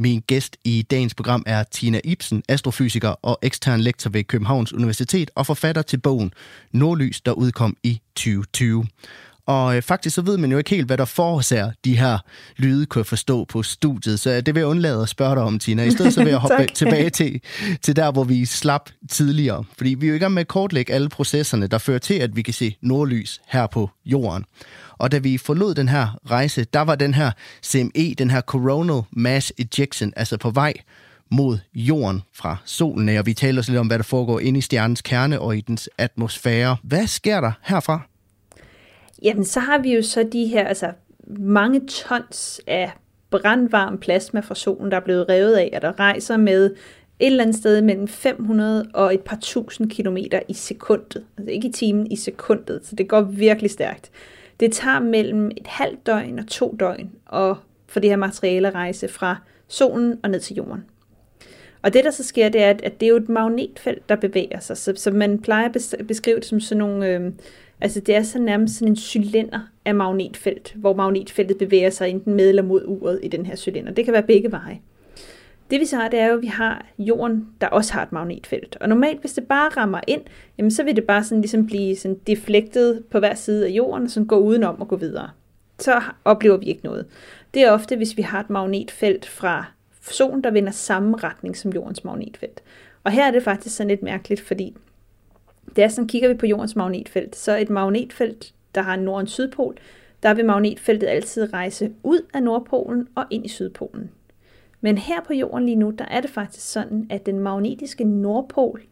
Min 0.00 0.22
gæst 0.26 0.56
i 0.64 0.82
dagens 0.82 1.14
program 1.14 1.42
er 1.46 1.62
Tina 1.62 2.00
Ibsen, 2.04 2.42
astrofysiker 2.48 3.08
og 3.08 3.38
ekstern 3.42 3.80
lektor 3.80 4.10
ved 4.10 4.24
Københavns 4.24 4.72
Universitet 4.72 5.30
og 5.34 5.46
forfatter 5.46 5.82
til 5.82 6.00
bogen 6.00 6.32
Nordlys, 6.72 7.20
der 7.20 7.32
udkom 7.32 7.76
i 7.82 8.00
2020. 8.14 8.86
Og 9.50 9.76
øh, 9.76 9.82
faktisk 9.82 10.14
så 10.14 10.22
ved 10.22 10.36
man 10.36 10.52
jo 10.52 10.58
ikke 10.58 10.70
helt, 10.70 10.86
hvad 10.86 10.98
der 10.98 11.04
forårsager 11.04 11.70
de 11.84 11.98
her 11.98 12.18
lyde, 12.56 12.86
kunne 12.86 13.00
jeg 13.00 13.06
forstå 13.06 13.44
på 13.44 13.62
studiet. 13.62 14.20
Så 14.20 14.40
det 14.40 14.54
vil 14.54 14.60
jeg 14.60 14.68
undlade 14.68 15.02
at 15.02 15.08
spørge 15.08 15.34
dig 15.34 15.42
om, 15.42 15.58
Tina. 15.58 15.84
I 15.84 15.90
stedet 15.90 16.14
så 16.14 16.24
vil 16.24 16.30
jeg 16.30 16.38
hoppe 16.48 16.66
tilbage 16.74 17.10
til, 17.10 17.40
til 17.82 17.96
der, 17.96 18.12
hvor 18.12 18.24
vi 18.24 18.44
slap 18.44 18.90
tidligere. 19.08 19.64
Fordi 19.76 19.94
vi 19.94 20.06
er 20.06 20.10
jo 20.10 20.16
i 20.16 20.18
gang 20.18 20.34
med 20.34 20.40
at 20.40 20.48
kortlægge 20.48 20.92
alle 20.92 21.08
processerne, 21.08 21.66
der 21.66 21.78
fører 21.78 21.98
til, 21.98 22.14
at 22.14 22.36
vi 22.36 22.42
kan 22.42 22.54
se 22.54 22.76
nordlys 22.82 23.40
her 23.46 23.66
på 23.66 23.90
jorden. 24.04 24.44
Og 24.98 25.12
da 25.12 25.18
vi 25.18 25.38
forlod 25.38 25.74
den 25.74 25.88
her 25.88 26.18
rejse, 26.30 26.64
der 26.64 26.80
var 26.80 26.94
den 26.94 27.14
her 27.14 27.30
CME, 27.64 28.14
den 28.18 28.30
her 28.30 28.40
Coronal 28.40 29.02
Mass 29.10 29.52
Ejection, 29.58 30.12
altså 30.16 30.36
på 30.36 30.50
vej 30.50 30.74
mod 31.30 31.58
jorden 31.74 32.22
fra 32.34 32.56
solen 32.64 33.18
og 33.18 33.26
vi 33.26 33.34
taler 33.34 33.60
også 33.60 33.70
lidt 33.70 33.80
om, 33.80 33.86
hvad 33.86 33.98
der 33.98 34.04
foregår 34.04 34.40
inde 34.40 34.58
i 34.58 34.60
stjernens 34.60 35.02
kerne 35.02 35.40
og 35.40 35.56
i 35.56 35.60
dens 35.60 35.88
atmosfære. 35.98 36.76
Hvad 36.82 37.06
sker 37.06 37.40
der 37.40 37.52
herfra? 37.62 38.09
Jamen, 39.22 39.44
så 39.44 39.60
har 39.60 39.78
vi 39.78 39.94
jo 39.94 40.02
så 40.02 40.22
de 40.32 40.46
her, 40.46 40.64
altså 40.64 40.92
mange 41.38 41.80
tons 41.86 42.60
af 42.66 42.92
brandvarm 43.30 43.98
plasma 43.98 44.40
fra 44.40 44.54
solen, 44.54 44.90
der 44.90 44.96
er 44.96 45.04
blevet 45.04 45.28
revet 45.28 45.54
af, 45.54 45.70
og 45.74 45.82
der 45.82 46.00
rejser 46.00 46.36
med 46.36 46.74
et 47.20 47.26
eller 47.26 47.42
andet 47.42 47.56
sted 47.56 47.82
mellem 47.82 48.08
500 48.08 48.90
og 48.94 49.14
et 49.14 49.20
par 49.20 49.38
tusind 49.40 49.90
kilometer 49.90 50.40
i 50.48 50.54
sekundet. 50.54 51.24
Altså 51.38 51.50
ikke 51.50 51.68
i 51.68 51.72
timen, 51.72 52.06
i 52.06 52.16
sekundet. 52.16 52.80
Så 52.86 52.96
det 52.96 53.08
går 53.08 53.20
virkelig 53.20 53.70
stærkt. 53.70 54.10
Det 54.60 54.72
tager 54.72 55.00
mellem 55.00 55.50
et 55.56 55.66
halvt 55.66 56.06
døgn 56.06 56.38
og 56.38 56.46
to 56.46 56.76
døgn 56.80 57.10
og 57.26 57.56
for 57.86 58.00
det 58.00 58.10
her 58.10 58.16
materiale 58.16 58.68
at 58.68 58.74
rejse 58.74 59.08
fra 59.08 59.36
solen 59.68 60.18
og 60.22 60.30
ned 60.30 60.40
til 60.40 60.56
jorden. 60.56 60.84
Og 61.82 61.92
det, 61.92 62.04
der 62.04 62.10
så 62.10 62.24
sker, 62.24 62.48
det 62.48 62.62
er, 62.62 62.70
at 62.70 63.00
det 63.00 63.06
er 63.06 63.10
jo 63.10 63.16
et 63.16 63.28
magnetfelt, 63.28 64.08
der 64.08 64.16
bevæger 64.16 64.60
sig. 64.60 64.76
Så, 64.76 64.92
så 64.96 65.10
man 65.10 65.38
plejer 65.38 65.68
at 65.68 66.06
beskrive 66.08 66.36
det 66.36 66.44
som 66.44 66.60
sådan 66.60 66.78
nogle... 66.78 67.06
Øh, 67.06 67.32
altså 67.80 68.00
det 68.00 68.14
er 68.14 68.22
så 68.22 68.38
nærmest 68.38 68.74
sådan 68.74 68.92
en 68.92 68.96
cylinder 68.96 69.60
af 69.84 69.94
magnetfelt, 69.94 70.74
hvor 70.76 70.94
magnetfeltet 70.94 71.58
bevæger 71.58 71.90
sig 71.90 72.08
enten 72.08 72.34
med 72.34 72.48
eller 72.48 72.62
mod 72.62 72.84
uret 72.86 73.20
i 73.22 73.28
den 73.28 73.46
her 73.46 73.56
cylinder. 73.56 73.92
Det 73.92 74.04
kan 74.04 74.12
være 74.12 74.22
begge 74.22 74.52
veje. 74.52 74.80
Det 75.70 75.80
vi 75.80 75.84
så 75.84 75.96
har, 75.96 76.08
det 76.08 76.18
er 76.18 76.26
jo, 76.26 76.36
at 76.36 76.42
vi 76.42 76.46
har 76.46 76.86
jorden, 76.98 77.48
der 77.60 77.66
også 77.66 77.92
har 77.92 78.02
et 78.02 78.12
magnetfelt. 78.12 78.76
Og 78.80 78.88
normalt, 78.88 79.20
hvis 79.20 79.32
det 79.32 79.44
bare 79.44 79.68
rammer 79.68 80.00
ind, 80.06 80.22
jamen, 80.58 80.70
så 80.70 80.82
vil 80.82 80.96
det 80.96 81.04
bare 81.04 81.24
sådan 81.24 81.40
ligesom 81.40 81.66
blive 81.66 81.96
sådan 81.96 82.18
deflektet 82.26 83.04
på 83.10 83.18
hver 83.18 83.34
side 83.34 83.66
af 83.66 83.70
jorden, 83.70 84.04
og 84.04 84.10
sådan 84.10 84.26
gå 84.26 84.38
udenom 84.38 84.80
og 84.80 84.88
gå 84.88 84.96
videre. 84.96 85.30
Så 85.78 86.02
oplever 86.24 86.56
vi 86.56 86.66
ikke 86.66 86.84
noget. 86.84 87.06
Det 87.54 87.62
er 87.62 87.70
ofte, 87.70 87.96
hvis 87.96 88.16
vi 88.16 88.22
har 88.22 88.40
et 88.40 88.50
magnetfelt 88.50 89.26
fra 89.26 89.64
solen, 90.00 90.44
der 90.44 90.50
vender 90.50 90.72
samme 90.72 91.16
retning 91.16 91.56
som 91.56 91.72
jordens 91.72 92.04
magnetfelt. 92.04 92.62
Og 93.04 93.12
her 93.12 93.26
er 93.26 93.30
det 93.30 93.42
faktisk 93.42 93.76
sådan 93.76 93.88
lidt 93.88 94.02
mærkeligt, 94.02 94.40
fordi 94.40 94.76
det 95.76 95.84
er 95.84 95.88
sådan, 95.88 96.08
kigger 96.08 96.28
vi 96.28 96.34
på 96.34 96.46
jordens 96.46 96.76
magnetfelt, 96.76 97.36
så 97.36 97.56
et 97.56 97.70
magnetfelt, 97.70 98.54
der 98.74 98.82
har 98.82 98.94
en 98.94 99.00
nord- 99.00 99.22
og 99.22 99.28
sydpol, 99.28 99.76
der 100.22 100.34
vil 100.34 100.44
magnetfeltet 100.44 101.06
altid 101.06 101.52
rejse 101.52 101.92
ud 102.02 102.20
af 102.34 102.42
Nordpolen 102.42 103.08
og 103.14 103.24
ind 103.30 103.46
i 103.46 103.48
Sydpolen. 103.48 104.10
Men 104.80 104.98
her 104.98 105.20
på 105.26 105.32
jorden 105.32 105.64
lige 105.64 105.76
nu, 105.76 105.90
der 105.98 106.04
er 106.04 106.20
det 106.20 106.30
faktisk 106.30 106.72
sådan, 106.72 107.06
at 107.10 107.26
den 107.26 107.38
magnetiske 107.38 108.04
nordpol 108.04 108.82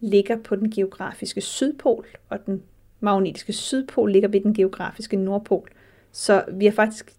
ligger 0.00 0.36
på 0.36 0.56
den 0.56 0.70
geografiske 0.70 1.40
sydpol, 1.40 2.06
og 2.28 2.46
den 2.46 2.62
magnetiske 3.00 3.52
sydpol 3.52 4.12
ligger 4.12 4.28
ved 4.28 4.40
den 4.40 4.54
geografiske 4.54 5.16
nordpol. 5.16 5.68
Så 6.12 6.44
vi 6.52 6.64
har 6.64 6.72
faktisk... 6.72 7.12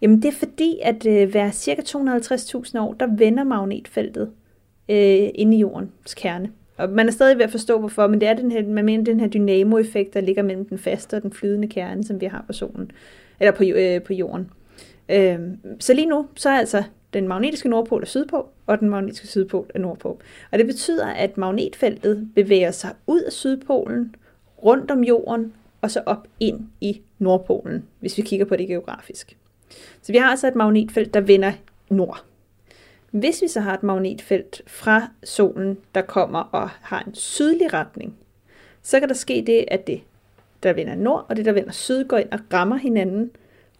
Jamen 0.00 0.22
det 0.22 0.28
er 0.28 0.38
fordi, 0.38 0.78
at 0.82 1.06
øh, 1.06 1.30
hver 1.30 1.50
cirka 1.50 1.82
250.000 1.82 2.78
år, 2.78 2.94
der 2.94 3.16
vender 3.16 3.44
magnetfeltet 3.44 4.30
øh, 4.88 5.28
ind 5.34 5.54
i 5.54 5.58
jordens 5.58 6.14
kerne. 6.14 6.50
Og 6.76 6.90
man 6.90 7.06
er 7.06 7.12
stadig 7.12 7.38
ved 7.38 7.44
at 7.44 7.50
forstå, 7.50 7.78
hvorfor, 7.78 8.06
men 8.06 8.20
det 8.20 8.28
er 8.28 8.34
den 8.34 8.52
her, 8.52 8.66
man 8.66 8.84
mener, 8.84 9.04
den 9.04 9.20
her 9.20 9.28
dynamo-effekt, 9.28 10.14
der 10.14 10.20
ligger 10.20 10.42
mellem 10.42 10.68
den 10.68 10.78
faste 10.78 11.14
og 11.14 11.22
den 11.22 11.32
flydende 11.32 11.68
kerne, 11.68 12.04
som 12.04 12.20
vi 12.20 12.26
har 12.26 12.44
på 12.46 12.52
solen, 12.52 12.90
eller 13.40 13.52
på, 13.52 13.64
øh, 13.64 14.02
på 14.02 14.12
jorden. 14.12 14.50
Øh, 15.08 15.38
så 15.80 15.94
lige 15.94 16.06
nu, 16.06 16.26
så 16.34 16.50
er 16.50 16.58
altså 16.58 16.82
den 17.14 17.28
magnetiske 17.28 17.68
nordpol 17.68 18.02
er 18.02 18.06
sydpå, 18.06 18.48
og 18.66 18.80
den 18.80 18.88
magnetiske 18.88 19.26
sydpol 19.26 19.70
er 19.74 19.78
nordpå. 19.78 20.20
Og 20.52 20.58
det 20.58 20.66
betyder, 20.66 21.06
at 21.06 21.38
magnetfeltet 21.38 22.28
bevæger 22.34 22.70
sig 22.70 22.90
ud 23.06 23.20
af 23.20 23.32
sydpolen, 23.32 24.14
rundt 24.64 24.90
om 24.90 25.04
jorden, 25.04 25.52
og 25.80 25.90
så 25.90 26.02
op 26.06 26.26
ind 26.40 26.60
i 26.80 27.00
nordpolen, 27.18 27.84
hvis 28.00 28.16
vi 28.16 28.22
kigger 28.22 28.46
på 28.46 28.56
det 28.56 28.68
geografisk. 28.68 29.36
Så 30.02 30.12
vi 30.12 30.18
har 30.18 30.30
altså 30.30 30.48
et 30.48 30.54
magnetfelt, 30.54 31.14
der 31.14 31.20
vender 31.20 31.52
nord. 31.90 32.24
Hvis 33.14 33.42
vi 33.42 33.48
så 33.48 33.60
har 33.60 33.74
et 33.74 33.82
magnetfelt 33.82 34.62
fra 34.66 35.08
solen, 35.24 35.78
der 35.94 36.02
kommer 36.02 36.38
og 36.38 36.70
har 36.70 37.02
en 37.06 37.14
sydlig 37.14 37.72
retning, 37.72 38.16
så 38.82 39.00
kan 39.00 39.08
der 39.08 39.14
ske 39.14 39.44
det, 39.46 39.64
at 39.68 39.86
det, 39.86 40.00
der 40.62 40.72
vender 40.72 40.94
nord, 40.94 41.26
og 41.28 41.36
det, 41.36 41.44
der 41.44 41.52
vender 41.52 41.72
syd, 41.72 42.04
går 42.04 42.16
ind 42.16 42.32
og 42.32 42.38
rammer 42.52 42.76
hinanden. 42.76 43.30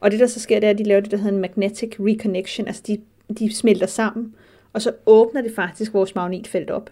Og 0.00 0.10
det, 0.10 0.20
der 0.20 0.26
så 0.26 0.40
sker, 0.40 0.60
det 0.60 0.66
er, 0.66 0.70
at 0.70 0.78
de 0.78 0.84
laver 0.84 1.00
det, 1.00 1.10
der 1.10 1.16
hedder 1.16 1.32
en 1.32 1.40
magnetic 1.40 1.96
reconnection, 2.00 2.66
altså 2.66 2.82
de 2.86 3.00
de 3.38 3.54
smelter 3.54 3.86
sammen, 3.86 4.34
og 4.72 4.82
så 4.82 4.92
åbner 5.06 5.42
det 5.42 5.54
faktisk 5.54 5.94
vores 5.94 6.14
magnetfelt 6.14 6.70
op. 6.70 6.90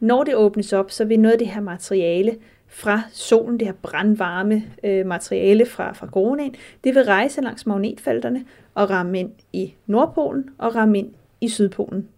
Når 0.00 0.24
det 0.24 0.36
åbnes 0.36 0.72
op, 0.72 0.90
så 0.90 1.04
vil 1.04 1.20
noget 1.20 1.32
af 1.32 1.38
det 1.38 1.48
her 1.48 1.60
materiale 1.60 2.36
fra 2.66 3.02
solen, 3.12 3.60
det 3.60 3.68
her 3.68 3.74
brandvarme 3.82 4.64
øh, 4.84 5.06
materiale 5.06 5.66
fra, 5.66 5.92
fra 5.92 6.06
coronaen, 6.06 6.54
det 6.84 6.94
vil 6.94 7.04
rejse 7.04 7.40
langs 7.40 7.66
magnetfelterne 7.66 8.44
og 8.74 8.90
ramme 8.90 9.20
ind 9.20 9.30
i 9.52 9.74
Nordpolen 9.86 10.50
og 10.58 10.74
ramme 10.74 10.98
ind 10.98 11.14
i 11.40 11.48
Sydpolen. 11.48 12.08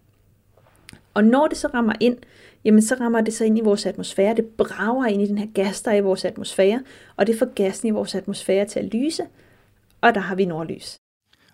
Og 1.13 1.23
når 1.23 1.47
det 1.47 1.57
så 1.57 1.67
rammer 1.67 1.93
ind, 1.99 2.17
jamen 2.65 2.81
så 2.81 2.95
rammer 2.99 3.21
det 3.21 3.33
så 3.33 3.45
ind 3.45 3.57
i 3.57 3.61
vores 3.61 3.85
atmosfære. 3.85 4.35
Det 4.35 4.45
brager 4.45 5.05
ind 5.05 5.21
i 5.21 5.27
den 5.27 5.37
her 5.37 5.47
gas, 5.53 5.81
der 5.81 5.91
er 5.91 5.95
i 5.95 6.01
vores 6.01 6.25
atmosfære, 6.25 6.83
og 7.15 7.27
det 7.27 7.39
får 7.39 7.53
gassen 7.53 7.87
i 7.87 7.91
vores 7.91 8.15
atmosfære 8.15 8.65
til 8.65 8.79
at 8.79 8.93
lyse, 8.93 9.23
og 10.01 10.15
der 10.15 10.21
har 10.21 10.35
vi 10.35 10.45
nordlys. 10.45 10.97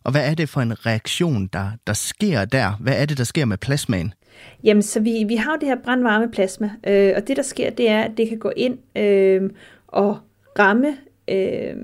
Og 0.03 0.12
hvad 0.12 0.30
er 0.30 0.34
det 0.34 0.49
for 0.49 0.62
en 0.62 0.86
reaktion, 0.86 1.49
der, 1.53 1.71
der 1.88 1.93
sker 1.93 2.45
der? 2.45 2.77
Hvad 2.80 3.01
er 3.01 3.06
det, 3.06 3.17
der 3.17 3.23
sker 3.23 3.45
med 3.45 3.58
plasmaen? 3.58 4.13
Jamen, 4.63 4.84
så 4.84 4.99
vi, 4.99 5.23
vi 5.27 5.36
har 5.36 5.51
jo 5.51 5.58
det 5.60 5.67
her 5.67 5.75
brandvarme 5.84 6.32
plasma, 6.32 6.71
øh, 6.88 7.13
og 7.15 7.27
det 7.27 7.38
der 7.38 7.43
sker, 7.43 7.69
det 7.69 7.89
er, 7.89 8.01
at 8.01 8.12
det 8.17 8.30
kan 8.30 8.38
gå 8.38 8.51
ind 8.58 8.77
øh, 8.97 9.49
og 9.88 10.17
ramme 10.60 10.97
øh, 11.27 11.75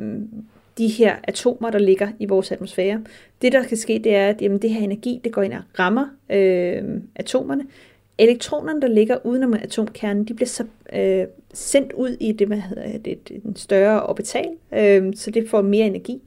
de 0.77 0.87
her 0.87 1.15
atomer, 1.23 1.69
der 1.69 1.79
ligger 1.79 2.07
i 2.19 2.25
vores 2.25 2.51
atmosfære. 2.51 3.01
Det, 3.41 3.51
der 3.51 3.63
kan 3.63 3.77
ske, 3.77 4.01
det 4.03 4.15
er, 4.15 4.29
at 4.29 4.41
jamen, 4.41 4.57
det 4.57 4.69
her 4.69 4.83
energi, 4.83 5.21
det 5.23 5.31
går 5.31 5.41
ind 5.41 5.53
og 5.53 5.61
rammer 5.79 6.05
øh, 6.29 6.83
atomerne. 7.15 7.65
Elektronerne, 8.17 8.81
der 8.81 8.87
ligger 8.87 9.25
udenom 9.25 9.53
atomkernen, 9.53 10.23
de 10.23 10.33
bliver 10.33 10.47
så 10.47 10.63
øh, 10.93 11.25
sendt 11.53 11.93
ud 11.93 12.17
i 12.19 12.31
det, 12.31 12.49
man 12.49 12.61
hedder 12.61 12.97
det, 12.97 13.31
en 13.45 13.55
større 13.55 14.03
orbital, 14.03 14.49
øh, 14.73 15.13
så 15.15 15.31
det 15.31 15.49
får 15.49 15.61
mere 15.61 15.85
energi. 15.85 16.21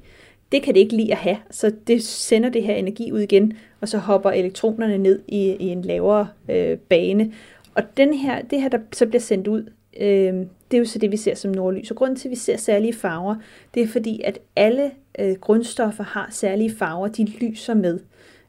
Det 0.53 0.63
kan 0.63 0.75
det 0.75 0.81
ikke 0.81 0.97
lide 0.97 1.13
at 1.13 1.19
have, 1.19 1.37
så 1.51 1.73
det 1.87 2.03
sender 2.03 2.49
det 2.49 2.63
her 2.63 2.75
energi 2.75 3.13
ud 3.13 3.21
igen, 3.21 3.53
og 3.81 3.89
så 3.89 3.99
hopper 3.99 4.31
elektronerne 4.31 4.99
ned 4.99 5.23
i, 5.29 5.57
i 5.61 5.69
en 5.69 5.83
lavere 5.83 6.29
øh, 6.51 6.79
bane. 6.79 7.33
Og 7.75 7.83
den 7.97 8.15
her, 8.15 8.43
det 8.43 8.63
her, 8.63 8.69
der 8.69 8.79
så 8.93 9.07
bliver 9.07 9.21
sendt 9.21 9.49
ud, 9.49 9.65
øh, 10.01 10.35
det 10.71 10.77
er 10.77 10.79
jo 10.79 10.85
så 10.85 10.99
det, 10.99 11.13
vi 11.13 11.17
ser 11.17 11.35
som 11.35 11.51
nordlys. 11.51 11.91
Og 11.91 11.97
grunden 11.97 12.17
til, 12.17 12.29
at 12.29 12.31
vi 12.31 12.37
ser 12.37 12.57
særlige 12.57 12.93
farver, 12.93 13.37
det 13.75 13.83
er 13.83 13.89
fordi, 13.89 14.21
at 14.25 14.39
alle 14.57 14.91
øh, 15.19 15.35
grundstoffer 15.35 16.05
har 16.05 16.29
særlige 16.31 16.77
farver, 16.77 17.09
de 17.09 17.25
lyser 17.25 17.75
med. 17.75 17.99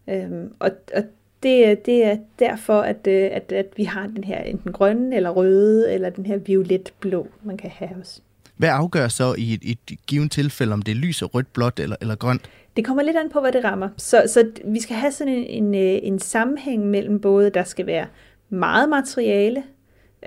Øh, 0.10 0.32
og, 0.60 0.72
og 0.96 1.04
det, 1.44 1.86
det 1.86 2.06
er 2.06 2.18
derfor, 2.40 2.82
at, 2.82 3.08
øh, 3.08 3.30
at, 3.32 3.52
at 3.52 3.66
vi 3.78 3.84
har 3.84 4.08
den 4.08 4.24
her 4.24 4.40
enten 4.40 4.72
grønne, 4.72 5.16
eller 5.16 5.30
røde, 5.30 5.94
eller 5.94 6.10
den 6.10 6.26
her 6.26 6.38
violet-blå, 6.38 7.28
man 7.44 7.58
kan 7.58 7.70
have 7.70 7.92
også. 8.00 8.22
Hvad 8.58 8.70
afgør 8.70 9.08
så 9.08 9.36
i 9.38 9.54
et, 9.54 9.62
et 9.64 10.00
givet 10.08 10.32
tilfælde, 10.32 10.74
om 10.74 10.82
det 10.82 10.92
er 10.92 10.96
lys 10.96 11.22
og 11.22 11.36
rødt, 11.36 11.54
blåt 11.54 11.80
eller, 11.80 11.96
eller 12.02 12.16
grønt? 12.16 12.42
Det 12.78 12.86
kommer 12.86 13.04
lidt 13.04 13.18
an 13.18 13.30
på, 13.30 13.40
hvad 13.40 13.52
det 13.52 13.64
rammer. 13.64 13.90
Så, 13.98 14.24
så 14.28 14.52
vi 14.66 14.82
skal 14.82 14.96
have 14.96 15.12
sådan 15.12 15.34
en, 15.34 15.64
en, 15.64 15.76
øh, 15.76 16.00
en 16.04 16.20
sammenhæng 16.20 16.86
mellem 16.86 17.20
både, 17.20 17.50
der 17.50 17.64
skal 17.64 17.86
være 17.86 18.08
meget 18.50 18.90
materiale, 18.90 19.64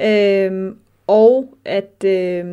øh, 0.00 0.72
og 1.10 1.58
at, 1.64 2.04
øh, 2.04 2.44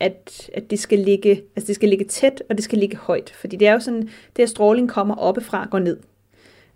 at, 0.00 0.50
at 0.54 0.70
det, 0.70 0.78
skal 0.78 0.98
ligge, 0.98 1.42
altså 1.56 1.66
det 1.66 1.74
skal 1.74 1.88
ligge 1.88 2.04
tæt, 2.04 2.42
og 2.50 2.56
det 2.56 2.64
skal 2.64 2.78
ligge 2.78 2.96
højt. 2.96 3.30
Fordi 3.30 3.56
det 3.56 3.68
er 3.68 3.72
jo 3.72 3.80
sådan, 3.80 4.02
det 4.02 4.38
her 4.38 4.46
stråling 4.46 4.88
kommer 4.88 5.14
oppefra 5.14 5.64
og 5.64 5.70
går 5.70 5.78
ned. 5.78 5.96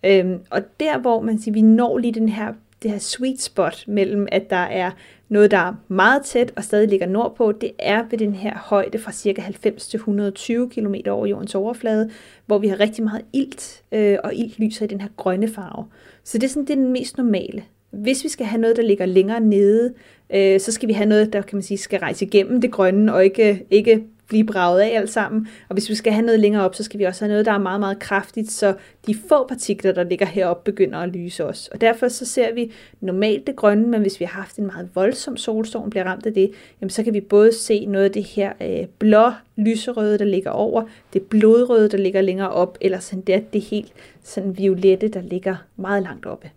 Øhm, 0.04 0.38
og 0.50 0.62
der, 0.80 0.98
hvor 0.98 1.20
man 1.20 1.38
siger, 1.38 1.52
vi 1.52 1.62
når 1.62 1.98
lige 1.98 2.12
den 2.12 2.28
her, 2.28 2.52
det 2.82 2.90
her 2.90 2.98
sweet 2.98 3.40
spot 3.40 3.84
mellem, 3.88 4.26
at 4.32 4.50
der 4.50 4.56
er 4.56 4.90
noget, 5.28 5.50
der 5.50 5.58
er 5.58 5.74
meget 5.88 6.22
tæt 6.24 6.52
og 6.56 6.64
stadig 6.64 6.88
ligger 6.88 7.06
nordpå, 7.06 7.52
det 7.52 7.72
er 7.78 8.04
ved 8.10 8.18
den 8.18 8.34
her 8.34 8.58
højde 8.58 8.98
fra 8.98 9.12
cirka 9.12 9.40
90 9.40 9.88
til 9.88 9.98
120 9.98 10.70
km 10.70 10.94
over 11.08 11.26
jordens 11.26 11.54
overflade, 11.54 12.10
hvor 12.46 12.58
vi 12.58 12.68
har 12.68 12.80
rigtig 12.80 13.04
meget 13.04 13.24
ilt, 13.32 13.82
øh, 13.92 14.18
og 14.24 14.34
ilt 14.34 14.58
lyser 14.58 14.84
i 14.84 14.88
den 14.88 15.00
her 15.00 15.08
grønne 15.16 15.48
farve. 15.48 15.86
Så 16.24 16.38
det 16.38 16.44
er 16.44 16.48
sådan 16.48 16.66
det 16.66 16.72
er 16.72 16.76
den 16.76 16.92
mest 16.92 17.16
normale. 17.16 17.64
Hvis 17.90 18.24
vi 18.24 18.28
skal 18.28 18.46
have 18.46 18.60
noget, 18.60 18.76
der 18.76 18.82
ligger 18.82 19.06
længere 19.06 19.40
nede, 19.40 19.94
øh, 20.30 20.60
så 20.60 20.72
skal 20.72 20.88
vi 20.88 20.92
have 20.92 21.08
noget, 21.08 21.32
der 21.32 21.42
kan 21.42 21.56
man 21.56 21.62
sige, 21.62 21.78
skal 21.78 22.00
rejse 22.00 22.24
igennem 22.24 22.60
det 22.60 22.70
grønne, 22.70 23.14
og 23.14 23.24
ikke, 23.24 23.66
ikke 23.70 24.04
blive 24.28 24.44
braget 24.44 24.80
af 24.80 24.96
alt 24.96 25.10
sammen. 25.10 25.48
Og 25.68 25.72
hvis 25.72 25.88
vi 25.90 25.94
skal 25.94 26.12
have 26.12 26.26
noget 26.26 26.40
længere 26.40 26.64
op, 26.64 26.74
så 26.74 26.82
skal 26.82 27.00
vi 27.00 27.04
også 27.04 27.24
have 27.24 27.30
noget, 27.30 27.46
der 27.46 27.52
er 27.52 27.58
meget, 27.58 27.80
meget 27.80 27.98
kraftigt, 27.98 28.50
så 28.50 28.74
de 29.06 29.14
få 29.28 29.46
partikler, 29.46 29.92
der 29.92 30.02
ligger 30.02 30.26
heroppe, 30.26 30.70
begynder 30.70 30.98
at 30.98 31.08
lyse 31.08 31.44
os. 31.44 31.68
Og 31.72 31.80
derfor 31.80 32.08
så 32.08 32.24
ser 32.24 32.54
vi 32.54 32.72
normalt 33.00 33.46
det 33.46 33.56
grønne, 33.56 33.88
men 33.88 34.00
hvis 34.00 34.20
vi 34.20 34.24
har 34.24 34.40
haft 34.40 34.56
en 34.56 34.66
meget 34.66 34.88
voldsom 34.94 35.36
solstorm, 35.36 35.90
bliver 35.90 36.04
ramt 36.04 36.26
af 36.26 36.34
det, 36.34 36.50
jamen 36.80 36.90
så 36.90 37.02
kan 37.02 37.14
vi 37.14 37.20
både 37.20 37.52
se 37.52 37.86
noget 37.86 38.04
af 38.04 38.12
det 38.12 38.24
her 38.24 38.52
øh, 38.60 38.86
blå 38.98 39.30
lyserøde, 39.56 40.18
der 40.18 40.24
ligger 40.24 40.50
over, 40.50 40.82
det 41.12 41.22
blodrøde, 41.22 41.88
der 41.88 41.98
ligger 41.98 42.20
længere 42.20 42.50
op, 42.50 42.78
eller 42.80 42.98
sådan 42.98 43.22
det, 43.22 43.52
det 43.52 43.60
helt 43.60 43.92
sådan 44.22 44.58
violette, 44.58 45.08
der 45.08 45.22
ligger 45.22 45.56
meget 45.76 46.02
langt 46.02 46.26
oppe. 46.26 46.50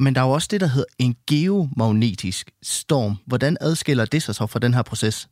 Men 0.00 0.14
der 0.14 0.20
er 0.20 0.26
jo 0.26 0.32
også 0.32 0.48
det, 0.50 0.60
der 0.60 0.66
hedder 0.66 0.88
en 0.98 1.16
geomagnetisk 1.26 2.50
storm. 2.62 3.14
Hvordan 3.26 3.56
adskiller 3.60 4.04
det 4.04 4.22
sig 4.22 4.34
så 4.34 4.46
fra 4.46 4.58
den 4.58 4.74
her 4.74 4.82
proces? 4.82 5.28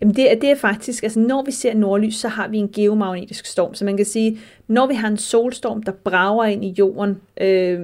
Jamen 0.00 0.16
det, 0.16 0.38
det 0.40 0.50
er 0.50 0.56
faktisk, 0.56 1.02
altså 1.02 1.20
når 1.20 1.44
vi 1.44 1.50
ser 1.50 1.74
nordlys, 1.74 2.14
så 2.14 2.28
har 2.28 2.48
vi 2.48 2.58
en 2.58 2.68
geomagnetisk 2.68 3.46
storm. 3.46 3.74
Så 3.74 3.84
man 3.84 3.96
kan 3.96 4.06
sige, 4.06 4.38
når 4.68 4.86
vi 4.86 4.94
har 4.94 5.08
en 5.08 5.16
solstorm, 5.16 5.82
der 5.82 5.92
brager 5.92 6.44
ind 6.44 6.64
i 6.64 6.74
jorden, 6.78 7.20
øh, 7.40 7.80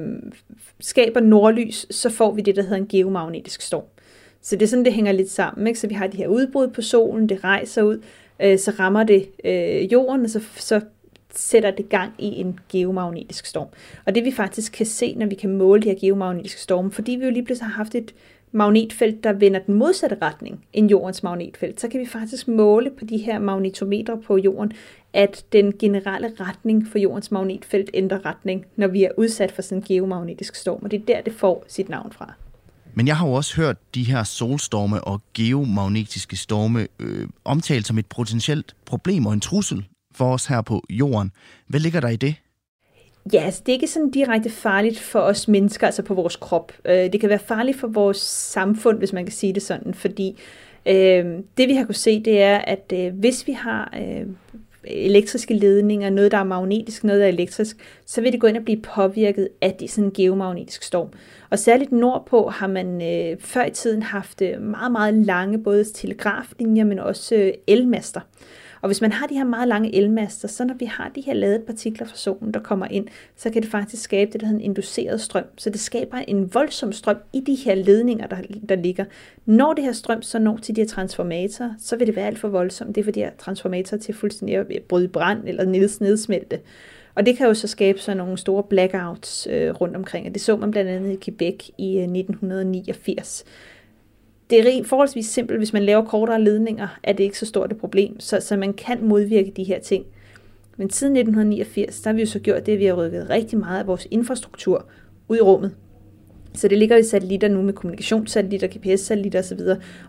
skaber 0.80 1.20
nordlys, 1.20 1.86
så 1.90 2.10
får 2.10 2.34
vi 2.34 2.40
det, 2.40 2.56
der 2.56 2.62
hedder 2.62 2.76
en 2.76 2.88
geomagnetisk 2.88 3.62
storm. 3.62 3.84
Så 4.42 4.56
det 4.56 4.62
er 4.62 4.66
sådan, 4.66 4.84
det 4.84 4.92
hænger 4.92 5.12
lidt 5.12 5.30
sammen. 5.30 5.66
Ikke? 5.66 5.80
Så 5.80 5.86
vi 5.86 5.94
har 5.94 6.06
de 6.06 6.16
her 6.16 6.28
udbrud 6.28 6.68
på 6.68 6.82
solen, 6.82 7.28
det 7.28 7.44
rejser 7.44 7.82
ud, 7.82 8.02
øh, 8.42 8.58
så 8.58 8.72
rammer 8.78 9.04
det 9.04 9.28
øh, 9.44 9.92
jorden, 9.92 10.24
og 10.24 10.30
så, 10.30 10.40
så 10.56 10.80
sætter 11.38 11.70
det 11.70 11.88
gang 11.88 12.12
i 12.18 12.40
en 12.40 12.58
geomagnetisk 12.68 13.46
storm. 13.46 13.68
Og 14.04 14.14
det 14.14 14.24
vi 14.24 14.32
faktisk 14.32 14.72
kan 14.72 14.86
se, 14.86 15.14
når 15.14 15.26
vi 15.26 15.34
kan 15.34 15.56
måle 15.56 15.82
de 15.82 15.88
her 15.88 15.98
geomagnetiske 16.00 16.60
storme, 16.60 16.90
fordi 16.92 17.12
vi 17.12 17.24
jo 17.24 17.30
lige 17.30 17.44
pludselig 17.44 17.68
har 17.70 17.76
haft 17.76 17.94
et 17.94 18.14
magnetfelt, 18.52 19.24
der 19.24 19.32
vender 19.32 19.60
den 19.60 19.74
modsatte 19.74 20.16
retning 20.22 20.64
end 20.72 20.90
jordens 20.90 21.22
magnetfelt, 21.22 21.80
så 21.80 21.88
kan 21.88 22.00
vi 22.00 22.06
faktisk 22.06 22.48
måle 22.48 22.90
på 22.98 23.04
de 23.04 23.18
her 23.18 23.38
magnetometre 23.38 24.20
på 24.26 24.36
jorden, 24.36 24.72
at 25.12 25.44
den 25.52 25.72
generelle 25.78 26.32
retning 26.40 26.88
for 26.88 26.98
jordens 26.98 27.30
magnetfelt 27.30 27.90
ændrer 27.94 28.26
retning, 28.26 28.66
når 28.76 28.86
vi 28.86 29.04
er 29.04 29.10
udsat 29.16 29.52
for 29.52 29.62
sådan 29.62 29.78
en 29.78 29.84
geomagnetisk 29.88 30.54
storm, 30.54 30.80
og 30.82 30.90
det 30.90 31.00
er 31.00 31.04
der, 31.04 31.20
det 31.20 31.32
får 31.32 31.64
sit 31.68 31.88
navn 31.88 32.12
fra. 32.12 32.32
Men 32.94 33.06
jeg 33.06 33.16
har 33.16 33.28
jo 33.28 33.32
også 33.32 33.56
hørt 33.56 33.76
de 33.94 34.04
her 34.04 34.24
solstorme 34.24 35.04
og 35.04 35.20
geomagnetiske 35.34 36.36
storme 36.36 36.86
øh, 36.98 37.28
omtalt 37.44 37.86
som 37.86 37.98
et 37.98 38.06
potentielt 38.06 38.76
problem 38.86 39.26
og 39.26 39.32
en 39.32 39.40
trussel 39.40 39.86
for 40.14 40.32
os 40.32 40.46
her 40.46 40.62
på 40.62 40.82
jorden. 40.90 41.30
Hvad 41.66 41.80
ligger 41.80 42.00
der 42.00 42.08
i 42.08 42.16
det? 42.16 42.34
Ja, 43.32 43.42
altså 43.42 43.62
det 43.66 43.72
er 43.72 43.76
ikke 43.76 43.86
sådan 43.86 44.10
direkte 44.10 44.50
farligt 44.50 44.98
for 44.98 45.20
os 45.20 45.48
mennesker, 45.48 45.86
altså 45.86 46.02
på 46.02 46.14
vores 46.14 46.36
krop. 46.36 46.72
Øh, 46.84 47.12
det 47.12 47.20
kan 47.20 47.28
være 47.28 47.38
farligt 47.38 47.80
for 47.80 47.88
vores 47.88 48.16
samfund, 48.16 48.98
hvis 48.98 49.12
man 49.12 49.24
kan 49.24 49.32
sige 49.32 49.52
det 49.52 49.62
sådan, 49.62 49.94
fordi 49.94 50.40
øh, 50.86 51.24
det 51.56 51.68
vi 51.68 51.74
har 51.74 51.84
kunne 51.84 51.94
se, 51.94 52.24
det 52.24 52.42
er, 52.42 52.58
at 52.58 52.92
øh, 52.94 53.14
hvis 53.14 53.46
vi 53.46 53.52
har 53.52 53.94
øh, 54.00 54.26
elektriske 54.86 55.54
ledninger, 55.54 56.10
noget 56.10 56.32
der 56.32 56.38
er 56.38 56.44
magnetisk, 56.44 57.04
noget 57.04 57.20
der 57.20 57.26
er 57.26 57.30
elektrisk, 57.30 57.76
så 58.06 58.20
vil 58.20 58.32
det 58.32 58.40
gå 58.40 58.46
ind 58.46 58.56
og 58.56 58.64
blive 58.64 58.82
påvirket 58.82 59.48
af 59.60 59.76
det, 59.80 59.90
sådan 59.90 60.04
en 60.04 60.12
geomagnetisk 60.12 60.82
storm. 60.82 61.08
Og 61.50 61.58
særligt 61.58 61.92
nordpå 61.92 62.48
har 62.48 62.66
man 62.66 63.02
øh, 63.02 63.40
før 63.40 63.64
i 63.64 63.70
tiden 63.70 64.02
haft 64.02 64.42
øh, 64.42 64.62
meget, 64.62 64.92
meget 64.92 65.14
lange 65.14 65.62
både 65.62 65.84
telegraflinjer, 65.84 66.84
men 66.84 66.98
også 66.98 67.34
øh, 67.34 67.52
elmaster. 67.66 68.20
Og 68.84 68.88
hvis 68.88 69.00
man 69.00 69.12
har 69.12 69.26
de 69.26 69.34
her 69.34 69.44
meget 69.44 69.68
lange 69.68 69.94
elmaster, 69.94 70.48
så 70.48 70.64
når 70.64 70.74
vi 70.74 70.84
har 70.84 71.10
de 71.14 71.20
her 71.20 71.34
ladede 71.34 71.64
partikler 71.66 72.06
fra 72.06 72.16
solen, 72.16 72.54
der 72.54 72.60
kommer 72.60 72.86
ind, 72.90 73.06
så 73.36 73.50
kan 73.50 73.62
det 73.62 73.70
faktisk 73.70 74.02
skabe 74.02 74.32
det, 74.32 74.40
der 74.40 74.46
hedder 74.46 74.60
en 74.60 74.64
induceret 74.64 75.20
strøm. 75.20 75.44
Så 75.56 75.70
det 75.70 75.80
skaber 75.80 76.16
en 76.16 76.54
voldsom 76.54 76.92
strøm 76.92 77.16
i 77.32 77.40
de 77.40 77.54
her 77.54 77.74
ledninger, 77.74 78.26
der, 78.26 78.36
der 78.68 78.76
ligger. 78.76 79.04
Når 79.46 79.72
det 79.72 79.84
her 79.84 79.92
strøm 79.92 80.22
så 80.22 80.38
når 80.38 80.56
til 80.56 80.76
de 80.76 80.80
her 80.80 80.88
transformatorer, 80.88 81.74
så 81.78 81.96
vil 81.96 82.06
det 82.06 82.16
være 82.16 82.26
alt 82.26 82.38
for 82.38 82.48
voldsomt. 82.48 82.94
Det 82.94 83.00
er 83.00 83.04
for 83.04 83.10
de 83.10 83.20
her 83.20 83.30
transformatorer 83.38 84.00
til 84.00 84.14
fuldstændig 84.14 84.56
at 84.56 84.66
bryde 84.88 85.08
brand 85.08 85.42
eller 85.46 85.64
nedsmelte. 86.00 86.60
Og 87.14 87.26
det 87.26 87.36
kan 87.36 87.46
jo 87.46 87.54
så 87.54 87.68
skabe 87.68 87.98
sådan 87.98 88.16
nogle 88.16 88.38
store 88.38 88.62
blackouts 88.62 89.48
øh, 89.50 89.70
rundt 89.70 89.96
omkring, 89.96 90.26
og 90.26 90.34
det 90.34 90.42
så 90.42 90.56
man 90.56 90.70
blandt 90.70 90.90
andet 90.90 91.12
i 91.12 91.18
Quebec 91.24 91.68
i 91.78 91.96
øh, 91.96 92.02
1989 92.02 93.44
det 94.62 94.78
er 94.78 94.84
forholdsvis 94.84 95.26
simpelt. 95.26 95.58
Hvis 95.58 95.72
man 95.72 95.82
laver 95.82 96.04
kortere 96.04 96.42
ledninger, 96.42 96.98
er 97.02 97.12
det 97.12 97.24
ikke 97.24 97.38
så 97.38 97.46
stort 97.46 97.72
et 97.72 97.78
problem, 97.78 98.20
så, 98.20 98.40
så 98.40 98.56
man 98.56 98.72
kan 98.72 99.04
modvirke 99.04 99.52
de 99.56 99.64
her 99.64 99.78
ting. 99.78 100.04
Men 100.76 100.90
siden 100.90 101.16
1989, 101.16 102.00
der 102.00 102.10
har 102.10 102.14
vi 102.14 102.20
jo 102.20 102.26
så 102.26 102.38
gjort 102.38 102.66
det, 102.66 102.72
at 102.72 102.78
vi 102.78 102.84
har 102.84 102.94
rykket 102.94 103.30
rigtig 103.30 103.58
meget 103.58 103.80
af 103.80 103.86
vores 103.86 104.06
infrastruktur 104.10 104.86
ud 105.28 105.36
i 105.36 105.40
rummet. 105.40 105.74
Så 106.54 106.68
det 106.68 106.78
ligger 106.78 106.96
i 106.96 107.02
satellitter 107.02 107.48
nu 107.48 107.62
med 107.62 107.72
kommunikationssatellitter, 107.72 108.68
GPS-satellitter 108.68 109.38
osv. 109.38 109.60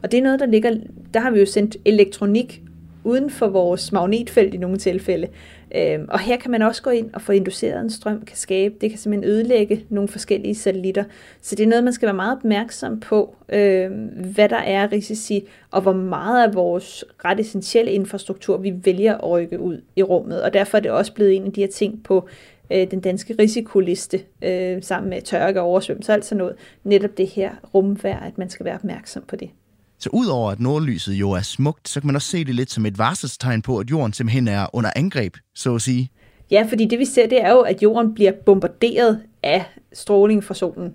Og 0.03 0.12
det 0.12 0.17
er 0.17 0.23
noget, 0.23 0.39
der 0.39 0.45
ligger, 0.45 0.75
der 1.13 1.19
har 1.19 1.31
vi 1.31 1.39
jo 1.39 1.45
sendt 1.45 1.77
elektronik 1.86 2.62
uden 3.03 3.29
for 3.29 3.47
vores 3.47 3.91
magnetfelt 3.91 4.53
i 4.53 4.58
nogle 4.58 4.77
tilfælde. 4.77 5.27
Øhm, 5.75 6.05
og 6.09 6.19
her 6.19 6.38
kan 6.38 6.51
man 6.51 6.61
også 6.61 6.81
gå 6.81 6.89
ind 6.89 7.13
og 7.13 7.21
få 7.21 7.31
induceret 7.31 7.81
en 7.81 7.89
strøm, 7.89 8.25
kan 8.25 8.38
skabe, 8.38 8.75
det 8.81 8.89
kan 8.89 8.99
simpelthen 8.99 9.31
ødelægge 9.31 9.85
nogle 9.89 10.09
forskellige 10.09 10.55
satellitter. 10.55 11.03
Så 11.41 11.55
det 11.55 11.63
er 11.63 11.67
noget, 11.67 11.83
man 11.83 11.93
skal 11.93 12.05
være 12.05 12.15
meget 12.15 12.38
opmærksom 12.38 12.99
på, 12.99 13.35
øhm, 13.49 14.05
hvad 14.33 14.49
der 14.49 14.57
er 14.57 14.91
risici, 14.91 15.47
og 15.71 15.81
hvor 15.81 15.93
meget 15.93 16.47
af 16.47 16.53
vores 16.53 17.05
ret 17.25 17.39
essentielle 17.39 17.91
infrastruktur, 17.91 18.57
vi 18.57 18.73
vælger 18.83 19.17
at 19.17 19.29
rykke 19.29 19.59
ud 19.59 19.81
i 19.95 20.04
rummet. 20.04 20.41
Og 20.41 20.54
derfor 20.54 20.77
er 20.77 20.81
det 20.81 20.91
også 20.91 21.13
blevet 21.13 21.35
en 21.35 21.45
af 21.45 21.52
de 21.54 21.62
her 21.62 21.67
ting 21.67 22.04
på 22.04 22.27
øh, 22.71 22.91
den 22.91 23.00
danske 23.00 23.35
risikoliste, 23.39 24.21
øh, 24.41 24.83
sammen 24.83 25.10
med 25.10 25.21
tørke 25.21 25.62
og 25.62 25.67
oversvømmelse 25.67 26.12
og 26.12 26.13
alt 26.13 26.25
sådan 26.25 26.37
noget. 26.37 26.56
Netop 26.83 27.17
det 27.17 27.27
her 27.27 27.52
rumvær, 27.73 28.17
at 28.17 28.37
man 28.37 28.50
skal 28.50 28.65
være 28.65 28.75
opmærksom 28.75 29.23
på 29.27 29.35
det. 29.35 29.50
Så 30.06 30.10
udover 30.13 30.51
at 30.51 30.60
nordlyset 30.60 31.13
jo 31.13 31.31
er 31.31 31.41
smukt, 31.41 31.89
så 31.89 31.99
kan 31.99 32.08
man 32.08 32.15
også 32.15 32.27
se 32.27 32.45
det 32.45 32.56
lidt 32.56 32.71
som 32.71 32.85
et 32.85 32.97
varselstegn 32.97 33.62
på, 33.62 33.77
at 33.77 33.89
jorden 33.91 34.13
simpelthen 34.13 34.47
er 34.47 34.67
under 34.73 34.89
angreb, 34.95 35.37
så 35.56 35.75
at 35.75 35.81
sige. 35.81 36.12
Ja, 36.51 36.67
fordi 36.69 36.85
det 36.85 36.99
vi 36.99 37.06
ser, 37.06 37.27
det 37.27 37.41
er 37.41 37.51
jo, 37.51 37.60
at 37.60 37.83
jorden 37.83 38.13
bliver 38.13 38.31
bombarderet 38.45 39.21
af 39.43 39.65
stråling 39.93 40.43
fra 40.43 40.53
solen 40.53 40.93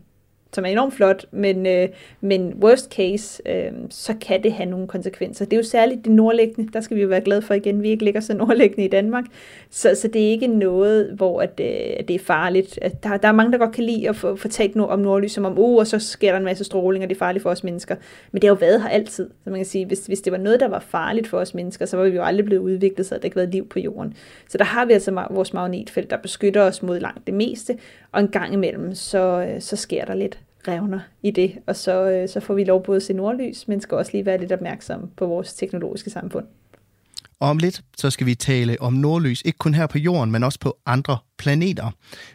som 0.52 0.64
er 0.64 0.68
enormt 0.68 0.94
flot, 0.94 1.26
men, 1.30 1.66
øh, 1.66 1.88
men 2.20 2.54
worst 2.62 2.92
case, 2.92 3.42
øh, 3.46 3.72
så 3.90 4.14
kan 4.20 4.42
det 4.42 4.52
have 4.52 4.70
nogle 4.70 4.86
konsekvenser. 4.86 5.44
Det 5.44 5.52
er 5.52 5.56
jo 5.56 5.62
særligt 5.62 6.04
det 6.04 6.12
nordlæggende, 6.12 6.72
der 6.72 6.80
skal 6.80 6.96
vi 6.96 7.02
jo 7.02 7.08
være 7.08 7.20
glade 7.20 7.42
for 7.42 7.54
igen, 7.54 7.82
vi 7.82 7.88
ikke 7.88 8.04
ligger 8.04 8.20
så 8.20 8.34
nordlæggende 8.36 8.84
i 8.84 8.88
Danmark, 8.88 9.24
så, 9.70 9.94
så 9.94 10.08
det 10.08 10.26
er 10.26 10.30
ikke 10.30 10.46
noget, 10.46 11.10
hvor 11.16 11.40
at, 11.42 11.60
øh, 11.60 12.06
det 12.08 12.10
er 12.10 12.18
farligt. 12.18 12.78
At 12.82 13.04
der, 13.04 13.16
der 13.16 13.28
er 13.28 13.32
mange, 13.32 13.52
der 13.52 13.58
godt 13.58 13.72
kan 13.72 13.84
lide 13.84 14.08
at 14.08 14.16
få, 14.16 14.36
få 14.36 14.48
talt 14.48 14.76
no- 14.76 14.80
om 14.80 14.98
nordlys, 14.98 15.32
som 15.32 15.44
om, 15.44 15.58
uh, 15.58 15.78
og 15.78 15.86
så 15.86 15.98
sker 15.98 16.30
der 16.30 16.38
en 16.38 16.44
masse 16.44 16.64
stråling, 16.64 17.04
og 17.04 17.10
det 17.10 17.16
er 17.16 17.18
farligt 17.18 17.42
for 17.42 17.50
os 17.50 17.64
mennesker. 17.64 17.96
Men 18.32 18.42
det 18.42 18.48
har 18.48 18.54
jo 18.54 18.58
været 18.60 18.82
her 18.82 18.88
altid, 18.88 19.30
så 19.44 19.50
man 19.50 19.58
kan 19.58 19.66
sige, 19.66 19.86
hvis, 19.86 20.06
hvis 20.06 20.20
det 20.20 20.32
var 20.32 20.38
noget, 20.38 20.60
der 20.60 20.68
var 20.68 20.80
farligt 20.88 21.28
for 21.28 21.38
os 21.38 21.54
mennesker, 21.54 21.86
så 21.86 21.96
var 21.96 22.04
vi 22.04 22.16
jo 22.16 22.22
aldrig 22.22 22.44
blevet 22.44 22.62
udviklet, 22.62 23.06
så 23.06 23.14
der 23.14 23.24
ikke 23.24 23.36
været 23.36 23.50
liv 23.50 23.68
på 23.68 23.78
jorden. 23.78 24.14
Så 24.48 24.58
der 24.58 24.64
har 24.64 24.84
vi 24.84 24.92
altså 24.92 25.26
vores 25.30 25.52
magnetfelt, 25.52 26.10
der 26.10 26.16
beskytter 26.16 26.62
os 26.62 26.82
mod 26.82 27.00
langt 27.00 27.26
det 27.26 27.34
meste, 27.34 27.76
og 28.12 28.20
en 28.20 28.28
gang 28.28 28.52
imellem, 28.52 28.94
så, 28.94 29.46
øh, 29.48 29.62
så 29.62 29.76
sker 29.76 30.04
der 30.04 30.14
lidt 30.14 30.38
revner 30.68 31.00
i 31.22 31.30
det, 31.30 31.58
og 31.66 31.76
så, 31.76 32.10
øh, 32.10 32.28
så 32.28 32.40
får 32.40 32.54
vi 32.54 32.64
lov 32.64 32.84
både 32.84 32.96
at 32.96 33.02
se 33.02 33.12
nordlys, 33.12 33.68
men 33.68 33.80
skal 33.80 33.96
også 33.96 34.12
lige 34.12 34.26
være 34.26 34.38
lidt 34.38 34.52
opmærksomme 34.52 35.08
på 35.16 35.26
vores 35.26 35.54
teknologiske 35.54 36.10
samfund. 36.10 36.46
Og 37.40 37.48
om 37.48 37.58
lidt, 37.58 37.82
så 37.96 38.10
skal 38.10 38.26
vi 38.26 38.34
tale 38.34 38.76
om 38.80 38.92
nordlys, 38.92 39.42
ikke 39.44 39.58
kun 39.58 39.74
her 39.74 39.86
på 39.86 39.98
jorden, 39.98 40.30
men 40.30 40.42
også 40.42 40.58
på 40.60 40.78
andre 40.86 41.18
planeter. 41.38 41.90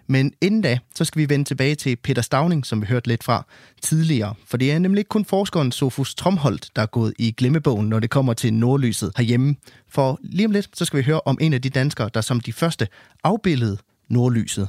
Men 0.07 0.33
inden 0.41 0.61
da, 0.61 0.79
så 0.95 1.05
skal 1.05 1.19
vi 1.19 1.29
vende 1.29 1.45
tilbage 1.45 1.75
til 1.75 1.95
Peter 1.95 2.21
Stavning, 2.21 2.65
som 2.65 2.81
vi 2.81 2.85
hørte 2.87 3.07
lidt 3.07 3.23
fra 3.23 3.45
tidligere. 3.81 4.35
For 4.45 4.57
det 4.57 4.71
er 4.71 4.79
nemlig 4.79 4.99
ikke 4.99 5.09
kun 5.09 5.25
forskeren 5.25 5.71
Sofus 5.71 6.15
Tromholdt, 6.15 6.69
der 6.75 6.81
er 6.81 6.85
gået 6.85 7.13
i 7.19 7.31
glemmebogen, 7.31 7.89
når 7.89 7.99
det 7.99 8.09
kommer 8.09 8.33
til 8.33 8.53
nordlyset 8.53 9.11
herhjemme. 9.17 9.55
For 9.89 10.19
lige 10.23 10.45
om 10.45 10.51
lidt, 10.51 10.69
så 10.73 10.85
skal 10.85 10.97
vi 10.97 11.03
høre 11.03 11.21
om 11.25 11.37
en 11.41 11.53
af 11.53 11.61
de 11.61 11.69
danskere, 11.69 12.09
der 12.13 12.21
som 12.21 12.39
de 12.39 12.53
første 12.53 12.87
afbildede 13.23 13.77
nordlyset. 14.09 14.67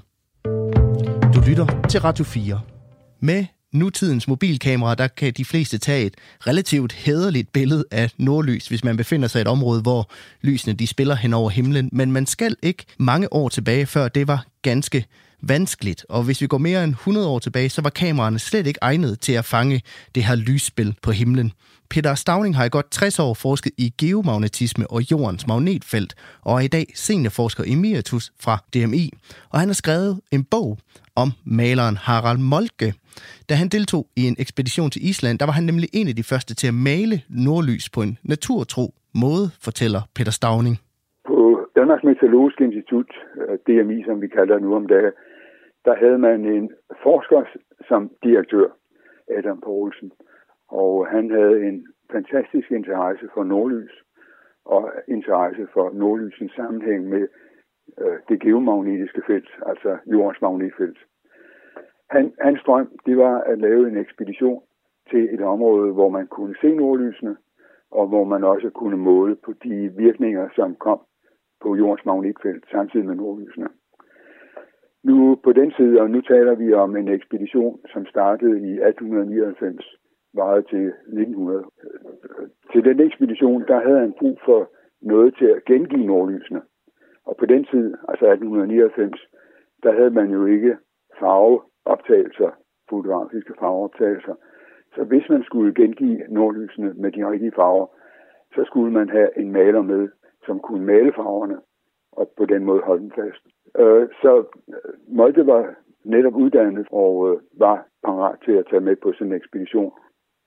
Du 1.36 1.40
lytter 1.40 1.86
til 1.88 2.00
Radio 2.00 2.24
4. 2.24 2.60
Med 3.20 3.44
nutidens 3.72 4.28
mobilkamera, 4.28 4.94
der 4.94 5.08
kan 5.08 5.32
de 5.32 5.44
fleste 5.44 5.78
tage 5.78 6.06
et 6.06 6.14
relativt 6.46 6.92
hederligt 6.92 7.52
billede 7.52 7.84
af 7.90 8.10
nordlys, 8.18 8.68
hvis 8.68 8.84
man 8.84 8.96
befinder 8.96 9.28
sig 9.28 9.38
i 9.38 9.42
et 9.42 9.48
område, 9.48 9.82
hvor 9.82 10.10
lysene 10.42 10.74
de 10.74 10.86
spiller 10.86 11.14
hen 11.14 11.34
over 11.34 11.50
himlen. 11.50 11.90
Men 11.92 12.12
man 12.12 12.26
skal 12.26 12.56
ikke 12.62 12.84
mange 12.98 13.32
år 13.32 13.48
tilbage, 13.48 13.86
før 13.86 14.08
det 14.08 14.28
var 14.28 14.46
ganske 14.62 15.04
vanskeligt. 15.42 16.06
Og 16.08 16.22
hvis 16.22 16.40
vi 16.40 16.46
går 16.46 16.58
mere 16.58 16.84
end 16.84 16.92
100 16.92 17.28
år 17.28 17.38
tilbage, 17.38 17.68
så 17.68 17.82
var 17.82 17.90
kameraerne 17.90 18.38
slet 18.38 18.66
ikke 18.66 18.78
egnet 18.82 19.20
til 19.20 19.32
at 19.32 19.44
fange 19.44 19.82
det 20.14 20.24
her 20.24 20.34
lysspil 20.34 20.94
på 21.02 21.10
himlen. 21.10 21.52
Peter 21.90 22.14
Stavning 22.14 22.56
har 22.56 22.64
i 22.64 22.74
godt 22.76 22.90
60 22.90 23.18
år 23.26 23.34
forsket 23.46 23.72
i 23.84 23.86
geomagnetisme 24.00 24.84
og 24.94 25.00
jordens 25.12 25.46
magnetfelt, 25.50 26.12
og 26.46 26.52
er 26.58 26.64
i 26.68 26.72
dag 26.76 26.86
seniorforsker 27.04 27.64
emeritus 27.74 28.24
fra 28.44 28.54
DMI. 28.72 29.04
Og 29.52 29.56
han 29.60 29.68
har 29.68 29.78
skrevet 29.82 30.12
en 30.36 30.44
bog 30.54 30.70
om 31.22 31.28
maleren 31.58 31.96
Harald 32.06 32.42
Molke. 32.52 32.88
Da 33.48 33.54
han 33.60 33.68
deltog 33.76 34.04
i 34.20 34.22
en 34.30 34.36
ekspedition 34.44 34.90
til 34.90 35.02
Island, 35.10 35.38
der 35.38 35.46
var 35.48 35.56
han 35.58 35.66
nemlig 35.70 35.88
en 35.98 36.08
af 36.12 36.16
de 36.20 36.28
første 36.32 36.52
til 36.60 36.68
at 36.72 36.76
male 36.90 37.16
nordlys 37.44 37.86
på 37.94 38.00
en 38.06 38.14
naturtro 38.32 38.84
måde, 39.24 39.46
fortæller 39.66 40.02
Peter 40.16 40.34
Stavning. 40.38 40.76
På 41.30 41.38
Danmarks 41.78 42.04
Meteorologiske 42.08 42.64
Institut, 42.68 43.10
øh, 43.40 43.54
DMI 43.66 43.98
som 44.08 44.16
vi 44.24 44.28
kalder 44.38 44.56
nu 44.58 44.68
om 44.80 44.86
dagen, 44.94 45.14
der 45.86 45.94
havde 46.02 46.18
man 46.18 46.38
en 46.56 46.66
forsker 47.04 47.40
som 47.88 48.10
direktør, 48.26 48.68
Adam 49.38 49.60
Poulsen. 49.64 50.10
Og 50.68 51.06
han 51.06 51.30
havde 51.30 51.62
en 51.68 51.86
fantastisk 52.12 52.70
interesse 52.70 53.28
for 53.34 53.44
nordlys 53.44 54.02
og 54.64 54.92
interesse 55.08 55.66
for 55.72 55.90
nordlysens 55.94 56.52
sammenhæng 56.52 57.08
med 57.08 57.28
øh, 58.00 58.18
det 58.28 58.40
geomagnetiske 58.40 59.22
felt, 59.26 59.50
altså 59.66 59.98
jordens 60.06 60.42
magnetfelt. 60.42 60.98
Han, 62.10 62.32
hans 62.40 62.60
drøm, 62.66 62.98
det 63.06 63.16
var 63.16 63.40
at 63.40 63.58
lave 63.58 63.88
en 63.88 63.96
ekspedition 63.96 64.62
til 65.10 65.34
et 65.34 65.40
område, 65.40 65.92
hvor 65.92 66.08
man 66.08 66.26
kunne 66.26 66.54
se 66.60 66.74
nordlysene, 66.74 67.36
og 67.90 68.08
hvor 68.08 68.24
man 68.24 68.44
også 68.44 68.70
kunne 68.70 68.96
måle 68.96 69.36
på 69.44 69.52
de 69.64 69.92
virkninger, 69.96 70.48
som 70.54 70.74
kom 70.74 71.00
på 71.62 71.76
jordens 71.76 72.06
magnetfelt 72.06 72.64
samtidig 72.70 73.06
med 73.06 73.14
nordlysene. 73.14 73.68
Nu 75.04 75.36
på 75.44 75.52
den 75.52 75.72
side, 75.72 76.00
og 76.00 76.10
nu 76.10 76.20
taler 76.20 76.54
vi 76.54 76.72
om 76.72 76.96
en 76.96 77.08
ekspedition, 77.08 77.80
som 77.92 78.06
startede 78.06 78.60
i 78.70 78.72
1899, 78.72 79.95
varede 80.36 80.62
til 80.62 80.86
1900. 80.86 81.64
Til 82.72 82.84
den 82.84 83.00
ekspedition, 83.00 83.64
der 83.68 83.80
havde 83.80 84.00
han 84.00 84.14
brug 84.18 84.38
for 84.44 84.70
noget 85.02 85.34
til 85.38 85.46
at 85.46 85.64
gengive 85.64 86.06
nordlysene. 86.06 86.62
Og 87.26 87.36
på 87.36 87.46
den 87.46 87.64
tid, 87.64 87.94
altså 88.08 88.24
1899, 88.26 89.26
der 89.82 89.92
havde 89.92 90.10
man 90.10 90.30
jo 90.30 90.46
ikke 90.46 90.76
farveoptagelser, 91.20 92.50
fotografiske 92.90 93.54
farveoptagelser. 93.60 94.34
Så 94.94 95.04
hvis 95.04 95.28
man 95.28 95.42
skulle 95.42 95.74
gengive 95.74 96.22
nordlysene 96.28 96.94
med 96.96 97.12
de 97.12 97.30
rigtige 97.30 97.52
farver, 97.56 97.86
så 98.54 98.64
skulle 98.64 98.92
man 98.92 99.08
have 99.08 99.38
en 99.38 99.52
maler 99.52 99.82
med, 99.82 100.08
som 100.46 100.60
kunne 100.60 100.84
male 100.84 101.12
farverne, 101.12 101.58
og 102.12 102.30
på 102.36 102.44
den 102.44 102.64
måde 102.64 102.80
holde 102.80 103.02
dem 103.02 103.10
fast. 103.10 103.42
Øh, 103.78 104.08
så 104.22 104.44
øh, 104.68 105.16
Molde 105.16 105.46
var 105.46 105.74
netop 106.04 106.34
uddannet 106.34 106.86
og 106.90 107.30
øh, 107.30 107.40
var 107.58 107.86
parat 108.04 108.38
til 108.44 108.52
at 108.52 108.66
tage 108.70 108.80
med 108.80 108.96
på 108.96 109.12
sådan 109.12 109.26
en 109.26 109.36
ekspedition 109.36 109.92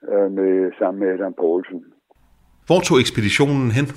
med, 0.07 0.71
sammen 0.79 0.99
med 0.99 1.13
Adam 1.13 1.33
Poulsen. 1.33 1.85
Hvor 2.67 2.79
tog 2.79 2.99
ekspeditionen 2.99 3.71
hen? 3.77 3.87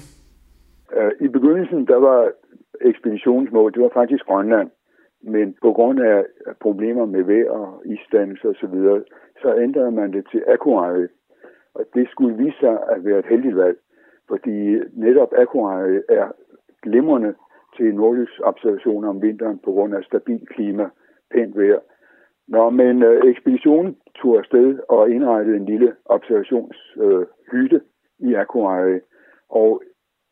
I 1.20 1.28
begyndelsen, 1.28 1.86
der 1.86 1.96
var 1.96 2.32
ekspeditionsmål, 2.80 3.72
det 3.72 3.82
var 3.82 3.90
faktisk 3.94 4.24
Grønland. 4.26 4.70
Men 5.22 5.56
på 5.62 5.72
grund 5.72 6.00
af 6.00 6.24
problemer 6.60 7.06
med 7.06 7.22
vejr 7.22 7.50
og 7.50 7.82
isdannelse 7.86 8.48
osv., 8.48 8.60
så, 8.60 8.66
videre, 8.66 9.02
så 9.42 9.56
ændrede 9.56 9.90
man 9.90 10.12
det 10.12 10.24
til 10.30 10.42
Aquarius. 10.48 11.10
Og 11.74 11.84
det 11.94 12.08
skulle 12.10 12.36
vise 12.44 12.58
sig 12.60 12.78
at 12.90 13.04
være 13.04 13.18
et 13.18 13.26
heldigt 13.26 13.56
valg, 13.56 13.78
fordi 14.28 14.56
netop 14.92 15.32
Aquarius 15.38 16.04
er 16.08 16.26
glimrende 16.82 17.34
til 17.76 17.94
nordlysobservationer 17.94 19.08
om 19.08 19.22
vinteren 19.22 19.58
på 19.64 19.72
grund 19.72 19.94
af 19.94 20.04
stabil 20.04 20.46
klima, 20.46 20.88
pænt 21.30 21.56
vejr. 21.56 21.80
Nå, 22.48 22.70
men 22.70 23.02
øh, 23.02 23.30
ekspeditionen 23.30 23.96
tog 24.14 24.38
afsted 24.38 24.78
og 24.88 25.10
indrettede 25.10 25.56
en 25.56 25.64
lille 25.64 25.96
observationshytte 26.04 27.76
øh, 27.76 27.82
i 28.18 28.34
Akureyri, 28.34 29.00
og 29.48 29.82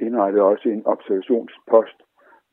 indrettede 0.00 0.44
også 0.44 0.68
en 0.68 0.86
observationspost 0.86 2.02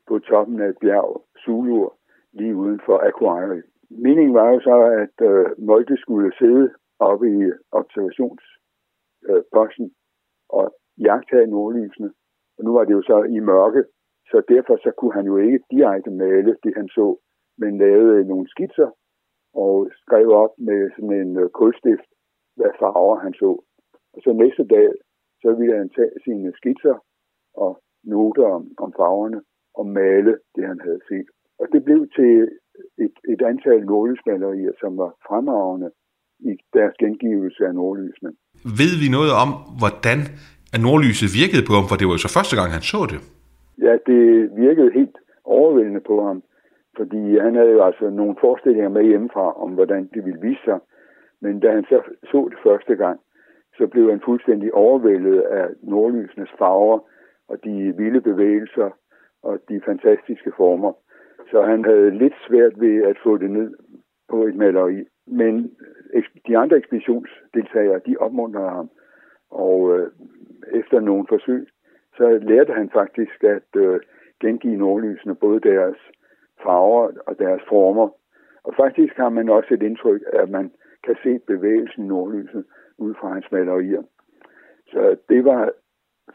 på 0.08 0.18
toppen 0.18 0.60
af 0.60 0.68
et 0.68 0.78
bjerg, 0.80 1.24
Sulur, 1.36 1.96
lige 2.32 2.56
uden 2.56 2.80
for 2.86 2.98
Akureyri. 3.08 3.60
Meningen 3.90 4.34
var 4.34 4.52
jo 4.52 4.60
så, 4.60 4.76
at 5.02 5.20
øh, 5.30 5.46
Molde 5.58 6.00
skulle 6.00 6.32
sidde 6.38 6.74
oppe 6.98 7.38
i 7.38 7.52
observationsposten 7.72 9.84
øh, 9.84 9.90
og 10.48 10.74
jagtage 10.98 11.46
nordlysene. 11.46 12.12
Og 12.58 12.64
nu 12.64 12.72
var 12.72 12.84
det 12.84 12.92
jo 12.92 13.02
så 13.02 13.22
i 13.22 13.38
mørke, 13.38 13.84
så 14.30 14.42
derfor 14.48 14.76
så 14.76 14.90
kunne 14.98 15.12
han 15.12 15.26
jo 15.26 15.36
ikke 15.36 15.60
direkte 15.70 16.10
male 16.10 16.56
det, 16.62 16.72
han 16.76 16.88
så, 16.88 17.16
men 17.58 17.78
lavede 17.78 18.24
nogle 18.24 18.48
skitser 18.48 18.90
og 19.54 19.90
skrev 20.02 20.28
op 20.42 20.54
med 20.58 20.90
sådan 20.94 21.16
en 21.22 21.36
øh, 21.42 21.48
kulstift, 21.60 22.08
hvad 22.56 22.72
farver 22.80 23.18
han 23.24 23.32
så. 23.34 23.50
Og 24.14 24.18
så 24.24 24.30
næste 24.32 24.64
dag, 24.76 24.88
så 25.42 25.48
ville 25.58 25.76
han 25.76 25.90
tage 25.96 26.12
sine 26.24 26.52
skitser 26.58 26.96
og 27.54 27.72
noter 28.04 28.46
om, 28.56 28.64
om 28.84 28.90
farverne 28.98 29.40
og 29.78 29.86
male 29.86 30.32
det, 30.54 30.64
han 30.72 30.80
havde 30.86 31.00
set. 31.10 31.28
Og 31.60 31.66
det 31.72 31.84
blev 31.84 32.00
til 32.16 32.32
et, 33.04 33.16
et 33.32 33.42
antal 33.52 33.80
nordlysmalerier, 33.90 34.72
som 34.80 34.92
var 35.02 35.10
fremragende 35.28 35.90
i 36.50 36.52
deres 36.76 36.94
gengivelse 37.02 37.60
af 37.66 37.74
nordlysene. 37.74 38.30
Ved 38.80 38.92
vi 39.02 39.08
noget 39.16 39.32
om, 39.42 39.50
hvordan 39.80 40.18
nordlyset 40.86 41.28
virkede 41.40 41.64
på 41.68 41.72
ham? 41.78 41.86
For 41.88 41.96
det 41.96 42.06
var 42.06 42.14
jo 42.16 42.26
så 42.26 42.32
første 42.38 42.54
gang, 42.58 42.68
han 42.76 42.84
så 42.92 43.00
det. 43.12 43.20
Ja, 43.86 43.94
det 44.10 44.22
virkede 44.64 44.90
helt 44.98 45.16
overvældende 45.44 46.02
på 46.10 46.16
ham. 46.26 46.38
Fordi 46.98 47.38
han 47.38 47.54
havde 47.54 47.72
jo 47.72 47.82
altså 47.82 48.10
nogle 48.10 48.36
forestillinger 48.40 48.88
med 48.88 49.02
hjemmefra 49.02 49.62
om, 49.62 49.70
hvordan 49.70 50.10
det 50.14 50.24
ville 50.24 50.40
vise 50.40 50.64
sig. 50.64 50.78
Men 51.40 51.60
da 51.60 51.70
han 51.70 51.84
så 51.84 52.02
så 52.30 52.48
det 52.50 52.58
første 52.62 52.96
gang, 52.96 53.20
så 53.76 53.86
blev 53.86 54.10
han 54.10 54.20
fuldstændig 54.24 54.74
overvældet 54.74 55.40
af 55.40 55.66
nordlysenes 55.82 56.50
farver 56.58 56.98
og 57.48 57.64
de 57.64 57.94
vilde 57.96 58.20
bevægelser 58.20 58.90
og 59.42 59.58
de 59.68 59.80
fantastiske 59.84 60.52
former. 60.56 60.92
Så 61.50 61.62
han 61.62 61.84
havde 61.84 62.10
lidt 62.10 62.34
svært 62.48 62.80
ved 62.80 63.02
at 63.02 63.16
få 63.22 63.36
det 63.36 63.50
ned 63.50 63.74
på 64.28 64.46
et 64.46 64.54
maleri. 64.54 65.04
Men 65.26 65.72
de 66.46 66.58
andre 66.58 66.76
ekspeditionsdeltagere, 66.76 68.00
de 68.06 68.16
opmuntrede 68.20 68.68
ham. 68.68 68.90
Og 69.50 69.98
øh, 69.98 70.10
efter 70.72 71.00
nogle 71.00 71.26
forsøg, 71.28 71.68
så 72.16 72.38
lærte 72.42 72.72
han 72.72 72.90
faktisk 72.90 73.44
at 73.44 73.76
øh, 73.76 74.00
gengive 74.40 74.76
nordlysene, 74.76 75.34
både 75.34 75.60
deres 75.60 75.96
farver 76.62 77.10
og 77.26 77.38
deres 77.38 77.62
former. 77.68 78.08
Og 78.64 78.74
faktisk 78.76 79.14
har 79.16 79.28
man 79.28 79.48
også 79.48 79.74
et 79.74 79.82
indtryk 79.82 80.20
af, 80.32 80.42
at 80.42 80.50
man 80.50 80.70
kan 81.04 81.16
se 81.22 81.38
bevægelsen 81.46 82.04
i 82.04 82.08
nordlyset 82.08 82.64
ud 82.98 83.14
fra 83.20 83.28
hans 83.34 83.46
malerier. 83.52 84.02
Så 84.86 85.16
det 85.28 85.44
var 85.44 85.70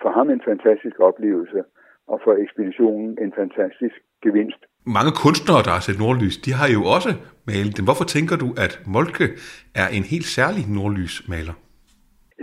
for 0.01 0.09
ham 0.09 0.30
en 0.30 0.41
fantastisk 0.45 0.99
oplevelse, 0.99 1.63
og 2.07 2.21
for 2.24 2.34
ekspeditionen 2.43 3.17
en 3.21 3.34
fantastisk 3.36 3.95
gevinst. 4.24 4.61
Mange 4.97 5.13
kunstnere, 5.24 5.61
der 5.67 5.74
har 5.78 5.84
set 5.88 5.99
nordlys, 6.03 6.38
de 6.45 6.51
har 6.59 6.69
jo 6.78 6.82
også 6.95 7.09
malet 7.49 7.78
dem. 7.78 7.86
Hvorfor 7.88 8.07
tænker 8.15 8.36
du, 8.43 8.49
at 8.65 8.74
Moltke 8.93 9.28
er 9.82 9.88
en 9.97 10.05
helt 10.13 10.30
særlig 10.38 10.63
nordlysmaler? 10.78 11.55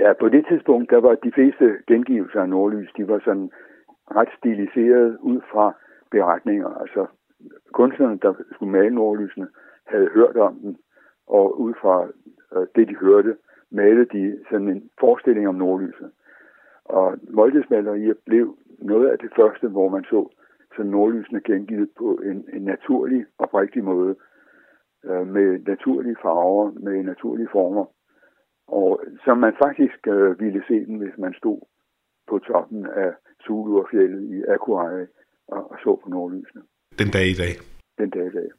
Ja, 0.02 0.10
på 0.22 0.28
det 0.34 0.42
tidspunkt, 0.50 0.90
der 0.90 1.00
var 1.06 1.14
de 1.26 1.32
fleste 1.36 1.66
gengivelser 1.90 2.40
af 2.40 2.48
nordlys, 2.48 2.90
de 2.98 3.08
var 3.08 3.20
sådan 3.24 3.50
ret 4.18 4.30
stiliseret 4.38 5.18
ud 5.30 5.40
fra 5.52 5.66
beretninger. 6.10 6.70
Altså 6.82 7.02
kunstnerne, 7.72 8.18
der 8.22 8.34
skulle 8.52 8.72
male 8.72 8.94
nordlysene, 8.94 9.48
havde 9.86 10.08
hørt 10.08 10.36
om 10.36 10.54
den, 10.54 10.76
og 11.26 11.60
ud 11.60 11.74
fra 11.80 12.08
øh, 12.54 12.66
det, 12.76 12.88
de 12.88 12.96
hørte, 12.96 13.36
malede 13.70 14.04
de 14.04 14.44
sådan 14.50 14.68
en 14.68 14.90
forestilling 15.00 15.48
om 15.48 15.54
nordlyset. 15.54 16.10
Og 16.84 17.18
Moldes 17.30 17.70
malerier 17.70 18.14
blev 18.26 18.56
noget 18.78 19.08
af 19.08 19.18
det 19.18 19.30
første, 19.36 19.68
hvor 19.68 19.88
man 19.88 20.04
så 20.04 20.28
så 20.76 20.82
nordlysene 20.82 21.40
gengivet 21.40 21.90
på 21.98 22.20
en, 22.24 22.48
en 22.52 22.62
naturlig, 22.62 23.26
oprigtig 23.38 23.84
måde, 23.84 24.16
øh, 25.04 25.26
med 25.26 25.58
naturlige 25.66 26.16
farver, 26.22 26.70
med 26.72 27.02
naturlige 27.02 27.48
former, 27.52 27.84
og 28.68 29.00
som 29.24 29.38
man 29.38 29.54
faktisk 29.62 30.06
øh, 30.06 30.40
ville 30.40 30.62
se 30.68 30.86
den, 30.86 30.96
hvis 30.98 31.18
man 31.18 31.34
stod 31.34 31.60
på 32.28 32.38
toppen 32.38 32.86
af 32.86 33.12
Zulu-fjellet 33.42 34.22
i 34.22 34.42
Akureyri 34.42 35.06
og, 35.48 35.70
og 35.70 35.76
så 35.84 35.96
på 36.02 36.08
nordlysene. 36.08 36.62
Den 37.00 37.10
dag 37.10 37.26
i 37.26 37.34
dag. 37.34 37.54
Den 37.98 38.10
dag 38.10 38.26
i 38.26 38.30
dag 38.30 38.50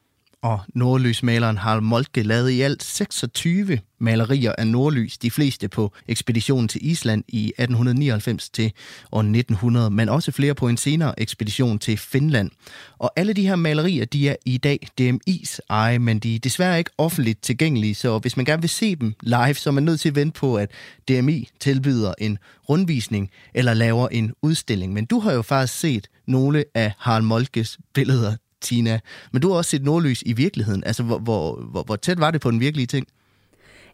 og 0.41 0.59
nordlysmaleren 0.75 1.57
Harald 1.57 1.81
Moltke 1.81 2.23
lavede 2.23 2.55
i 2.55 2.61
alt 2.61 2.83
26 2.83 3.79
malerier 3.99 4.53
af 4.57 4.67
nordlys, 4.67 5.17
de 5.17 5.31
fleste 5.31 5.69
på 5.69 5.93
ekspeditionen 6.07 6.67
til 6.67 6.89
Island 6.89 7.23
i 7.27 7.47
1899 7.47 8.49
til 8.49 8.71
år 9.11 9.19
1900, 9.19 9.89
men 9.89 10.09
også 10.09 10.31
flere 10.31 10.55
på 10.55 10.67
en 10.67 10.77
senere 10.77 11.19
ekspedition 11.19 11.79
til 11.79 11.97
Finland. 11.97 12.51
Og 12.97 13.11
alle 13.15 13.33
de 13.33 13.47
her 13.47 13.55
malerier, 13.55 14.05
de 14.05 14.29
er 14.29 14.35
i 14.45 14.57
dag 14.57 14.87
DMI's 15.01 15.57
eje, 15.69 15.99
men 15.99 16.19
de 16.19 16.35
er 16.35 16.39
desværre 16.39 16.77
ikke 16.77 16.91
offentligt 16.97 17.43
tilgængelige, 17.43 17.95
så 17.95 18.19
hvis 18.19 18.37
man 18.37 18.45
gerne 18.45 18.61
vil 18.61 18.69
se 18.69 18.95
dem 18.95 19.13
live, 19.21 19.53
så 19.53 19.69
er 19.69 19.73
man 19.73 19.83
nødt 19.83 19.99
til 19.99 20.09
at 20.09 20.15
vente 20.15 20.39
på, 20.39 20.55
at 20.55 20.71
DMI 21.09 21.49
tilbyder 21.59 22.13
en 22.17 22.37
rundvisning 22.69 23.29
eller 23.53 23.73
laver 23.73 24.07
en 24.07 24.33
udstilling. 24.41 24.93
Men 24.93 25.05
du 25.05 25.19
har 25.19 25.31
jo 25.31 25.41
faktisk 25.41 25.79
set 25.79 26.07
nogle 26.27 26.63
af 26.75 26.93
Harald 26.97 27.23
Moltkes 27.23 27.79
billeder 27.93 28.35
Tina. 28.61 28.99
Men 29.31 29.41
du 29.41 29.49
har 29.49 29.57
også 29.57 29.71
set 29.71 29.83
nordlys 29.83 30.23
i 30.25 30.33
virkeligheden. 30.33 30.83
Altså, 30.83 31.03
hvor, 31.03 31.17
hvor, 31.17 31.55
hvor, 31.55 31.83
hvor 31.83 31.95
tæt 31.95 32.19
var 32.19 32.31
det 32.31 32.41
på 32.41 32.51
den 32.51 32.59
virkelige 32.59 32.87
ting? 32.87 33.07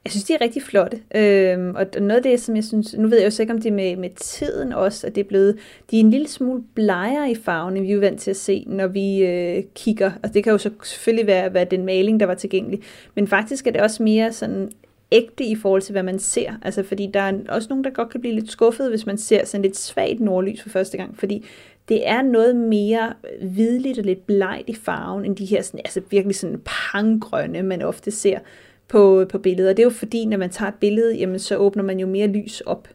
Jeg 0.03 0.11
synes, 0.11 0.23
de 0.23 0.33
er 0.33 0.41
rigtig 0.41 0.63
flotte. 0.63 0.99
Øhm, 1.15 1.75
og 1.75 1.85
noget 1.99 2.17
af 2.17 2.23
det, 2.23 2.41
som 2.41 2.55
jeg 2.55 2.63
synes, 2.63 2.95
nu 2.97 3.07
ved 3.07 3.17
jeg 3.17 3.25
jo 3.25 3.31
så 3.31 3.43
ikke, 3.43 3.53
om 3.53 3.61
det 3.61 3.69
er 3.69 3.75
med, 3.75 3.95
med 3.95 4.09
tiden 4.15 4.73
også, 4.73 5.07
at 5.07 5.15
det 5.15 5.21
er 5.21 5.27
blevet, 5.27 5.57
de 5.91 5.95
er 5.95 5.99
en 5.99 6.09
lille 6.09 6.27
smule 6.27 6.63
blegere 6.73 7.31
i 7.31 7.35
farven, 7.35 7.77
end 7.77 7.85
vi 7.85 7.91
er 7.91 7.99
vant 7.99 8.21
til 8.21 8.31
at 8.31 8.37
se, 8.37 8.63
når 8.67 8.87
vi 8.87 9.17
øh, 9.17 9.63
kigger. 9.75 10.11
Og 10.23 10.33
det 10.33 10.43
kan 10.43 10.51
jo 10.51 10.57
så 10.57 10.69
selvfølgelig 10.83 11.27
være, 11.27 11.53
være 11.53 11.65
den 11.65 11.85
maling, 11.85 12.19
der 12.19 12.25
var 12.25 12.33
tilgængelig. 12.33 12.81
Men 13.15 13.27
faktisk 13.27 13.67
er 13.67 13.71
det 13.71 13.81
også 13.81 14.03
mere 14.03 14.33
sådan 14.33 14.71
ægte 15.11 15.43
i 15.43 15.55
forhold 15.55 15.81
til, 15.81 15.91
hvad 15.91 16.03
man 16.03 16.19
ser. 16.19 16.53
Altså, 16.61 16.83
fordi 16.83 17.09
der 17.13 17.21
er 17.21 17.33
også 17.49 17.69
nogen, 17.69 17.83
der 17.83 17.89
godt 17.89 18.09
kan 18.09 18.21
blive 18.21 18.35
lidt 18.35 18.51
skuffet, 18.51 18.89
hvis 18.89 19.05
man 19.05 19.17
ser 19.17 19.45
sådan 19.45 19.61
lidt 19.61 19.77
svagt 19.77 20.19
nordlys 20.19 20.61
for 20.61 20.69
første 20.69 20.97
gang, 20.97 21.17
fordi 21.19 21.45
det 21.89 22.07
er 22.07 22.21
noget 22.21 22.55
mere 22.55 23.13
hvidligt 23.41 23.99
og 23.99 24.05
lidt 24.05 24.25
blegt 24.25 24.69
i 24.69 24.75
farven, 24.75 25.25
end 25.25 25.35
de 25.35 25.45
her 25.45 25.61
sådan, 25.61 25.79
altså 25.79 26.01
virkelig 26.09 26.35
sådan 26.35 26.61
panggrønne, 26.65 27.63
man 27.63 27.81
ofte 27.81 28.11
ser 28.11 28.39
på, 28.87 29.25
på 29.29 29.37
billeder. 29.37 29.69
Det 29.73 29.79
er 29.79 29.83
jo 29.83 29.89
fordi, 29.89 30.25
når 30.25 30.37
man 30.37 30.49
tager 30.49 30.69
et 30.69 30.75
billede, 30.79 31.15
jamen, 31.15 31.39
så 31.39 31.57
åbner 31.57 31.83
man 31.83 31.99
jo 31.99 32.07
mere 32.07 32.27
lys 32.27 32.61
op. 32.61 32.87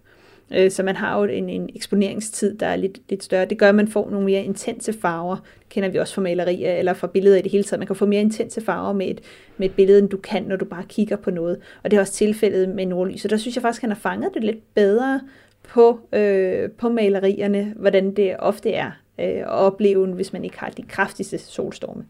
Øh, 0.55 0.70
så 0.70 0.82
man 0.82 0.97
har 0.97 1.18
jo 1.18 1.24
en, 1.24 1.49
en 1.49 1.70
eksponeringstid, 1.74 2.59
der 2.59 2.66
er 2.66 2.76
lidt, 2.76 2.99
lidt 3.09 3.24
større. 3.24 3.45
Det 3.45 3.59
gør, 3.59 3.68
at 3.68 3.74
man 3.74 3.88
får 3.88 4.11
nogle 4.11 4.26
mere 4.26 4.45
intense 4.45 4.93
farver. 4.93 5.36
Det 5.36 5.68
kender 5.68 5.88
vi 5.88 5.99
også 5.99 6.14
fra 6.14 6.22
malerier 6.22 6.74
eller 6.74 6.95
fra 6.95 7.07
billeder 7.07 7.36
i 7.36 7.43
det 7.43 7.53
hele 7.53 7.64
taget. 7.64 7.80
Man 7.80 7.86
kan 7.86 7.97
få 7.97 8.07
mere 8.07 8.20
intense 8.20 8.61
farver 8.61 8.93
med 8.93 9.07
et, 9.09 9.20
med 9.57 9.68
et 9.68 9.74
billede, 9.74 9.99
end 9.99 10.09
du 10.09 10.16
kan, 10.16 10.43
når 10.43 10.57
du 10.57 10.64
bare 10.64 10.84
kigger 10.88 11.16
på 11.16 11.30
noget. 11.30 11.59
Og 11.82 11.90
det 11.90 11.97
er 11.97 12.01
også 12.01 12.12
tilfældet 12.12 12.68
med 12.68 12.86
nordlys. 12.86 13.20
Så 13.20 13.28
der 13.28 13.36
synes 13.36 13.57
jeg 13.57 13.62
faktisk, 13.62 13.80
at 13.80 13.88
han 13.88 13.97
har 13.97 14.01
fanget 14.01 14.30
det 14.34 14.45
lidt 14.45 14.74
bedre 14.74 15.20
på, 15.68 16.00
øh, 16.12 16.70
på 16.70 16.88
malerierne, 16.88 17.74
hvordan 17.76 18.16
det 18.16 18.36
ofte 18.38 18.72
er 18.72 18.90
øh, 19.20 19.26
at 19.26 19.48
opleve, 19.48 20.06
hvis 20.06 20.32
man 20.32 20.44
ikke 20.44 20.58
har 20.58 20.68
de 20.68 20.82
kraftigste 20.82 21.38
solstorme. 21.38 22.04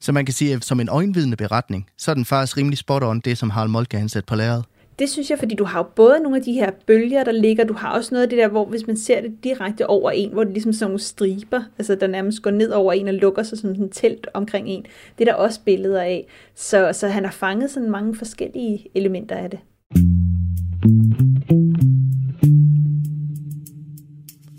Så 0.00 0.12
man 0.12 0.24
kan 0.24 0.34
sige, 0.34 0.54
at 0.54 0.64
som 0.64 0.80
en 0.80 0.88
øjenvidende 0.88 1.36
beretning, 1.36 1.86
så 1.98 2.10
er 2.10 2.14
den 2.14 2.24
faktisk 2.24 2.56
rimelig 2.56 2.78
spot 2.78 3.02
on 3.02 3.20
det, 3.20 3.38
som 3.38 3.50
Harald 3.50 3.70
Moltke 3.70 3.98
har 3.98 4.08
sat 4.08 4.24
på 4.24 4.34
lærret. 4.34 4.64
Det 4.98 5.10
synes 5.10 5.30
jeg, 5.30 5.38
fordi 5.38 5.54
du 5.54 5.64
har 5.64 5.78
jo 5.78 5.86
både 5.96 6.20
nogle 6.20 6.36
af 6.36 6.42
de 6.42 6.52
her 6.52 6.70
bølger, 6.86 7.24
der 7.24 7.32
ligger, 7.32 7.64
du 7.64 7.74
har 7.74 7.92
også 7.92 8.14
noget 8.14 8.22
af 8.22 8.28
det 8.28 8.38
der, 8.38 8.48
hvor 8.48 8.64
hvis 8.64 8.86
man 8.86 8.96
ser 8.96 9.20
det 9.20 9.44
direkte 9.44 9.86
over 9.86 10.10
en, 10.10 10.32
hvor 10.32 10.44
det 10.44 10.52
ligesom 10.52 10.72
sådan 10.72 10.90
nogle 10.90 11.00
striber, 11.00 11.62
altså 11.78 11.94
der 11.94 12.06
nærmest 12.06 12.42
går 12.42 12.50
ned 12.50 12.70
over 12.70 12.92
en 12.92 13.08
og 13.08 13.14
lukker 13.14 13.42
sig 13.42 13.58
som 13.58 13.70
en 13.70 13.90
telt 13.90 14.26
omkring 14.34 14.68
en. 14.68 14.86
Det 15.18 15.28
er 15.28 15.32
der 15.32 15.38
også 15.38 15.60
billeder 15.64 16.02
af. 16.02 16.26
Så, 16.54 16.90
så 16.92 17.08
han 17.08 17.24
har 17.24 17.32
fanget 17.32 17.70
sådan 17.70 17.90
mange 17.90 18.14
forskellige 18.14 18.86
elementer 18.94 19.36
af 19.36 19.50
det. 19.50 19.58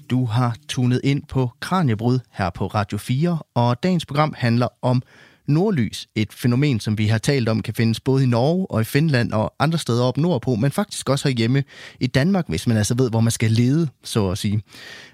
Du 0.10 0.26
har 0.26 0.56
tunet 0.68 1.02
ind 1.04 1.24
på 1.30 1.52
Kranjebrud 1.60 2.20
her 2.32 2.50
på 2.50 2.68
Radio 2.68 2.98
4, 2.98 3.40
og 3.56 3.84
dagens 3.84 4.06
program 4.06 4.34
handler 4.38 4.68
om 4.82 5.02
nordlys. 5.48 6.08
Et 6.16 6.34
fænomen, 6.34 6.80
som 6.80 6.98
vi 6.98 7.08
har 7.08 7.18
talt 7.18 7.50
om, 7.50 7.62
kan 7.62 7.74
findes 7.74 8.00
både 8.00 8.24
i 8.24 8.28
Norge 8.28 8.72
og 8.72 8.82
i 8.82 8.84
Finland 8.84 9.32
og 9.32 9.54
andre 9.60 9.78
steder 9.78 10.04
op 10.04 10.18
nordpå, 10.18 10.56
men 10.56 10.72
faktisk 10.72 11.10
også 11.10 11.28
herhjemme 11.28 11.64
i 12.00 12.08
Danmark, 12.08 12.46
hvis 12.50 12.68
man 12.68 12.78
altså 12.78 12.96
ved, 12.96 13.10
hvor 13.10 13.20
man 13.20 13.32
skal 13.32 13.52
lede, 13.52 13.88
så 14.04 14.30
at 14.30 14.38
sige. 14.38 14.62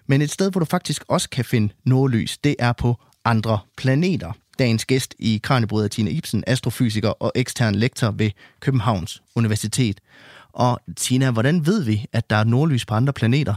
Men 0.08 0.22
et 0.22 0.32
sted, 0.32 0.52
hvor 0.52 0.60
du 0.60 0.66
faktisk 0.66 1.04
også 1.08 1.30
kan 1.30 1.46
finde 1.46 1.74
nordlys, 1.86 2.38
det 2.38 2.56
er 2.60 2.74
på 2.74 2.96
andre 3.26 3.60
planeter. 3.78 4.32
Dagens 4.60 4.86
gæst 4.86 5.16
i 5.20 5.40
Kranjebrud 5.44 5.84
er 5.84 5.88
Tina 5.88 6.12
Ibsen, 6.12 6.44
astrofysiker 6.48 7.10
og 7.10 7.32
ekstern 7.36 7.76
lektor 7.76 8.12
ved 8.12 8.32
Københavns 8.60 9.22
Universitet. 9.36 10.00
Og 10.54 10.80
Tina, 10.98 11.32
hvordan 11.32 11.66
ved 11.66 11.84
vi, 11.84 12.06
at 12.14 12.30
der 12.30 12.36
er 12.36 12.44
nordlys 12.44 12.86
på 12.86 12.94
andre 12.94 13.14
planeter? 13.14 13.56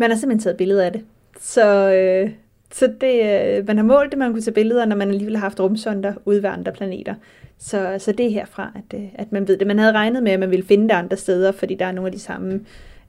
Man 0.00 0.10
har 0.10 0.16
simpelthen 0.16 0.42
taget 0.42 0.56
billeder 0.56 0.84
af 0.84 0.92
det. 0.92 1.04
Så, 1.40 1.92
øh, 1.92 2.30
så 2.72 2.92
det, 3.00 3.56
øh, 3.58 3.66
man 3.66 3.76
har 3.76 3.84
målt 3.84 4.10
det, 4.10 4.18
man 4.18 4.32
kunne 4.32 4.42
tage 4.42 4.54
billeder, 4.54 4.84
når 4.84 4.96
man 4.96 5.08
alligevel 5.08 5.36
har 5.36 5.42
haft 5.42 5.60
rumsonder 5.60 6.14
ude 6.24 6.42
ved 6.42 6.50
andre 6.50 6.72
planeter. 6.72 7.14
Så, 7.58 7.96
så 7.98 8.12
det 8.12 8.26
er 8.26 8.30
herfra, 8.30 8.72
at, 8.74 9.00
øh, 9.00 9.08
at 9.14 9.32
man 9.32 9.48
ved 9.48 9.58
det. 9.58 9.66
Man 9.66 9.78
havde 9.78 9.92
regnet 9.92 10.22
med, 10.22 10.32
at 10.32 10.40
man 10.40 10.50
ville 10.50 10.66
finde 10.66 10.88
det 10.88 10.94
andre 10.94 11.16
steder, 11.16 11.52
fordi 11.52 11.74
der 11.74 11.86
er 11.86 11.92
nogle 11.92 12.08
af 12.08 12.12
de 12.12 12.18
samme 12.18 12.60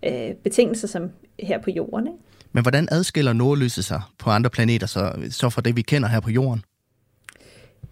øh, 0.05 0.33
betingelser 0.43 0.87
som 0.87 1.09
her 1.39 1.61
på 1.61 1.69
jorden. 1.69 2.07
Ikke? 2.07 2.19
Men 2.51 2.63
hvordan 2.63 2.87
adskiller 2.91 3.33
nordlyset 3.33 3.85
sig 3.85 4.01
på 4.19 4.29
andre 4.29 4.49
planeter 4.49 4.87
så, 4.87 5.11
så 5.29 5.49
fra 5.49 5.61
det, 5.61 5.75
vi 5.75 5.81
kender 5.81 6.09
her 6.09 6.19
på 6.19 6.29
jorden? 6.29 6.63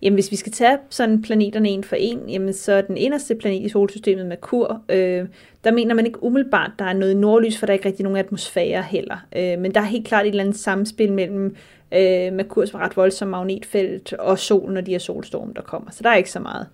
Jamen, 0.02 0.16
hvis 0.16 0.32
vi 0.32 0.36
skal 0.36 0.52
tage 0.52 0.78
sådan 0.90 1.22
planeterne 1.22 1.70
en 1.70 1.84
for 1.84 1.96
en, 1.96 2.30
jamen, 2.30 2.54
så 2.54 2.74
er 2.74 2.82
den 2.82 2.98
inderste 2.98 3.36
planet 3.36 3.62
i 3.62 3.70
solsystemet, 3.70 4.26
Merkur, 4.26 4.82
øh, 4.90 5.28
der 5.64 5.72
mener 5.72 5.96
man 5.96 6.06
ikke 6.06 6.24
umiddelbart, 6.24 6.72
der 6.80 6.86
er 6.86 6.94
noget 6.94 7.18
nordlys, 7.18 7.58
for 7.58 7.66
der 7.66 7.74
er 7.74 7.76
ikke 7.76 7.88
rigtig 7.88 8.04
nogen 8.04 8.18
atmosfære 8.18 8.84
heller. 8.84 9.18
Øh, 9.36 9.60
men 9.60 9.74
der 9.74 9.82
er 9.82 9.86
helt 9.86 10.08
klart 10.08 10.26
et 10.26 10.30
eller 10.30 10.44
andet 10.44 10.58
samspil 10.58 11.14
mellem 11.14 11.56
øh, 11.94 12.34
Merkurs 12.34 12.76
ret 12.76 12.98
voldsomme 12.98 13.32
magnetfelt 13.32 14.14
og 14.14 14.40
solen 14.40 14.78
og 14.78 14.86
de 14.86 14.92
her 14.92 15.00
solstorme, 15.00 15.54
der 15.56 15.62
kommer. 15.62 15.92
Så 15.92 16.00
der 16.04 16.10
er 16.10 16.16
ikke 16.16 16.32
så 16.32 16.40
meget. 16.40 16.68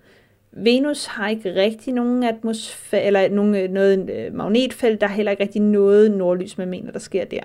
Venus 0.51 1.05
har 1.05 1.29
ikke 1.29 1.55
rigtig 1.55 1.93
nogen 1.93 2.23
atmosfære, 2.23 3.03
eller 3.03 3.29
nogen, 3.29 3.55
øh, 3.55 3.69
noget 3.69 4.09
øh, 4.09 4.33
magnetfelt, 4.35 5.01
der 5.01 5.07
er 5.07 5.11
heller 5.11 5.31
ikke 5.31 5.43
rigtig 5.43 5.61
noget 5.61 6.11
nordlys, 6.11 6.57
man 6.57 6.67
mener, 6.67 6.91
der 6.91 6.99
sker 6.99 7.25
der. 7.25 7.39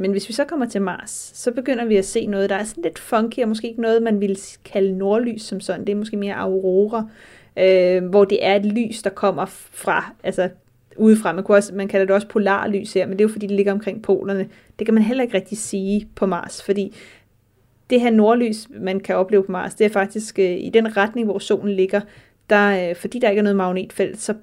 Men 0.00 0.10
hvis 0.10 0.28
vi 0.28 0.32
så 0.34 0.44
kommer 0.44 0.66
til 0.66 0.82
Mars, 0.82 1.30
så 1.34 1.52
begynder 1.52 1.84
vi 1.84 1.96
at 1.96 2.04
se 2.04 2.26
noget, 2.26 2.50
der 2.50 2.56
er 2.56 2.64
sådan 2.64 2.82
lidt 2.82 2.98
funky, 2.98 3.38
og 3.42 3.48
måske 3.48 3.68
ikke 3.68 3.82
noget, 3.82 4.02
man 4.02 4.20
ville 4.20 4.36
kalde 4.64 4.98
nordlys 4.98 5.42
som 5.42 5.60
sådan. 5.60 5.86
Det 5.86 5.92
er 5.92 5.96
måske 5.96 6.16
mere 6.16 6.34
aurora, 6.34 7.08
øh, 7.58 8.04
hvor 8.04 8.24
det 8.24 8.46
er 8.46 8.56
et 8.56 8.64
lys, 8.66 9.02
der 9.02 9.10
kommer 9.10 9.44
fra, 9.46 10.12
altså 10.24 10.48
udefra. 10.96 11.32
Man, 11.32 11.44
kunne 11.44 11.56
også, 11.56 11.74
man 11.74 11.88
kalder 11.88 12.06
det 12.06 12.14
også 12.14 12.28
polarlys 12.28 12.92
her, 12.92 13.06
men 13.06 13.12
det 13.12 13.20
er 13.20 13.28
jo 13.28 13.32
fordi, 13.32 13.46
det 13.46 13.56
ligger 13.56 13.72
omkring 13.72 14.02
polerne. 14.02 14.48
Det 14.78 14.86
kan 14.86 14.94
man 14.94 15.02
heller 15.02 15.22
ikke 15.22 15.36
rigtig 15.36 15.58
sige 15.58 16.08
på 16.14 16.26
Mars, 16.26 16.62
fordi 16.62 16.96
det 17.90 18.00
her 18.00 18.10
nordlys, 18.10 18.68
man 18.70 19.00
kan 19.00 19.16
opleve 19.16 19.44
på 19.44 19.52
Mars, 19.52 19.74
det 19.74 19.84
er 19.84 19.90
faktisk 19.90 20.38
øh, 20.38 20.56
i 20.60 20.70
den 20.74 20.96
retning, 20.96 21.26
hvor 21.26 21.38
solen 21.38 21.74
ligger, 21.74 22.00
der, 22.50 22.88
øh, 22.88 22.96
fordi 22.96 23.18
der 23.18 23.30
ikke 23.30 23.38
er 23.38 23.44
noget 23.44 23.56
magnetfelt, 23.56 24.20
så 24.20 24.34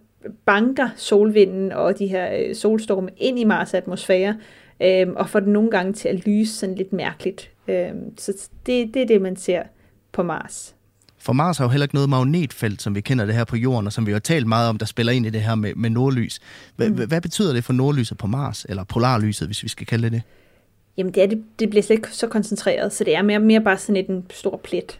banker 0.45 0.89
solvinden 0.95 1.71
og 1.71 1.99
de 1.99 2.07
her 2.07 2.37
øh, 2.37 2.55
solstorme 2.55 3.09
ind 3.17 3.39
i 3.39 3.43
Mars 3.43 3.73
atmosfære, 3.73 4.35
øhm, 4.81 5.15
og 5.15 5.29
får 5.29 5.39
den 5.39 5.53
nogle 5.53 5.71
gange 5.71 5.93
til 5.93 6.07
at 6.09 6.25
lyse 6.25 6.53
sådan 6.53 6.75
lidt 6.75 6.93
mærkeligt. 6.93 7.51
Øhm, 7.67 8.17
så 8.17 8.49
det, 8.65 8.93
det 8.93 9.01
er 9.01 9.05
det, 9.05 9.21
man 9.21 9.35
ser 9.35 9.63
på 10.11 10.23
Mars. 10.23 10.73
For 11.17 11.33
Mars 11.33 11.57
har 11.57 11.65
jo 11.65 11.69
heller 11.69 11.85
ikke 11.85 11.95
noget 11.95 12.09
magnetfelt, 12.09 12.81
som 12.81 12.95
vi 12.95 13.01
kender 13.01 13.25
det 13.25 13.35
her 13.35 13.43
på 13.43 13.55
jorden, 13.55 13.87
og 13.87 13.93
som 13.93 14.07
vi 14.07 14.11
har 14.11 14.19
talt 14.19 14.47
meget 14.47 14.69
om, 14.69 14.77
der 14.77 14.85
spiller 14.85 15.13
ind 15.13 15.25
i 15.25 15.29
det 15.29 15.41
her 15.41 15.55
med, 15.55 15.75
med 15.75 15.89
nordlys. 15.89 16.39
H- 16.79 16.83
mm. 16.83 17.07
Hvad 17.07 17.21
betyder 17.21 17.53
det 17.53 17.63
for 17.63 17.73
nordlyset 17.73 18.17
på 18.17 18.27
Mars, 18.27 18.65
eller 18.69 18.83
polarlyset, 18.83 19.47
hvis 19.47 19.63
vi 19.63 19.69
skal 19.69 19.87
kalde 19.87 20.03
det 20.03 20.11
det? 20.11 20.21
Jamen, 20.97 21.13
det, 21.13 21.23
er, 21.23 21.27
det, 21.27 21.43
det 21.59 21.69
bliver 21.69 21.83
slet 21.83 21.95
ikke 21.95 22.07
så 22.11 22.27
koncentreret, 22.27 22.93
så 22.93 23.03
det 23.03 23.15
er 23.15 23.21
mere, 23.21 23.39
mere 23.39 23.61
bare 23.61 23.77
sådan 23.77 23.95
et, 23.95 24.07
en 24.07 24.25
stor 24.29 24.57
plet. 24.63 24.99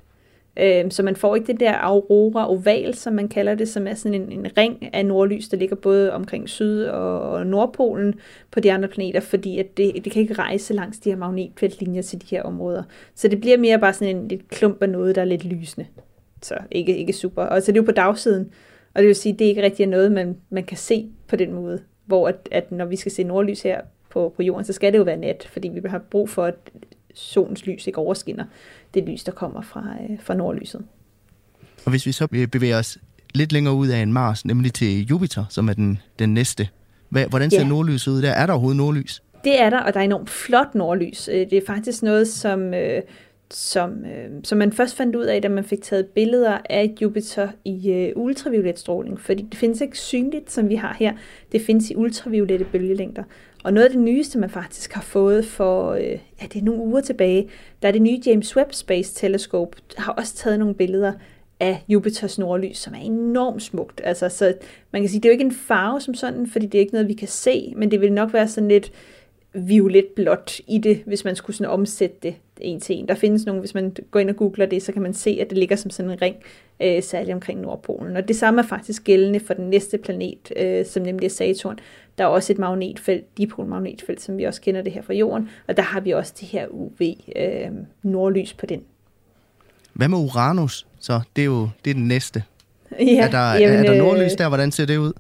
Øh, 0.60 0.92
så 0.92 1.04
man 1.04 1.16
får 1.16 1.36
ikke 1.36 1.48
det 1.48 1.60
der 1.60 1.74
aurora 1.74 2.50
oval, 2.50 2.96
som 2.96 3.14
man 3.14 3.30
kalder 3.30 3.56
det, 3.56 3.70
som 3.70 3.88
er 3.88 3.94
sådan 3.94 4.22
en, 4.22 4.32
en 4.32 4.48
ring 4.58 4.90
af 4.96 5.06
nordlys, 5.06 5.48
der 5.50 5.58
ligger 5.58 5.76
både 5.76 6.14
omkring 6.14 6.50
Syd- 6.50 6.86
og 6.86 7.48
Nordpolen 7.48 8.16
på 8.52 8.60
de 8.60 8.72
andre 8.72 8.88
planeter, 8.88 9.20
fordi 9.20 9.60
at 9.60 9.78
det, 9.78 10.06
det 10.06 10.12
kan 10.12 10.22
ikke 10.22 10.34
rejse 10.34 10.74
langs 10.74 11.00
de 11.00 11.10
her 11.10 11.18
magnetfeltlinjer 11.18 12.02
til 12.02 12.22
de 12.22 12.26
her 12.36 12.44
områder. 12.44 12.84
Så 13.16 13.28
det 13.28 13.42
bliver 13.42 13.58
mere 13.58 13.80
bare 13.80 13.94
sådan 13.94 14.16
en 14.16 14.28
lidt 14.28 14.50
klump 14.50 14.82
af 14.82 14.90
noget, 14.90 15.16
der 15.16 15.22
er 15.22 15.26
lidt 15.26 15.46
lysende. 15.46 15.88
Så 16.42 16.58
ikke, 16.72 16.98
ikke 16.98 17.14
super. 17.14 17.44
Og 17.44 17.62
så 17.62 17.72
det 17.72 17.78
er 17.78 17.82
jo 17.82 17.86
på 17.86 17.92
dagsiden, 17.92 18.52
og 18.94 19.02
det 19.02 19.08
vil 19.08 19.16
sige, 19.16 19.34
at 19.34 19.40
det 19.40 19.46
ikke 19.46 19.64
rigtig 19.64 19.84
er 19.84 19.88
noget, 19.88 20.12
man, 20.12 20.38
man 20.50 20.64
kan 20.64 20.78
se 20.78 21.08
på 21.28 21.36
den 21.36 21.54
måde. 21.54 21.80
Hvor 22.06 22.28
at, 22.28 22.50
at 22.52 22.72
når 22.72 22.86
vi 22.86 22.96
skal 22.96 23.12
se 23.12 23.24
nordlys 23.24 23.62
her 23.62 23.82
på, 24.10 24.34
på 24.36 24.44
jorden, 24.44 24.66
så 24.66 24.74
skal 24.74 24.94
det 24.94 25.00
jo 25.00 25.04
være 25.04 25.18
nat, 25.18 25.48
fordi 25.52 25.68
vi 25.68 25.82
har 25.86 26.02
brug 26.10 26.30
for, 26.30 26.44
at 26.44 26.56
solens 27.14 27.66
lys 27.66 27.88
ikke 27.88 28.00
overskinner 28.00 28.46
det 28.94 29.04
lys, 29.04 29.24
der 29.24 29.32
kommer 29.32 29.62
fra, 29.62 29.96
øh, 30.10 30.18
fra 30.20 30.34
nordlyset. 30.34 30.86
Og 31.86 31.90
hvis 31.90 32.06
vi 32.06 32.12
så 32.12 32.28
bevæger 32.52 32.80
os 32.80 32.98
lidt 33.36 33.52
længere 33.52 33.74
ud 33.74 33.88
af 33.88 34.00
en 34.00 34.14
Mars, 34.14 34.46
nemlig 34.46 34.74
til 34.74 35.06
Jupiter, 35.06 35.46
som 35.50 35.70
er 35.70 35.74
den, 35.74 36.00
den 36.20 36.34
næste. 36.34 36.70
Hvordan 37.10 37.50
ser 37.50 37.62
ja. 37.62 37.68
nordlyset 37.68 38.12
ud 38.12 38.22
der? 38.22 38.32
Er 38.32 38.46
der 38.46 38.54
overhovedet 38.54 38.78
nordlys? 38.78 39.24
Det 39.44 39.62
er 39.62 39.70
der, 39.70 39.80
og 39.80 39.94
der 39.94 40.00
er 40.00 40.04
enormt 40.04 40.30
flot 40.30 40.76
nordlys. 40.76 41.28
Øh, 41.28 41.50
det 41.50 41.54
er 41.54 41.62
faktisk 41.68 42.04
noget, 42.04 42.28
som, 42.28 42.74
øh, 42.74 43.02
som, 43.52 44.06
øh, 44.06 44.30
som 44.44 44.58
man 44.58 44.74
først 44.74 44.96
fandt 44.96 45.16
ud 45.16 45.26
af, 45.26 45.42
da 45.42 45.50
man 45.50 45.64
fik 45.64 45.82
taget 45.82 46.06
billeder 46.06 46.58
af 46.70 46.94
Jupiter 47.02 47.48
i 47.66 47.92
øh, 47.92 48.12
ultraviolet 48.16 48.80
stråling. 48.80 49.22
Fordi 49.22 49.46
det 49.52 49.58
findes 49.58 49.82
ikke 49.82 49.98
synligt, 49.98 50.52
som 50.52 50.70
vi 50.70 50.76
har 50.76 50.96
her. 51.00 51.14
Det 51.52 51.62
findes 51.62 51.92
i 51.92 51.96
ultraviolette 51.96 52.66
bølgelængder. 52.66 53.24
Og 53.64 53.74
noget 53.74 53.86
af 53.86 53.92
det 53.92 54.02
nyeste, 54.02 54.40
man 54.40 54.50
faktisk 54.50 54.94
har 54.94 55.02
fået 55.02 55.46
for, 55.46 55.92
øh, 55.92 56.20
ja, 56.42 56.46
det 56.54 56.56
er 56.56 56.66
nogle 56.66 56.82
uger 56.82 57.02
tilbage, 57.02 57.50
der 57.82 57.88
er 57.88 57.92
det 57.92 58.02
nye 58.02 58.22
James 58.26 58.58
Webb 58.58 58.74
Space 58.74 59.16
Telescope, 59.16 59.78
har 59.98 60.12
også 60.12 60.36
taget 60.36 60.60
nogle 60.60 60.76
billeder 60.76 61.14
af 61.60 61.84
Jupiters 61.88 62.40
nordlys, 62.40 62.78
som 62.78 62.94
er 62.94 63.00
enormt 63.00 63.64
smukt. 63.64 64.02
Altså, 64.04 64.30
så 64.30 64.54
man 64.92 65.02
kan 65.02 65.10
sige, 65.10 65.22
det 65.22 65.26
er 65.26 65.30
jo 65.30 65.34
ikke 65.34 65.46
en 65.46 65.52
farve 65.52 66.02
som 66.02 66.14
sådan, 66.14 66.48
fordi 66.48 66.66
det 66.66 66.78
er 66.78 66.80
ikke 66.80 66.94
noget, 66.94 67.08
vi 67.08 67.14
kan 67.14 67.28
se, 67.28 67.74
men 67.76 67.92
det 67.92 68.02
vil 68.02 68.14
nok 68.14 68.34
være 68.34 68.48
sådan 68.48 68.68
lidt 68.68 68.92
violet 69.54 70.06
blåt 70.16 70.62
i 70.68 70.78
det, 70.78 71.02
hvis 71.06 71.26
man 71.26 71.36
skulle 71.36 71.56
sådan 71.56 71.72
omsætte 71.72 72.18
det 72.24 72.36
en 72.62 72.80
til 72.80 72.96
en. 72.96 73.08
Der 73.08 73.16
findes 73.16 73.46
nogle, 73.46 73.60
hvis 73.60 73.74
man 73.74 73.96
går 74.12 74.20
ind 74.20 74.30
og 74.30 74.36
googler 74.36 74.66
det, 74.66 74.84
så 74.84 74.92
kan 74.92 75.02
man 75.02 75.14
se, 75.14 75.38
at 75.42 75.50
det 75.50 75.58
ligger 75.58 75.76
som 75.76 75.92
sådan 75.92 76.12
en 76.12 76.22
ring, 76.22 76.36
øh, 76.82 77.04
særligt 77.04 77.34
omkring 77.34 77.62
Nordpolen. 77.62 78.18
Og 78.18 78.28
det 78.28 78.36
samme 78.36 78.62
er 78.62 78.66
faktisk 78.66 79.04
gældende 79.04 79.40
for 79.40 79.54
den 79.54 79.70
næste 79.70 79.98
planet, 79.98 80.54
øh, 80.56 80.86
som 80.86 81.04
nemlig 81.04 81.26
er 81.26 81.30
Saturn. 81.30 81.80
Der 82.18 82.24
er 82.24 82.28
også 82.28 82.54
et 82.54 82.60
magnetfelt, 82.60 83.38
dipolmagnetfelt, 83.38 84.22
som 84.22 84.38
vi 84.38 84.44
også 84.44 84.62
kender 84.62 84.82
det 84.82 84.94
her 84.94 85.02
fra 85.02 85.14
Jorden, 85.14 85.50
og 85.68 85.78
der 85.78 85.84
har 85.84 86.00
vi 86.00 86.12
også 86.12 86.34
det 86.40 86.48
her 86.48 86.68
UV-nordlys 86.68 88.52
øh, 88.52 88.58
på 88.58 88.66
den. 88.66 88.82
Hvad 89.94 90.08
med 90.08 90.18
Uranus? 90.18 90.88
Så 91.00 91.22
det 91.36 91.42
er 91.42 91.46
jo 91.46 91.70
det 91.86 91.92
er 91.92 91.96
den 91.96 92.08
næste. 92.08 92.44
Ja, 93.00 93.26
er, 93.26 93.32
der, 93.32 93.54
jamen, 93.54 93.80
er 93.80 93.84
der 93.84 93.98
nordlys 93.98 94.36
der? 94.36 94.48
Hvordan 94.48 94.72
ser 94.72 94.86
det 94.86 94.98
ud? 94.98 95.14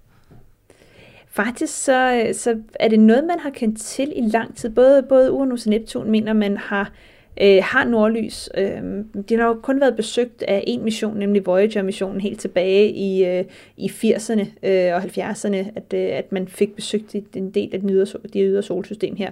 Faktisk 1.28 1.84
så, 1.84 2.30
så 2.34 2.62
er 2.74 2.88
det 2.88 3.00
noget, 3.00 3.24
man 3.24 3.39
har 3.39 3.50
kendt 3.50 3.82
til 3.82 4.14
i 4.16 4.22
lang 4.22 4.56
tid. 4.56 4.70
Både, 4.70 5.04
både 5.04 5.32
Uranus 5.32 5.66
og 5.66 5.70
Neptun 5.70 6.12
mener, 6.12 6.34
man 6.34 6.58
har 6.58 6.82
øh, 6.82 6.88
Øh, 7.41 7.59
har 7.63 7.85
nordlys. 7.85 8.49
Øh, 8.57 8.81
de 9.29 9.38
har 9.38 9.47
jo 9.47 9.59
kun 9.63 9.81
været 9.81 9.95
besøgt 9.95 10.43
af 10.43 10.63
en 10.67 10.83
mission, 10.83 11.17
nemlig 11.17 11.45
Voyager-missionen, 11.45 12.21
helt 12.21 12.39
tilbage 12.39 12.91
i, 12.91 13.25
øh, 13.25 13.45
i 13.77 13.88
80'erne 13.88 14.45
øh, 14.63 14.93
og 14.95 15.03
70'erne, 15.03 15.71
at, 15.75 15.93
øh, 15.93 16.17
at 16.17 16.31
man 16.31 16.47
fik 16.47 16.75
besøgt 16.75 17.15
en 17.35 17.51
del 17.51 17.69
af 17.73 17.79
den 17.79 17.89
ydre, 17.89 18.05
de 18.33 18.41
ydre 18.41 18.63
solsystem 18.63 19.15
her. 19.15 19.31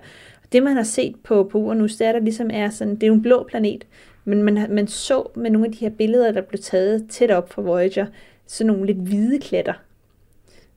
Det, 0.52 0.64
man 0.64 0.76
har 0.76 0.84
set 0.84 1.16
på, 1.24 1.44
på 1.44 1.58
Uranus, 1.58 1.96
det 1.96 2.08
er, 2.08 2.12
der 2.12 2.20
ligesom 2.20 2.50
er 2.54 2.70
sådan, 2.70 2.96
det 2.96 3.04
er 3.04 3.08
jo 3.08 3.14
en 3.14 3.22
blå 3.22 3.44
planet, 3.44 3.88
men 4.26 4.44
man, 4.44 4.68
man 4.70 4.88
så 4.88 5.30
med 5.36 5.52
nogle 5.52 5.68
af 5.68 5.72
de 5.72 5.80
her 5.80 5.90
billeder, 5.90 6.32
der 6.32 6.42
blev 6.42 6.60
taget 6.60 7.06
tæt 7.10 7.32
op 7.32 7.54
fra 7.54 7.62
Voyager, 7.62 8.06
sådan 8.48 8.74
nogle 8.74 8.86
lidt 8.86 8.98
hvide 8.98 9.40
klatter, 9.40 9.74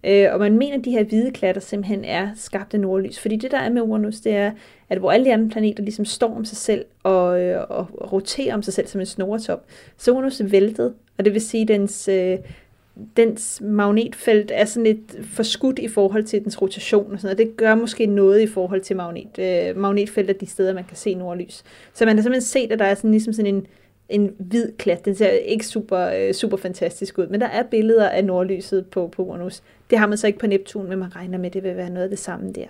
Øh, 0.04 0.26
og 0.32 0.38
man 0.38 0.58
mener, 0.58 0.78
at 0.78 0.84
de 0.84 0.90
her 0.90 1.04
hvide 1.04 1.30
klatter 1.30 1.60
simpelthen 1.60 2.04
er 2.04 2.28
skabt 2.36 2.74
af 2.74 2.80
nordlys. 2.80 3.20
Fordi 3.20 3.36
det, 3.36 3.50
der 3.50 3.58
er 3.58 3.70
med 3.70 3.82
Uranus, 3.82 4.20
det 4.20 4.32
er, 4.32 4.52
at 4.88 4.98
hvor 4.98 5.12
alle 5.12 5.26
de 5.26 5.32
andre 5.32 5.48
planeter 5.48 5.82
ligesom 5.82 6.04
står 6.04 6.36
om 6.36 6.44
sig 6.44 6.56
selv 6.56 6.84
og, 7.02 7.40
øh, 7.40 7.64
og 7.68 8.12
roterer 8.12 8.54
om 8.54 8.62
sig 8.62 8.74
selv 8.74 8.86
som 8.86 9.00
en 9.00 9.06
snoretop, 9.06 9.64
så 9.96 10.12
Uranus 10.12 10.40
er 10.40 10.44
væltet, 10.44 10.94
og 11.18 11.24
det 11.24 11.34
vil 11.34 11.40
sige, 11.40 11.62
at 11.62 11.68
dens, 11.68 12.08
øh, 12.08 12.38
dens 13.16 13.60
magnetfelt 13.64 14.50
er 14.54 14.64
sådan 14.64 14.84
lidt 14.84 15.26
forskudt 15.26 15.78
i 15.78 15.88
forhold 15.88 16.24
til 16.24 16.44
dens 16.44 16.62
rotation 16.62 17.12
og 17.12 17.20
sådan 17.20 17.36
noget. 17.36 17.48
Det 17.48 17.56
gør 17.56 17.74
måske 17.74 18.06
noget 18.06 18.40
i 18.40 18.46
forhold 18.46 18.80
til 18.80 18.96
magnet, 18.96 19.38
øh, 19.38 19.76
magnetfeltet 19.76 20.40
de 20.40 20.46
steder, 20.46 20.74
man 20.74 20.84
kan 20.84 20.96
se 20.96 21.14
nordlys. 21.14 21.64
Så 21.94 22.04
man 22.04 22.16
har 22.16 22.22
simpelthen 22.22 22.46
set, 22.48 22.72
at 22.72 22.78
der 22.78 22.84
er 22.84 22.94
sådan, 22.94 23.10
ligesom 23.10 23.32
sådan 23.32 23.54
en, 23.54 23.66
en 24.08 24.34
hvid 24.38 24.72
klat. 24.78 25.04
Den 25.04 25.14
ser 25.14 25.28
ikke 25.28 25.66
super, 25.66 25.98
øh, 25.98 26.32
super 26.32 26.56
fantastisk 26.56 27.18
ud, 27.18 27.26
men 27.26 27.40
der 27.40 27.46
er 27.46 27.62
billeder 27.62 28.08
af 28.08 28.24
nordlyset 28.24 28.86
på, 28.86 29.08
på 29.08 29.22
Uranus. 29.22 29.62
Det 29.90 29.98
har 29.98 30.06
man 30.06 30.18
så 30.18 30.26
ikke 30.26 30.38
på 30.38 30.46
Neptun, 30.46 30.88
men 30.88 30.98
man 30.98 31.16
regner 31.16 31.38
med, 31.38 31.46
at 31.46 31.52
det 31.52 31.62
vil 31.62 31.76
være 31.76 31.90
noget 31.90 32.04
af 32.04 32.10
det 32.10 32.18
samme 32.18 32.52
der. 32.52 32.66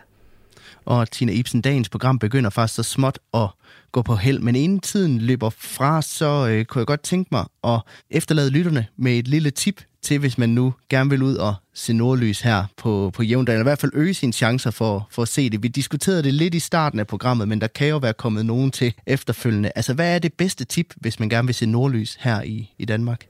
Og 0.85 1.11
Tina 1.11 1.33
Ibsen, 1.33 1.61
dagens 1.61 1.89
program 1.89 2.19
begynder 2.19 2.51
faktisk 2.51 2.77
så 2.77 2.83
småt 2.83 3.19
at 3.35 3.49
gå 3.93 4.03
på 4.03 4.17
held, 4.17 4.39
men 4.39 4.57
inden 4.57 4.81
tiden 4.81 5.19
løber 5.19 5.51
fra, 5.51 6.03
så 6.03 6.49
øh, 6.51 6.65
kunne 6.65 6.81
jeg 6.81 6.87
godt 6.87 7.03
tænke 7.03 7.29
mig 7.33 7.45
at 7.65 7.81
efterlade 8.11 8.51
lytterne 8.51 8.87
med 8.97 9.19
et 9.19 9.29
lille 9.29 9.51
tip 9.51 9.83
til, 10.03 10.19
hvis 10.19 10.39
man 10.39 10.49
nu 10.49 10.75
gerne 10.89 11.11
vil 11.11 11.23
ud 11.23 11.35
og 11.35 11.55
se 11.75 11.93
nordlys 11.93 12.41
her 12.41 12.65
på, 12.77 13.11
på 13.15 13.23
Jævndal, 13.23 13.53
eller 13.53 13.63
i 13.63 13.71
hvert 13.71 13.79
fald 13.79 13.93
øge 13.95 14.15
sine 14.15 14.33
chancer 14.33 14.71
for, 14.71 15.09
for 15.11 15.23
at 15.23 15.29
se 15.29 15.51
det. 15.51 15.63
Vi 15.63 15.69
diskuterede 15.69 16.23
det 16.23 16.35
lidt 16.35 16.55
i 16.55 16.59
starten 16.59 17.01
af 17.01 17.07
programmet, 17.07 17.49
men 17.49 17.61
der 17.61 17.67
kan 17.67 17.89
jo 17.89 17.97
være 17.97 18.13
kommet 18.13 18.47
nogen 18.47 18.71
til 18.71 18.95
efterfølgende. 19.07 19.73
Altså, 19.75 19.95
hvad 19.95 20.15
er 20.15 20.19
det 20.19 20.33
bedste 20.33 20.65
tip, 20.65 20.95
hvis 20.97 21.21
man 21.21 21.29
gerne 21.29 21.49
vil 21.49 21.55
se 21.55 21.67
nordlys 21.67 22.19
her 22.21 22.43
i, 22.43 22.75
i 22.79 22.85
Danmark? 22.85 23.27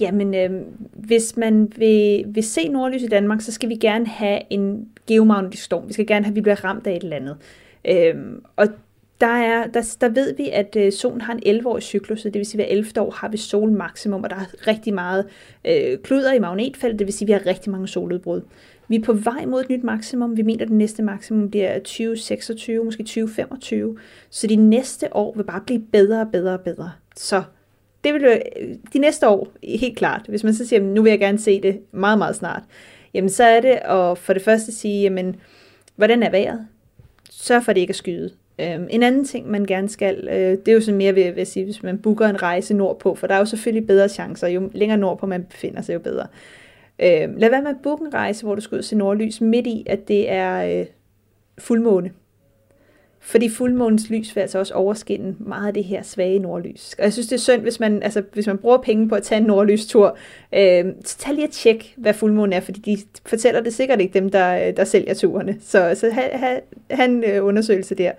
Jamen, 0.00 0.34
øh, 0.34 0.50
hvis 0.92 1.36
man 1.36 1.72
vil, 1.76 2.24
vil 2.26 2.42
se 2.42 2.68
nordlys 2.68 3.02
i 3.02 3.06
Danmark, 3.06 3.40
så 3.40 3.52
skal 3.52 3.68
vi 3.68 3.74
gerne 3.74 4.06
have 4.06 4.40
en 4.50 4.88
geomagnetisk 5.06 5.62
storm. 5.62 5.88
Vi 5.88 5.92
skal 5.92 6.06
gerne 6.06 6.24
have, 6.24 6.32
at 6.32 6.36
vi 6.36 6.40
bliver 6.40 6.64
ramt 6.64 6.86
af 6.86 6.96
et 6.96 7.02
eller 7.02 7.16
andet. 7.16 7.36
Øh, 7.84 8.14
og 8.56 8.68
der, 9.20 9.26
er, 9.26 9.66
der, 9.66 9.96
der 10.00 10.08
ved 10.08 10.36
vi, 10.36 10.50
at 10.50 10.76
øh, 10.76 10.92
solen 10.92 11.20
har 11.20 11.34
en 11.34 11.60
11-årig 11.60 11.82
cyklus, 11.82 12.22
det 12.22 12.34
vil 12.34 12.46
sige, 12.46 12.62
at 12.62 12.66
hver 12.66 12.76
11. 12.76 13.00
år 13.00 13.10
har 13.10 13.28
vi 13.28 13.36
solmaksimum, 13.36 14.22
og 14.22 14.30
der 14.30 14.36
er 14.36 14.66
rigtig 14.66 14.94
meget 14.94 15.26
øh, 15.64 15.98
kluder 15.98 16.32
i 16.32 16.38
magnetfeltet, 16.38 16.98
det 16.98 17.06
vil 17.06 17.14
sige, 17.14 17.26
at 17.26 17.28
vi 17.28 17.32
har 17.32 17.46
rigtig 17.46 17.72
mange 17.72 17.88
soludbrud. 17.88 18.40
Vi 18.88 18.96
er 18.96 19.02
på 19.02 19.12
vej 19.12 19.46
mod 19.46 19.60
et 19.60 19.70
nyt 19.70 19.84
maksimum. 19.84 20.36
Vi 20.36 20.42
mener, 20.42 20.62
at 20.62 20.68
det 20.68 20.76
næste 20.76 21.02
maksimum 21.02 21.50
bliver 21.50 21.78
2026, 21.78 22.84
måske 22.84 23.02
2025. 23.02 23.98
Så 24.30 24.46
de 24.46 24.56
næste 24.56 25.16
år 25.16 25.34
vil 25.36 25.44
bare 25.44 25.60
blive 25.66 25.80
bedre 25.80 26.20
og 26.20 26.28
bedre 26.32 26.54
og 26.54 26.60
bedre. 26.60 26.92
Så 27.16 27.42
det 28.04 28.14
vil 28.14 28.24
øh, 28.24 28.68
de 28.92 28.98
næste 28.98 29.28
år, 29.28 29.48
helt 29.62 29.98
klart, 29.98 30.22
hvis 30.28 30.44
man 30.44 30.54
så 30.54 30.66
siger, 30.66 30.82
nu 30.82 31.02
vil 31.02 31.10
jeg 31.10 31.18
gerne 31.18 31.38
se 31.38 31.60
det 31.60 31.80
meget, 31.92 32.18
meget 32.18 32.36
snart, 32.36 32.62
jamen 33.14 33.30
så 33.30 33.44
er 33.44 33.60
det 33.60 33.70
at 33.70 34.18
for 34.18 34.32
det 34.32 34.42
første 34.42 34.72
sige, 34.72 35.02
jamen, 35.02 35.36
hvordan 35.96 36.22
er 36.22 36.30
vejret? 36.30 36.66
Sørg 37.30 37.64
for, 37.64 37.70
at 37.70 37.76
det 37.76 37.80
ikke 37.80 37.90
er 37.90 37.94
skyde. 37.94 38.30
Øhm, 38.58 38.86
en 38.90 39.02
anden 39.02 39.24
ting, 39.24 39.50
man 39.50 39.64
gerne 39.64 39.88
skal, 39.88 40.28
øh, 40.28 40.58
det 40.58 40.68
er 40.68 40.72
jo 40.72 40.80
sådan 40.80 40.98
mere 40.98 41.14
ved, 41.14 41.32
ved 41.32 41.40
at 41.40 41.48
sige, 41.48 41.64
hvis 41.64 41.82
man 41.82 41.98
booker 41.98 42.26
en 42.26 42.42
rejse 42.42 42.74
nordpå, 42.74 43.14
for 43.14 43.26
der 43.26 43.34
er 43.34 43.38
jo 43.38 43.44
selvfølgelig 43.44 43.86
bedre 43.86 44.08
chancer, 44.08 44.48
jo 44.48 44.70
længere 44.72 44.98
nordpå 44.98 45.26
man 45.26 45.44
befinder 45.44 45.82
sig, 45.82 45.94
jo 45.94 45.98
bedre. 45.98 46.26
Øhm, 46.98 47.36
lad 47.36 47.50
være 47.50 47.62
med 47.62 47.70
at 47.70 47.76
booke 47.82 48.04
en 48.04 48.14
rejse, 48.14 48.44
hvor 48.44 48.54
du 48.54 48.60
skal 48.60 48.74
ud 48.74 48.78
og 48.78 48.84
se 48.84 48.96
nordlys, 48.96 49.40
midt 49.40 49.66
i, 49.66 49.84
at 49.86 50.08
det 50.08 50.30
er 50.30 50.80
øh, 50.80 50.86
fuldmåne. 51.58 52.10
Fordi 53.26 53.48
fuldmånens 53.48 54.10
lys 54.10 54.36
vil 54.36 54.40
altså 54.40 54.58
også 54.58 54.74
overskinne 54.74 55.36
meget 55.38 55.66
af 55.66 55.74
det 55.74 55.84
her 55.84 56.02
svage 56.02 56.38
nordlys. 56.38 56.94
Og 56.98 57.04
jeg 57.04 57.12
synes, 57.12 57.26
det 57.26 57.36
er 57.36 57.40
synd, 57.40 57.62
hvis 57.62 57.80
man, 57.80 58.02
altså, 58.02 58.22
hvis 58.32 58.46
man 58.46 58.58
bruger 58.58 58.76
penge 58.78 59.08
på 59.08 59.14
at 59.14 59.22
tage 59.22 59.40
en 59.40 59.46
nordlystur, 59.46 60.16
øh, 60.54 60.84
så 61.04 61.18
tag 61.18 61.34
lige 61.34 61.46
og 61.46 61.50
tjek, 61.50 61.94
hvad 61.96 62.14
fuldmånen 62.14 62.52
er, 62.52 62.60
fordi 62.60 62.80
de 62.80 62.98
fortæller 63.26 63.60
det 63.60 63.74
sikkert 63.74 64.00
ikke 64.00 64.14
dem, 64.14 64.30
der, 64.30 64.68
øh, 64.68 64.76
der 64.76 64.84
sælger 64.84 65.14
turene. 65.14 65.56
Så, 65.60 65.94
så 65.94 66.10
have, 66.10 66.30
ha, 66.30 66.58
ha 66.90 67.04
en 67.04 67.24
øh, 67.24 67.44
undersøgelse 67.44 67.94
der. 67.94 68.12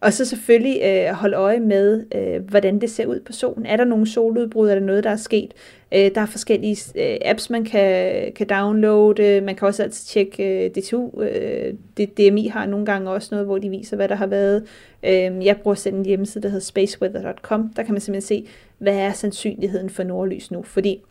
Og 0.00 0.12
så 0.12 0.24
selvfølgelig 0.24 0.80
øh, 0.84 1.14
holde 1.14 1.36
øje 1.36 1.60
med, 1.60 2.04
øh, 2.14 2.48
hvordan 2.48 2.80
det 2.80 2.90
ser 2.90 3.06
ud 3.06 3.20
på 3.20 3.32
solen. 3.32 3.66
Er 3.66 3.76
der 3.76 3.84
nogle 3.84 4.06
soludbrud? 4.06 4.68
Er 4.68 4.74
der 4.74 4.80
noget, 4.80 5.04
der 5.04 5.10
er 5.10 5.16
sket? 5.16 5.54
Øh, 5.92 6.10
der 6.14 6.20
er 6.20 6.26
forskellige 6.26 6.76
øh, 6.94 7.18
apps, 7.24 7.50
man 7.50 7.64
kan, 7.64 8.32
kan 8.32 8.46
downloade. 8.46 9.40
Man 9.40 9.56
kan 9.56 9.68
også 9.68 9.82
altid 9.82 10.06
tjekke 10.06 10.64
øh, 10.64 10.70
DTU. 10.70 11.22
Øh, 11.22 11.74
DMI 12.18 12.46
har 12.46 12.66
nogle 12.66 12.86
gange 12.86 13.10
også 13.10 13.28
noget, 13.30 13.46
hvor 13.46 13.58
de 13.58 13.70
viser, 13.70 13.96
hvad 13.96 14.08
der 14.08 14.14
har 14.14 14.26
været. 14.26 14.64
Øh, 15.02 15.46
jeg 15.46 15.56
bruger 15.62 15.74
selv 15.74 15.94
en 15.94 16.04
hjemmeside, 16.04 16.42
der 16.42 16.48
hedder 16.48 16.64
spaceweather.com. 16.64 17.72
Der 17.76 17.82
kan 17.82 17.94
man 17.94 18.00
simpelthen 18.00 18.28
se, 18.28 18.46
hvad 18.78 18.96
er 18.96 19.12
sandsynligheden 19.12 19.90
for 19.90 20.02
nordlys 20.02 20.50
nu. 20.50 20.62
Fordi 20.62 21.02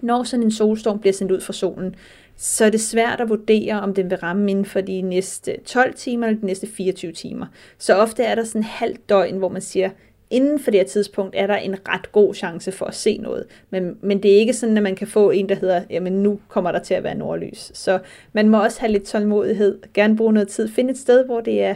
når 0.00 0.22
sådan 0.22 0.44
en 0.44 0.50
solstorm 0.50 0.98
bliver 0.98 1.12
sendt 1.12 1.32
ud 1.32 1.40
fra 1.40 1.52
solen, 1.52 1.94
så 2.42 2.64
er 2.64 2.70
det 2.70 2.80
svært 2.80 3.20
at 3.20 3.28
vurdere, 3.28 3.80
om 3.80 3.94
den 3.94 4.10
vil 4.10 4.18
ramme 4.18 4.50
inden 4.50 4.64
for 4.64 4.80
de 4.80 5.02
næste 5.02 5.56
12 5.64 5.94
timer 5.94 6.26
eller 6.26 6.40
de 6.40 6.46
næste 6.46 6.66
24 6.66 7.12
timer. 7.12 7.46
Så 7.78 7.94
ofte 7.94 8.22
er 8.22 8.34
der 8.34 8.44
sådan 8.44 8.60
en 8.60 8.64
halv 8.64 8.96
døgn, 9.08 9.36
hvor 9.36 9.48
man 9.48 9.62
siger, 9.62 9.90
inden 10.30 10.58
for 10.58 10.70
det 10.70 10.80
her 10.80 10.86
tidspunkt 10.86 11.34
er 11.38 11.46
der 11.46 11.56
en 11.56 11.76
ret 11.88 12.12
god 12.12 12.34
chance 12.34 12.72
for 12.72 12.86
at 12.86 12.94
se 12.94 13.18
noget. 13.18 13.46
Men, 13.70 13.96
men 14.02 14.22
det 14.22 14.32
er 14.32 14.36
ikke 14.36 14.52
sådan, 14.52 14.76
at 14.76 14.82
man 14.82 14.96
kan 14.96 15.06
få 15.06 15.30
en, 15.30 15.48
der 15.48 15.54
hedder, 15.54 15.82
jamen 15.90 16.12
nu 16.12 16.40
kommer 16.48 16.72
der 16.72 16.78
til 16.78 16.94
at 16.94 17.04
være 17.04 17.14
nordlys. 17.14 17.70
Så 17.74 17.98
man 18.32 18.48
må 18.48 18.62
også 18.62 18.80
have 18.80 18.92
lidt 18.92 19.04
tålmodighed, 19.04 19.78
gerne 19.94 20.16
bruge 20.16 20.32
noget 20.32 20.48
tid, 20.48 20.68
finde 20.68 20.90
et 20.90 20.98
sted, 20.98 21.24
hvor 21.24 21.40
det 21.40 21.62
er 21.62 21.74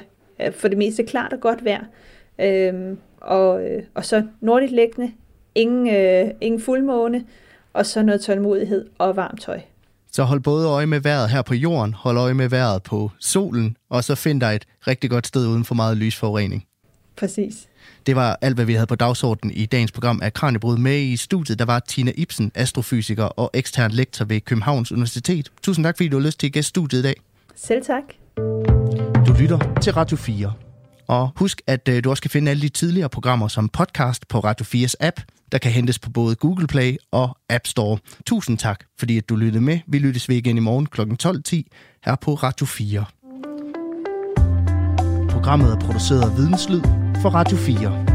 for 0.51 0.69
det 0.69 0.79
meste 0.79 1.03
klart 1.03 1.33
og 1.33 1.41
godt 1.41 1.65
vejr. 1.65 1.85
Øhm, 2.39 2.99
og, 3.21 3.65
øh, 3.65 3.83
og 3.95 4.05
så 4.05 4.23
nordligt 4.41 4.73
liggende, 4.73 5.13
ingen, 5.55 5.95
øh, 5.97 6.31
ingen 6.41 6.61
fuldmåne, 6.61 7.25
og 7.73 7.87
så 7.87 8.03
noget 8.03 8.21
tålmodighed 8.21 8.87
og 8.99 9.17
varmt 9.17 9.43
tøj. 9.43 9.61
Så 10.15 10.25
hold 10.25 10.41
både 10.41 10.69
øje 10.69 10.87
med 10.87 11.01
vejret 11.01 11.31
her 11.31 11.43
på 11.43 11.55
jorden, 11.55 11.95
hold 11.95 12.19
øje 12.19 12.35
med 12.35 12.49
vejret 12.49 12.83
på 12.83 13.11
solen, 13.21 13.77
og 13.91 14.05
så 14.05 14.15
find 14.15 14.41
dig 14.41 14.55
et 14.55 14.65
rigtig 14.87 15.11
godt 15.11 15.27
sted 15.27 15.47
uden 15.47 15.65
for 15.65 15.75
meget 15.75 15.97
lysforurening. 15.97 16.67
Præcis. 17.17 17.69
Det 18.07 18.17
var 18.17 18.39
alt, 18.41 18.55
hvad 18.55 18.65
vi 18.65 18.75
havde 18.75 18.87
på 18.87 18.95
dagsordenen 18.95 19.57
i 19.57 19.67
dagens 19.67 19.93
program 19.93 20.21
af 20.23 20.35
Kranjebrud. 20.35 20.77
Med 20.77 21.01
i 21.01 21.17
studiet, 21.17 21.59
der 21.59 21.65
var 21.65 21.79
Tina 21.79 22.13
Ibsen, 22.17 22.53
astrofysiker 22.55 23.25
og 23.25 23.51
ekstern 23.55 23.91
lektor 23.91 24.25
ved 24.25 24.41
Københavns 24.41 24.93
Universitet. 24.93 25.53
Tusind 25.63 25.85
tak, 25.85 25.97
fordi 25.97 26.09
du 26.09 26.19
har 26.19 26.27
lyst 26.27 26.41
til 26.41 26.47
at 26.47 26.53
gæste 26.53 26.69
studiet 26.69 27.01
i 27.01 27.03
dag. 27.03 27.15
Selv 27.57 27.85
tak. 27.85 28.05
Du 29.27 29.33
lytter 29.41 29.79
til 29.83 29.93
Radio 29.93 30.17
4. 30.17 30.53
Og 31.07 31.31
husk, 31.37 31.63
at 31.67 31.89
øh, 31.89 32.05
du 32.05 32.11
også 32.11 32.23
kan 32.23 32.31
finde 32.31 32.51
alle 32.51 32.63
de 32.63 32.69
tidligere 32.69 33.09
programmer 33.09 33.49
som 33.49 33.69
podcast 33.69 34.29
på 34.29 34.39
Radio 34.39 34.87
4's 34.87 34.95
app, 35.01 35.21
der 35.53 35.59
kan 35.59 35.73
hentes 35.73 35.99
på 35.99 36.11
både 36.11 36.35
Google 36.35 36.67
Play 36.67 36.97
og 37.13 37.37
App 37.51 37.67
Store. 37.67 37.99
Tusind 38.27 38.59
tak, 38.59 38.85
fordi 38.99 39.19
at 39.19 39.29
du 39.29 39.37
lyttede 39.37 39.65
med. 39.65 39.79
Vi 39.87 39.99
lyttes 39.99 40.29
ved 40.29 40.37
igen 40.37 40.57
i 40.57 40.61
morgen 40.61 40.87
kl. 40.87 41.01
12.10 41.01 41.63
her 42.05 42.17
på 42.21 42.35
Radio 42.35 42.67
4. 42.67 43.05
Programmet 45.31 45.73
er 45.73 45.81
produceret 45.81 46.23
af 46.23 46.37
Videnslyd 46.37 46.81
for 47.23 47.29
Radio 47.29 47.57
4. 47.57 48.14